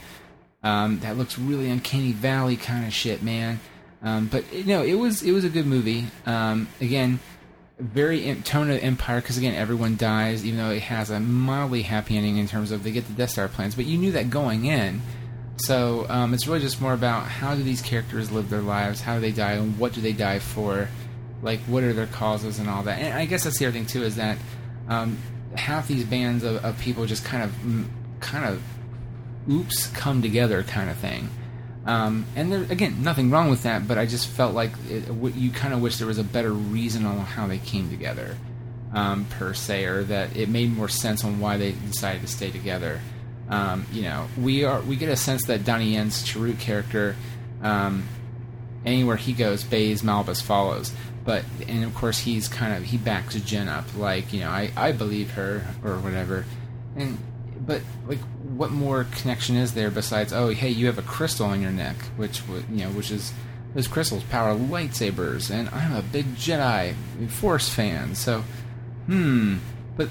um, 0.63 1.01
that 1.01 1.17
looks 1.17 1.39
really 1.39 1.71
uncanny 1.71 2.13
valley 2.13 2.57
kind 2.57 2.87
of 2.87 2.93
shit, 2.93 3.23
man. 3.23 3.61
Um, 4.03 4.27
but 4.27 4.51
you 4.53 4.65
know, 4.65 4.83
it 4.83 4.95
was 4.95 5.23
it 5.23 5.33
was 5.33 5.45
a 5.45 5.49
good 5.49 5.67
movie. 5.67 6.07
Um, 6.27 6.69
again, 6.81 7.19
very 7.79 8.35
tone 8.43 8.71
of 8.71 8.83
Empire 8.83 9.21
because 9.21 9.39
again, 9.39 9.55
everyone 9.55 9.97
dies, 9.97 10.45
even 10.45 10.59
though 10.59 10.71
it 10.71 10.83
has 10.83 11.11
a 11.11 11.21
mildly 11.21 11.83
happy 11.83 12.17
ending 12.17 12.37
in 12.37 12.47
terms 12.47 12.71
of 12.71 12.85
they 12.85 12.93
get 12.93 13.07
the 13.07 13.15
Death 13.15 13.31
Star 13.31 13.49
plans. 13.49 13.75
But 13.75 13.87
you 13.87 13.99
knew 13.99 14.13
that 14.13 14.31
going 14.31 14.67
in. 14.67 15.03
So 15.57 16.07
um, 16.09 16.35
it's 16.35 16.47
really 16.47 16.61
just 16.61 16.81
more 16.81 16.93
about 16.93 17.27
how 17.27 17.55
do 17.55 17.63
these 17.63 17.81
characters 17.81 18.33
live 18.33 18.51
their 18.51 18.61
lives, 18.61 19.01
how 19.01 19.15
do 19.15 19.21
they 19.21 19.31
die, 19.31 19.53
and 19.53 19.79
what 19.79 19.93
do 19.93 20.01
they 20.01 20.13
die 20.13 20.41
for 20.41 20.89
like 21.43 21.61
what 21.61 21.85
are 21.85 21.93
their 21.93 22.07
causes 22.07 22.59
and 22.59 22.69
all 22.69 22.83
that. 22.85 22.99
And 22.99 23.15
I 23.17 23.27
guess 23.27 23.45
that's 23.45 23.59
the 23.59 23.67
other 23.67 23.73
thing 23.73 23.87
too 23.87 24.03
is 24.03 24.17
that 24.17 24.39
um, 24.89 25.19
half 25.55 25.87
these 25.87 26.05
bands 26.05 26.43
of, 26.43 26.65
of, 26.65 26.79
people 26.81 27.07
just 27.07 27.25
kind 27.25 27.43
of 27.43 27.55
kind 28.21 28.45
of 28.45 28.63
oops 29.51 29.89
come 29.89 30.23
together 30.23 30.63
kind 30.63 30.91
of 30.91 30.97
thing. 30.97 31.29
Um, 31.87 32.25
and 32.35 32.51
there 32.51 32.63
again, 32.63 33.03
nothing 33.03 33.31
wrong 33.31 33.51
with 33.51 33.65
that, 33.65 33.87
but 33.87 33.99
I 33.99 34.07
just 34.07 34.29
felt 34.29 34.55
like 34.55 34.73
it, 34.89 35.05
you 35.35 35.51
kind 35.51 35.75
of 35.75 35.83
wish 35.83 35.99
there 35.99 36.07
was 36.07 36.19
a 36.19 36.25
better 36.25 36.53
reason 36.53 37.05
on 37.05 37.19
how 37.19 37.47
they 37.47 37.59
came 37.59 37.91
together, 37.91 38.37
um, 38.95 39.27
per 39.27 39.53
se, 39.53 39.85
or 39.85 40.05
that 40.05 40.35
it 40.37 40.49
made 40.49 40.73
more 40.73 40.89
sense 40.89 41.25
on 41.25 41.41
why 41.41 41.59
they 41.59 41.73
decided 41.73 42.23
to 42.23 42.29
stay 42.29 42.51
together. 42.51 43.01
Um, 43.51 43.87
you 43.93 44.03
know, 44.03 44.29
we 44.39 44.65
are 44.65 44.81
we 44.81 44.97
get 44.97 45.11
a 45.11 45.17
sense 45.17 45.45
that 45.47 45.65
Donnie 45.65 45.93
Yen's 45.93 46.25
Chirrut 46.25 46.59
character, 46.59 47.17
um, 47.63 48.09
anywhere 48.87 49.17
he 49.17 49.35
goes, 49.35 49.63
Baze 49.63 50.01
Malbus 50.01 50.41
follows 50.41 50.93
but 51.25 51.45
and 51.69 51.85
of 51.85 51.95
course 51.95 52.19
he's 52.19 52.49
kind 52.49 52.75
of 52.75 52.83
he 52.85 52.97
backs 52.97 53.35
Jyn 53.35 53.69
up 53.69 53.85
like 53.97 54.33
you 54.33 54.41
know 54.41 54.51
I 54.51 54.71
I 54.77 54.93
believe 54.93 55.33
her 55.33 55.67
or 55.83 55.99
whatever, 55.99 56.45
and 56.97 57.19
but 57.67 57.81
like 58.07 58.19
what 58.57 58.71
more 58.71 59.05
connection 59.13 59.57
is 59.57 59.75
there 59.75 59.91
besides 59.91 60.33
oh 60.33 60.49
hey 60.49 60.69
you 60.69 60.87
have 60.87 60.99
a 60.99 61.03
crystal 61.03 61.47
on 61.47 61.61
your 61.61 61.71
neck 61.71 61.97
which 62.17 62.43
you 62.71 62.85
know 62.85 62.91
which 62.91 63.11
is 63.11 63.33
those 63.75 63.89
crystals 63.89 64.23
power 64.25 64.55
lightsabers 64.55 65.51
and 65.51 65.69
I'm 65.71 65.95
a 65.95 66.03
big 66.03 66.27
Jedi 66.37 66.95
Force 67.29 67.69
fan 67.69 68.15
so 68.15 68.45
hmm, 69.07 69.57
but 69.97 70.09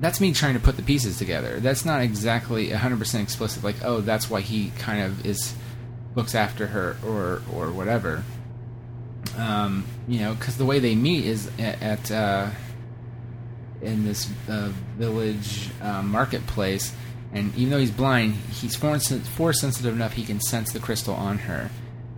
that's 0.00 0.20
me 0.20 0.32
trying 0.32 0.54
to 0.54 0.60
put 0.60 0.76
the 0.76 0.82
pieces 0.82 1.18
together. 1.18 1.60
That's 1.60 1.84
not 1.84 2.00
exactly 2.00 2.68
100% 2.68 3.22
explicit, 3.22 3.62
like, 3.62 3.76
oh, 3.84 4.00
that's 4.00 4.30
why 4.30 4.40
he 4.40 4.70
kind 4.78 5.02
of 5.02 5.26
is 5.26 5.54
looks 6.16 6.34
after 6.34 6.66
her 6.66 6.96
or 7.06 7.42
or 7.54 7.70
whatever. 7.70 8.24
Um, 9.36 9.84
you 10.08 10.20
know, 10.20 10.34
because 10.34 10.56
the 10.56 10.64
way 10.64 10.80
they 10.80 10.94
meet 10.94 11.24
is 11.24 11.50
at, 11.58 11.82
at 11.82 12.10
uh, 12.10 12.50
in 13.82 14.04
this 14.04 14.28
uh, 14.48 14.72
village 14.96 15.70
uh, 15.82 16.02
marketplace, 16.02 16.94
and 17.32 17.54
even 17.56 17.70
though 17.70 17.78
he's 17.78 17.90
blind, 17.90 18.34
he's 18.34 18.76
force, 18.76 19.08
force 19.10 19.60
sensitive 19.60 19.94
enough 19.94 20.12
he 20.14 20.24
can 20.24 20.40
sense 20.40 20.72
the 20.72 20.80
crystal 20.80 21.14
on 21.14 21.38
her. 21.38 21.70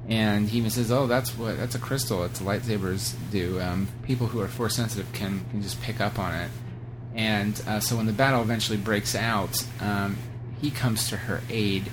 And 0.08 0.48
he 0.48 0.58
even 0.58 0.70
says, 0.70 0.90
"Oh, 0.90 1.06
that's 1.06 1.30
what 1.38 1.56
that's 1.56 1.74
a 1.74 1.78
crystal. 1.78 2.24
It's 2.24 2.40
lightsabers 2.40 3.14
do. 3.30 3.60
Um, 3.60 3.88
people 4.02 4.26
who 4.26 4.40
are 4.40 4.48
force 4.48 4.74
sensitive 4.74 5.10
can 5.12 5.44
can 5.50 5.62
just 5.62 5.80
pick 5.80 6.00
up 6.00 6.18
on 6.18 6.34
it." 6.34 6.50
And 7.14 7.62
uh, 7.66 7.80
so 7.80 7.96
when 7.96 8.06
the 8.06 8.12
battle 8.12 8.42
eventually 8.42 8.78
breaks 8.78 9.14
out, 9.14 9.64
um, 9.80 10.16
he 10.60 10.70
comes 10.70 11.08
to 11.10 11.16
her 11.16 11.40
aid, 11.50 11.84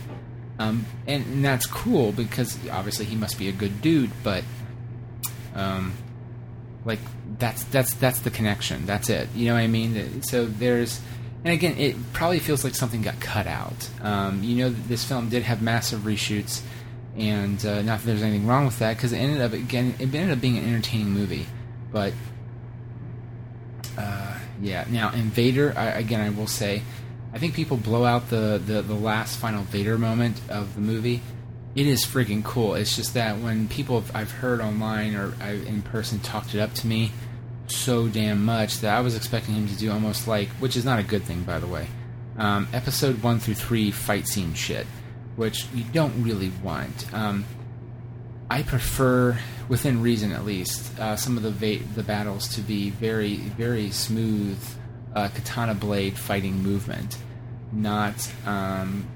um, 0.57 0.85
and, 1.05 1.25
and, 1.25 1.45
that's 1.45 1.65
cool 1.65 2.11
because 2.11 2.57
obviously 2.69 3.05
he 3.05 3.15
must 3.15 3.37
be 3.37 3.47
a 3.49 3.51
good 3.51 3.81
dude. 3.81 4.11
But 4.23 4.43
um, 5.53 5.93
like 6.85 6.99
that's 7.39 7.63
that's 7.65 7.93
that's 7.95 8.19
the 8.19 8.29
connection. 8.29 8.85
That's 8.85 9.09
it. 9.09 9.29
You 9.33 9.47
know 9.47 9.53
what 9.55 9.61
I 9.61 9.67
mean? 9.67 10.21
So 10.23 10.45
there's, 10.45 11.01
and 11.43 11.53
again, 11.53 11.77
it 11.77 11.95
probably 12.13 12.39
feels 12.39 12.63
like 12.63 12.75
something 12.75 13.01
got 13.01 13.19
cut 13.19 13.47
out. 13.47 13.89
Um, 14.01 14.43
you 14.43 14.57
know, 14.57 14.69
this 14.69 15.03
film 15.03 15.29
did 15.29 15.43
have 15.43 15.61
massive 15.61 16.01
reshoots, 16.01 16.61
and 17.17 17.65
uh, 17.65 17.81
not 17.81 17.99
that 17.99 18.05
there's 18.05 18.21
anything 18.21 18.45
wrong 18.45 18.65
with 18.65 18.79
that 18.79 18.95
because 18.97 19.13
it 19.13 19.17
ended 19.17 19.41
up 19.41 19.53
again, 19.53 19.95
it 19.99 20.13
ended 20.13 20.31
up 20.31 20.41
being 20.41 20.57
an 20.57 20.65
entertaining 20.65 21.09
movie, 21.09 21.45
but. 21.91 22.13
Uh, 23.97 24.37
yeah. 24.61 24.85
Now, 24.89 25.11
in 25.11 25.29
Vader, 25.29 25.73
I, 25.75 25.87
again, 25.87 26.21
I 26.21 26.29
will 26.29 26.47
say, 26.47 26.81
I 27.33 27.37
think 27.37 27.53
people 27.53 27.77
blow 27.77 28.05
out 28.05 28.29
the, 28.29 28.61
the, 28.63 28.81
the 28.81 28.93
last 28.93 29.37
final 29.37 29.63
Vader 29.63 29.97
moment 29.97 30.39
of 30.49 30.75
the 30.75 30.81
movie. 30.81 31.21
It 31.75 31.85
is 31.85 32.05
freaking 32.05 32.43
cool. 32.43 32.75
It's 32.75 32.95
just 32.95 33.13
that 33.13 33.37
when 33.39 33.67
people 33.67 34.03
I've 34.13 34.31
heard 34.31 34.59
online 34.59 35.15
or 35.15 35.33
I, 35.39 35.51
in 35.51 35.81
person 35.81 36.19
talked 36.19 36.55
it 36.55 36.59
up 36.59 36.73
to 36.75 36.87
me 36.87 37.11
so 37.71 38.07
damn 38.07 38.45
much 38.45 38.79
that 38.79 38.95
I 38.95 39.01
was 39.01 39.15
expecting 39.15 39.55
him 39.55 39.67
to 39.67 39.75
do 39.75 39.91
almost 39.91 40.27
like, 40.27 40.49
which 40.59 40.75
is 40.75 40.85
not 40.85 40.99
a 40.99 41.03
good 41.03 41.23
thing, 41.23 41.43
by 41.43 41.59
the 41.59 41.67
way, 41.67 41.87
um, 42.37 42.67
episode 42.73 43.21
one 43.21 43.39
through 43.39 43.55
three 43.55 43.91
fight 43.91 44.27
scene 44.27 44.53
shit, 44.53 44.87
which 45.35 45.65
you 45.73 45.83
don't 45.91 46.23
really 46.23 46.51
want. 46.63 47.13
Um, 47.13 47.45
I 48.49 48.63
prefer, 48.63 49.37
within 49.67 50.01
reason 50.01 50.31
at 50.31 50.45
least, 50.45 50.97
uh, 50.99 51.15
some 51.15 51.37
of 51.37 51.43
the 51.43 51.51
va- 51.51 51.83
the 51.95 52.03
battles 52.03 52.47
to 52.55 52.61
be 52.61 52.89
very 52.89 53.37
very 53.37 53.91
smooth 53.91 54.59
uh, 55.15 55.29
katana 55.29 55.75
blade 55.75 56.17
fighting 56.17 56.63
movement, 56.63 57.17
not 57.71 58.31
um, 58.45 59.07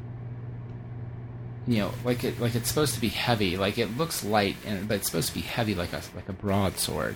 you 1.65 1.79
know 1.79 1.91
like 2.03 2.23
it 2.23 2.39
like 2.39 2.55
it's 2.55 2.69
supposed 2.69 2.93
to 2.93 3.01
be 3.01 3.09
heavy. 3.09 3.57
Like 3.57 3.77
it 3.77 3.97
looks 3.97 4.23
light, 4.23 4.57
and 4.65 4.87
but 4.87 4.95
it's 4.95 5.07
supposed 5.07 5.29
to 5.29 5.33
be 5.33 5.41
heavy 5.41 5.73
like 5.75 5.93
a 5.93 6.01
like 6.15 6.29
a 6.29 6.33
broadsword. 6.33 7.15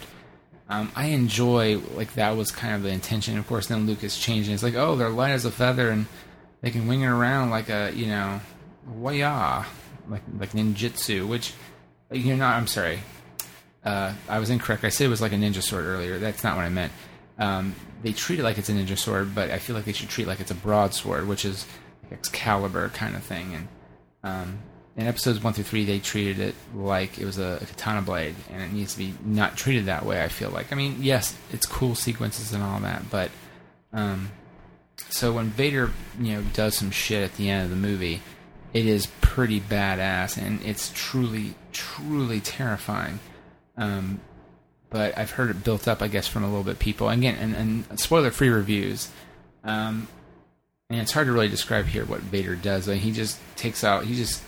Um, 0.70 0.92
I 0.96 1.08
enjoy 1.08 1.78
like 1.96 2.14
that 2.16 2.36
was 2.36 2.52
kind 2.52 2.76
of 2.76 2.84
the 2.84 2.90
intention. 2.90 3.38
Of 3.38 3.48
course, 3.48 3.68
then 3.68 3.88
Lucas 3.88 4.20
changed. 4.20 4.50
And 4.50 4.54
it's 4.54 4.64
like, 4.64 4.76
oh, 4.76 4.96
they're 4.96 5.10
light 5.10 5.32
as 5.32 5.46
a 5.46 5.52
feather, 5.52 5.90
and 5.90 6.08
they 6.62 6.72
can 6.72 6.88
wing 6.88 7.02
it 7.02 7.08
around 7.08 7.50
like 7.50 7.70
a 7.70 7.92
you 7.96 8.08
know, 8.08 8.42
waya, 8.86 9.66
like 10.10 10.24
like 10.38 10.52
ninjutsu, 10.52 11.28
which 11.28 11.54
you're 12.12 12.38
not. 12.38 12.56
I'm 12.56 12.68
sorry. 12.68 13.00
Uh, 13.84 14.14
I 14.28 14.40
was 14.40 14.50
incorrect. 14.50 14.84
I 14.84 14.90
said 14.90 15.06
it 15.06 15.10
was 15.10 15.22
like 15.22 15.32
a 15.32 15.36
ninja 15.36 15.62
sword 15.62 15.86
earlier. 15.86 16.20
That's 16.20 16.44
not 16.44 16.58
what 16.58 16.66
I 16.66 16.70
meant. 16.70 16.92
Um, 17.40 17.74
they 18.04 18.12
treat 18.12 18.40
it 18.40 18.44
like 18.44 18.58
it's 18.58 18.68
a 18.68 18.74
ninja 18.74 18.98
sword, 18.98 19.34
but 19.34 19.50
I 19.50 19.60
feel 19.60 19.76
like 19.76 19.86
they 19.86 19.94
should 19.94 20.10
treat 20.10 20.26
it 20.26 20.28
like 20.28 20.42
it's 20.42 20.52
a 20.52 20.56
broadsword, 20.56 21.28
which 21.28 21.46
is 21.46 21.66
Excalibur 22.12 22.90
kind 22.90 23.16
of 23.16 23.24
thing. 23.24 23.54
And 23.54 23.68
um, 24.24 24.60
in 24.98 25.06
episodes 25.06 25.44
one 25.44 25.54
through 25.54 25.64
three, 25.64 25.86
they 25.86 26.00
treated 26.00 26.40
it 26.40 26.56
like 26.76 27.20
it 27.20 27.26
was 27.26 27.38
a, 27.38 27.60
a, 27.62 27.66
katana 27.66 28.02
blade, 28.02 28.36
and 28.52 28.64
it 28.64 28.74
needs 28.74 28.94
to 28.94 29.00
be 29.00 29.14
not 29.24 29.56
treated 29.56 29.86
that 29.86 30.06
way. 30.06 30.24
I 30.24 30.28
feel 30.28 30.50
like. 30.50 30.74
I 30.74 30.76
mean, 30.76 30.98
yes, 31.00 31.38
it's 31.54 31.68
cool 31.68 31.94
sequences 31.94 32.52
and 32.52 32.64
all 32.64 32.80
that, 32.80 33.10
but 33.12 33.30
um, 33.94 34.32
so 35.10 35.34
when 35.34 35.50
Vader, 35.50 35.92
you 36.20 36.34
know, 36.34 36.42
does 36.54 36.76
some 36.76 36.90
shit 36.90 37.24
at 37.24 37.36
the 37.38 37.50
end 37.50 37.66
of 37.66 37.70
the 37.70 37.76
movie, 37.76 38.22
it 38.74 38.88
is 38.88 39.08
pretty 39.22 39.62
badass, 39.62 40.36
and 40.36 40.62
it's 40.64 40.92
truly, 40.96 41.54
truly 41.72 42.40
terrifying. 42.40 43.20
Um, 43.78 44.20
but 44.90 45.16
I've 45.16 45.32
heard 45.32 45.52
it 45.52 45.64
built 45.64 45.88
up, 45.88 46.02
I 46.02 46.08
guess, 46.08 46.28
from 46.28 46.44
a 46.44 46.48
little 46.48 46.64
bit 46.64 46.80
people. 46.80 47.08
Again, 47.08 47.36
and, 47.36 47.86
and 47.90 48.00
spoiler-free 48.00 48.50
reviews. 48.50 49.10
Um, 49.64 50.08
and 50.90 51.02
it's 51.02 51.12
hard 51.12 51.28
to 51.28 51.34
really 51.34 51.50
describe 51.50 51.86
here 51.86 52.06
what 52.06 52.22
Vader 52.22 52.56
does. 52.56 52.88
Like 52.88 53.00
he 53.00 53.12
just 53.12 53.40
takes 53.58 53.84
out. 53.84 54.06
He 54.06 54.16
just 54.16 54.42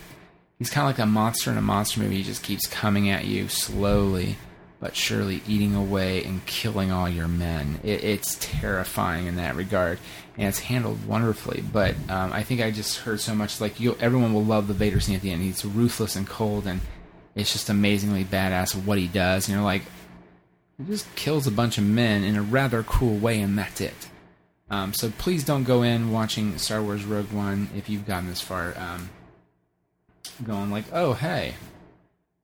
he's 0.60 0.70
kind 0.70 0.88
of 0.88 0.96
like 0.96 1.02
a 1.04 1.10
monster 1.10 1.50
in 1.50 1.58
a 1.58 1.62
monster 1.62 1.98
movie. 1.98 2.18
He 2.18 2.22
just 2.22 2.44
keeps 2.44 2.68
coming 2.68 3.10
at 3.10 3.24
you 3.24 3.48
slowly 3.48 4.36
but 4.80 4.96
surely 4.96 5.42
eating 5.46 5.74
away 5.74 6.24
and 6.24 6.44
killing 6.46 6.90
all 6.90 7.08
your 7.08 7.28
men. 7.28 7.78
It, 7.84 8.02
it's 8.02 8.38
terrifying 8.40 9.26
in 9.26 9.36
that 9.36 9.54
regard, 9.54 9.98
and 10.38 10.48
it's 10.48 10.58
handled 10.58 11.06
wonderfully. 11.06 11.62
But 11.70 11.94
um, 12.08 12.32
I 12.32 12.42
think 12.42 12.62
I 12.62 12.70
just 12.70 13.00
heard 13.00 13.20
so 13.20 13.34
much 13.34 13.60
like 13.60 13.78
you, 13.78 13.96
everyone 14.00 14.32
will 14.32 14.44
love 14.44 14.68
the 14.68 14.74
Vader 14.74 14.98
scene 14.98 15.14
at 15.14 15.20
the 15.22 15.30
end. 15.30 15.42
He's 15.42 15.64
ruthless 15.64 16.16
and 16.16 16.26
cold, 16.26 16.66
and 16.66 16.80
it's 17.34 17.52
just 17.52 17.68
amazingly 17.68 18.24
badass 18.24 18.74
what 18.74 18.98
he 18.98 19.06
does. 19.06 19.46
And 19.46 19.54
you're 19.54 19.64
like, 19.64 19.82
he 20.78 20.84
just 20.84 21.14
kills 21.14 21.46
a 21.46 21.52
bunch 21.52 21.76
of 21.76 21.84
men 21.84 22.24
in 22.24 22.36
a 22.36 22.42
rather 22.42 22.82
cool 22.82 23.18
way, 23.18 23.40
and 23.40 23.58
that's 23.58 23.82
it. 23.82 24.08
Um, 24.70 24.94
so 24.94 25.10
please 25.18 25.44
don't 25.44 25.64
go 25.64 25.82
in 25.82 26.10
watching 26.10 26.56
Star 26.56 26.82
Wars 26.82 27.04
Rogue 27.04 27.32
One 27.32 27.68
if 27.76 27.90
you've 27.90 28.06
gotten 28.06 28.28
this 28.28 28.40
far. 28.40 28.72
Um, 28.78 29.10
going 30.44 30.70
like, 30.70 30.86
oh 30.92 31.12
hey, 31.12 31.54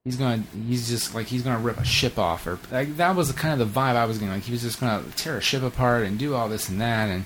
he's 0.07 0.14
gonna 0.14 0.44
he's 0.68 0.88
just 0.88 1.16
like 1.16 1.26
he's 1.26 1.42
gonna 1.42 1.59
rip 1.59 1.78
a 1.78 1.84
ship 1.84 2.16
off 2.16 2.47
or 2.47 2.61
like 2.70 2.97
that 2.97 3.16
was 3.16 3.32
kind 3.32 3.61
of 3.61 3.74
the 3.74 3.80
vibe 3.80 3.97
I 3.97 4.05
was 4.05 4.18
getting 4.18 4.32
like 4.32 4.44
he 4.44 4.53
was 4.53 4.62
just 4.62 4.78
gonna 4.78 5.03
tear 5.16 5.36
a 5.38 5.40
ship 5.40 5.64
apart 5.64 6.07
and 6.07 6.16
do 6.16 6.32
all 6.36 6.49
this 6.49 6.68
and 6.68 6.80
that 6.80 7.09
and 7.09 7.24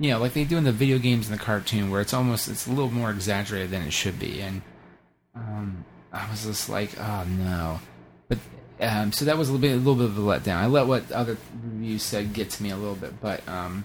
you 0.00 0.10
know 0.10 0.18
like 0.18 0.32
they 0.32 0.42
do 0.42 0.56
in 0.56 0.64
the 0.64 0.72
video 0.72 0.98
games 0.98 1.30
and 1.30 1.38
the 1.38 1.42
cartoon 1.42 1.88
where 1.88 2.00
it's 2.00 2.12
almost 2.12 2.48
it's 2.48 2.66
a 2.66 2.70
little 2.70 2.90
more 2.90 3.12
exaggerated 3.12 3.70
than 3.70 3.82
it 3.82 3.92
should 3.92 4.18
be 4.18 4.40
and 4.40 4.60
um, 5.36 5.84
I 6.12 6.28
was 6.28 6.44
just 6.44 6.68
like 6.68 6.98
oh 6.98 7.24
no. 7.28 7.78
But 8.28 8.38
um, 8.80 9.12
so 9.12 9.24
that 9.26 9.38
was 9.38 9.48
a 9.48 9.52
little 9.52 9.62
bit 9.62 9.74
a 9.74 9.76
little 9.76 9.94
bit 9.94 10.06
of 10.06 10.18
a 10.18 10.20
letdown. 10.20 10.56
I 10.56 10.66
let 10.66 10.88
what 10.88 11.12
other 11.12 11.36
reviews 11.62 12.02
said 12.02 12.32
get 12.32 12.50
to 12.50 12.62
me 12.64 12.70
a 12.70 12.76
little 12.76 12.96
bit 12.96 13.20
but 13.20 13.48
um, 13.48 13.84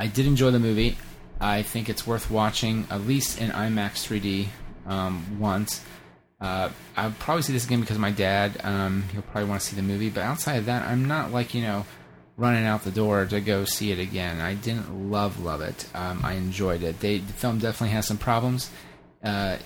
I 0.00 0.06
did 0.06 0.24
enjoy 0.24 0.52
the 0.52 0.58
movie 0.58 0.96
I 1.44 1.62
think 1.62 1.88
it's 1.88 2.06
worth 2.06 2.30
watching 2.30 2.86
at 2.90 3.02
least 3.02 3.40
in 3.40 3.50
IMAX 3.50 4.08
3D 4.08 4.48
um, 4.90 5.38
once 5.38 5.84
uh, 6.40 6.68
I'll 6.96 7.12
probably 7.12 7.42
see 7.42 7.54
this 7.54 7.64
again 7.64 7.80
because 7.80 7.98
my 7.98 8.10
dad. 8.10 8.60
Um, 8.64 9.04
he'll 9.12 9.22
probably 9.22 9.48
want 9.48 9.62
to 9.62 9.66
see 9.66 9.76
the 9.76 9.82
movie, 9.82 10.10
but 10.10 10.22
outside 10.22 10.56
of 10.56 10.66
that, 10.66 10.86
I'm 10.86 11.06
not 11.06 11.32
like 11.32 11.54
you 11.54 11.62
know 11.62 11.86
running 12.36 12.66
out 12.66 12.82
the 12.82 12.90
door 12.90 13.24
to 13.24 13.40
go 13.40 13.64
see 13.64 13.92
it 13.92 13.98
again. 13.98 14.40
I 14.40 14.54
didn't 14.54 15.10
love 15.10 15.42
love 15.42 15.62
it. 15.62 15.86
Um, 15.94 16.20
I 16.22 16.34
enjoyed 16.34 16.82
it. 16.82 17.00
They, 17.00 17.18
the 17.18 17.32
film 17.32 17.60
definitely 17.60 17.94
has 17.94 18.06
some 18.06 18.18
problems, 18.18 18.70
uh, 19.22 19.56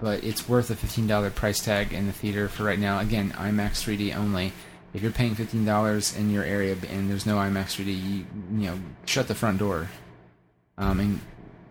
but 0.00 0.24
it's 0.24 0.48
worth 0.48 0.70
a 0.70 0.76
fifteen 0.76 1.06
dollar 1.06 1.30
price 1.30 1.60
tag 1.60 1.92
in 1.92 2.06
the 2.06 2.12
theater 2.12 2.48
for 2.48 2.64
right 2.64 2.78
now. 2.78 3.00
Again, 3.00 3.32
IMAX 3.32 3.84
3D 3.84 4.16
only. 4.16 4.52
If 4.94 5.02
you're 5.02 5.12
paying 5.12 5.34
fifteen 5.34 5.66
dollars 5.66 6.16
in 6.16 6.30
your 6.30 6.44
area 6.44 6.74
and 6.88 7.10
there's 7.10 7.26
no 7.26 7.36
IMAX 7.36 7.76
3D, 7.76 7.88
you, 7.88 8.24
you 8.60 8.66
know, 8.66 8.78
shut 9.04 9.28
the 9.28 9.34
front 9.34 9.58
door 9.58 9.88
um, 10.78 11.00
and 11.00 11.20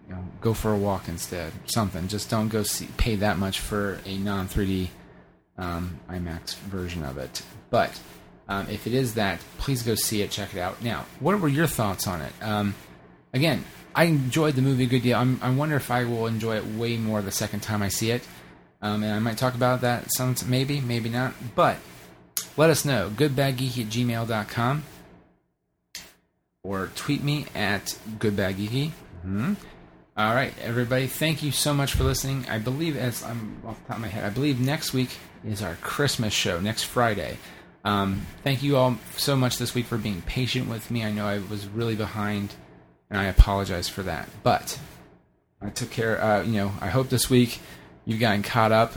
you 0.08 0.16
know, 0.16 0.24
go 0.42 0.54
for 0.54 0.72
a 0.72 0.78
walk 0.78 1.08
instead. 1.08 1.54
Something. 1.66 2.08
Just 2.08 2.30
don't 2.30 2.50
go 2.50 2.64
see, 2.64 2.88
pay 2.98 3.16
that 3.18 3.38
much 3.38 3.60
for 3.60 4.00
a 4.06 4.18
non 4.18 4.48
3D 4.48 4.90
um, 5.58 6.00
IMAX 6.10 6.56
version 6.56 7.04
of 7.04 7.18
it. 7.18 7.44
But 7.70 8.00
um, 8.48 8.68
if 8.70 8.88
it 8.88 8.94
is 8.94 9.16
that, 9.16 9.40
please 9.58 9.84
go 9.84 9.96
see 9.96 10.22
it. 10.22 10.32
Check 10.32 10.54
it 10.54 10.60
out. 10.60 10.82
Now, 10.84 11.06
what 11.20 11.40
were 11.40 11.48
your 11.48 11.68
thoughts 11.68 12.08
on 12.08 12.22
it? 12.22 12.34
Um, 12.42 12.76
again, 13.34 13.64
I 13.96 14.06
enjoyed 14.06 14.56
the 14.56 14.62
movie 14.62 14.86
a 14.86 14.88
good 14.88 15.04
deal. 15.04 15.18
I'm, 15.18 15.40
i 15.42 15.50
wonder 15.52 15.76
if 15.76 15.92
I 15.92 16.04
will 16.04 16.28
enjoy 16.28 16.58
it 16.58 16.66
way 16.66 16.98
more 16.98 17.22
the 17.22 17.32
second 17.32 17.62
time 17.62 17.82
I 17.82 17.90
see 17.90 18.12
it. 18.12 18.28
Um, 18.82 19.04
and 19.04 19.14
I 19.14 19.20
might 19.20 19.38
talk 19.38 19.56
about 19.56 19.82
that 19.82 20.12
some, 20.12 20.36
maybe, 20.48 20.82
maybe 20.82 21.10
not. 21.10 21.34
But 21.56 21.78
let 22.58 22.70
us 22.70 22.84
know. 22.84 23.10
Goodbadgeeky 23.16 23.86
at 23.86 23.92
gmail.com 23.92 24.84
or 26.64 26.90
tweet 26.96 27.22
me 27.22 27.46
at 27.54 27.98
goodbadgeeky. 28.18 28.92
Mm-hmm. 29.26 29.54
All 30.16 30.34
right, 30.34 30.54
everybody. 30.62 31.08
Thank 31.08 31.44
you 31.44 31.52
so 31.52 31.74
much 31.74 31.94
for 31.94 32.04
listening. 32.04 32.46
I 32.50 32.60
believe, 32.60 32.96
as 32.96 33.24
I'm 33.24 33.62
off 33.66 33.82
the 33.82 33.88
top 33.88 33.98
of 33.98 34.02
my 34.02 34.08
head, 34.08 34.24
I 34.24 34.30
believe 34.30 34.60
next 34.60 34.94
week 34.94 35.10
is 35.44 35.62
our 35.62 35.76
Christmas 35.76 36.34
show 36.34 36.60
next 36.60 36.84
Friday. 36.84 37.38
Um, 37.84 38.26
thank 38.44 38.64
you 38.64 38.78
all 38.78 38.98
so 39.18 39.36
much 39.36 39.58
this 39.58 39.76
week 39.76 39.88
for 39.88 39.98
being 39.98 40.22
patient 40.22 40.70
with 40.70 40.90
me. 40.90 41.04
I 41.04 41.12
know 41.12 41.26
I 41.26 41.40
was 41.40 41.68
really 41.68 41.96
behind, 41.96 42.56
and 43.10 43.20
I 43.20 43.26
apologize 43.26 43.90
for 43.90 44.04
that. 44.04 44.30
But 44.44 44.80
I 45.62 45.70
took 45.70 45.90
care. 45.90 46.22
Uh, 46.24 46.44
you 46.44 46.54
know, 46.54 46.72
I 46.80 46.88
hope 46.88 47.10
this 47.10 47.30
week 47.30 47.60
you've 48.06 48.20
gotten 48.20 48.44
caught 48.44 48.72
up. 48.72 48.94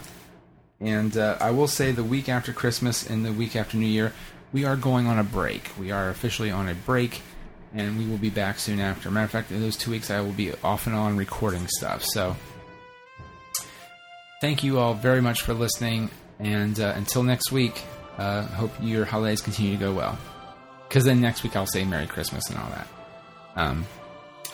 And 0.79 1.17
uh, 1.17 1.39
I 1.41 1.51
will 1.51 1.69
say, 1.69 1.91
the 1.91 2.05
week 2.05 2.29
after 2.29 2.53
Christmas 2.53 3.09
and 3.09 3.25
the 3.25 3.33
week 3.33 3.57
after 3.57 3.79
New 3.79 3.87
Year, 3.87 4.13
we 4.53 4.65
are 4.65 4.77
going 4.77 5.07
on 5.07 5.19
a 5.19 5.25
break. 5.25 5.71
We 5.81 5.91
are 5.91 6.11
officially 6.11 6.51
on 6.51 6.69
a 6.69 6.75
break, 6.75 7.23
and 7.77 7.99
we 7.99 8.07
will 8.07 8.19
be 8.19 8.31
back 8.31 8.59
soon 8.59 8.81
after. 8.81 9.11
Matter 9.11 9.27
of 9.27 9.31
fact, 9.31 9.51
in 9.53 9.61
those 9.61 9.77
two 9.77 9.91
weeks, 9.91 10.11
I 10.11 10.21
will 10.21 10.33
be 10.33 10.53
off 10.65 10.87
and 10.87 10.97
on 10.97 11.17
recording 11.17 11.67
stuff. 11.69 12.03
So, 12.05 12.35
thank 14.41 14.65
you 14.65 14.79
all 14.79 14.95
very 14.95 15.21
much 15.21 15.43
for 15.43 15.55
listening, 15.55 16.11
and 16.39 16.81
uh, 16.81 16.95
until 16.97 17.23
next 17.23 17.53
week, 17.53 17.83
uh, 18.19 18.43
hope 18.43 18.73
your 18.81 19.05
holidays 19.05 19.41
continue 19.41 19.73
to 19.73 19.79
go 19.79 19.93
well. 19.93 20.19
Because 20.89 21.05
then 21.05 21.21
next 21.21 21.43
week 21.43 21.55
I'll 21.57 21.67
say 21.67 21.85
Merry 21.85 22.07
Christmas 22.07 22.49
and 22.49 22.59
all 22.59 22.71
that. 22.71 22.89
Um, 23.57 23.87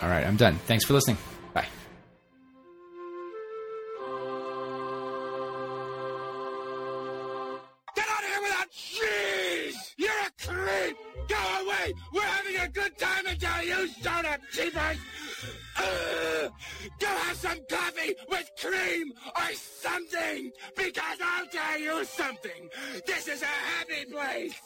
all 0.00 0.08
right, 0.08 0.26
I'm 0.26 0.36
done. 0.36 0.56
Thanks 0.66 0.84
for 0.84 0.94
listening. 0.94 1.18
Bye. 1.54 1.66
Get 7.94 8.06
out 8.08 8.22
of 8.22 8.28
here 8.30 8.42
without 8.42 8.70
cheese! 8.70 9.94
You're 9.96 10.10
a 10.10 10.30
creep! 10.42 10.96
Go 11.28 11.61
away! 11.82 11.94
We're 12.12 12.22
having 12.22 12.56
a 12.56 12.68
good 12.68 12.98
time 12.98 13.26
until 13.26 13.62
you 13.62 13.88
showed 13.88 14.24
up, 14.24 14.40
cheapers! 14.52 14.98
Ugh! 15.78 16.52
Go 16.98 17.06
have 17.06 17.36
some 17.36 17.58
coffee 17.68 18.14
with 18.28 18.50
cream 18.60 19.12
or 19.36 19.52
something! 19.54 20.52
Because 20.76 21.18
I'll 21.22 21.46
tell 21.46 21.78
you 21.78 22.04
something! 22.04 22.68
This 23.06 23.28
is 23.28 23.42
a 23.42 23.46
happy 23.46 24.04
place! 24.10 24.60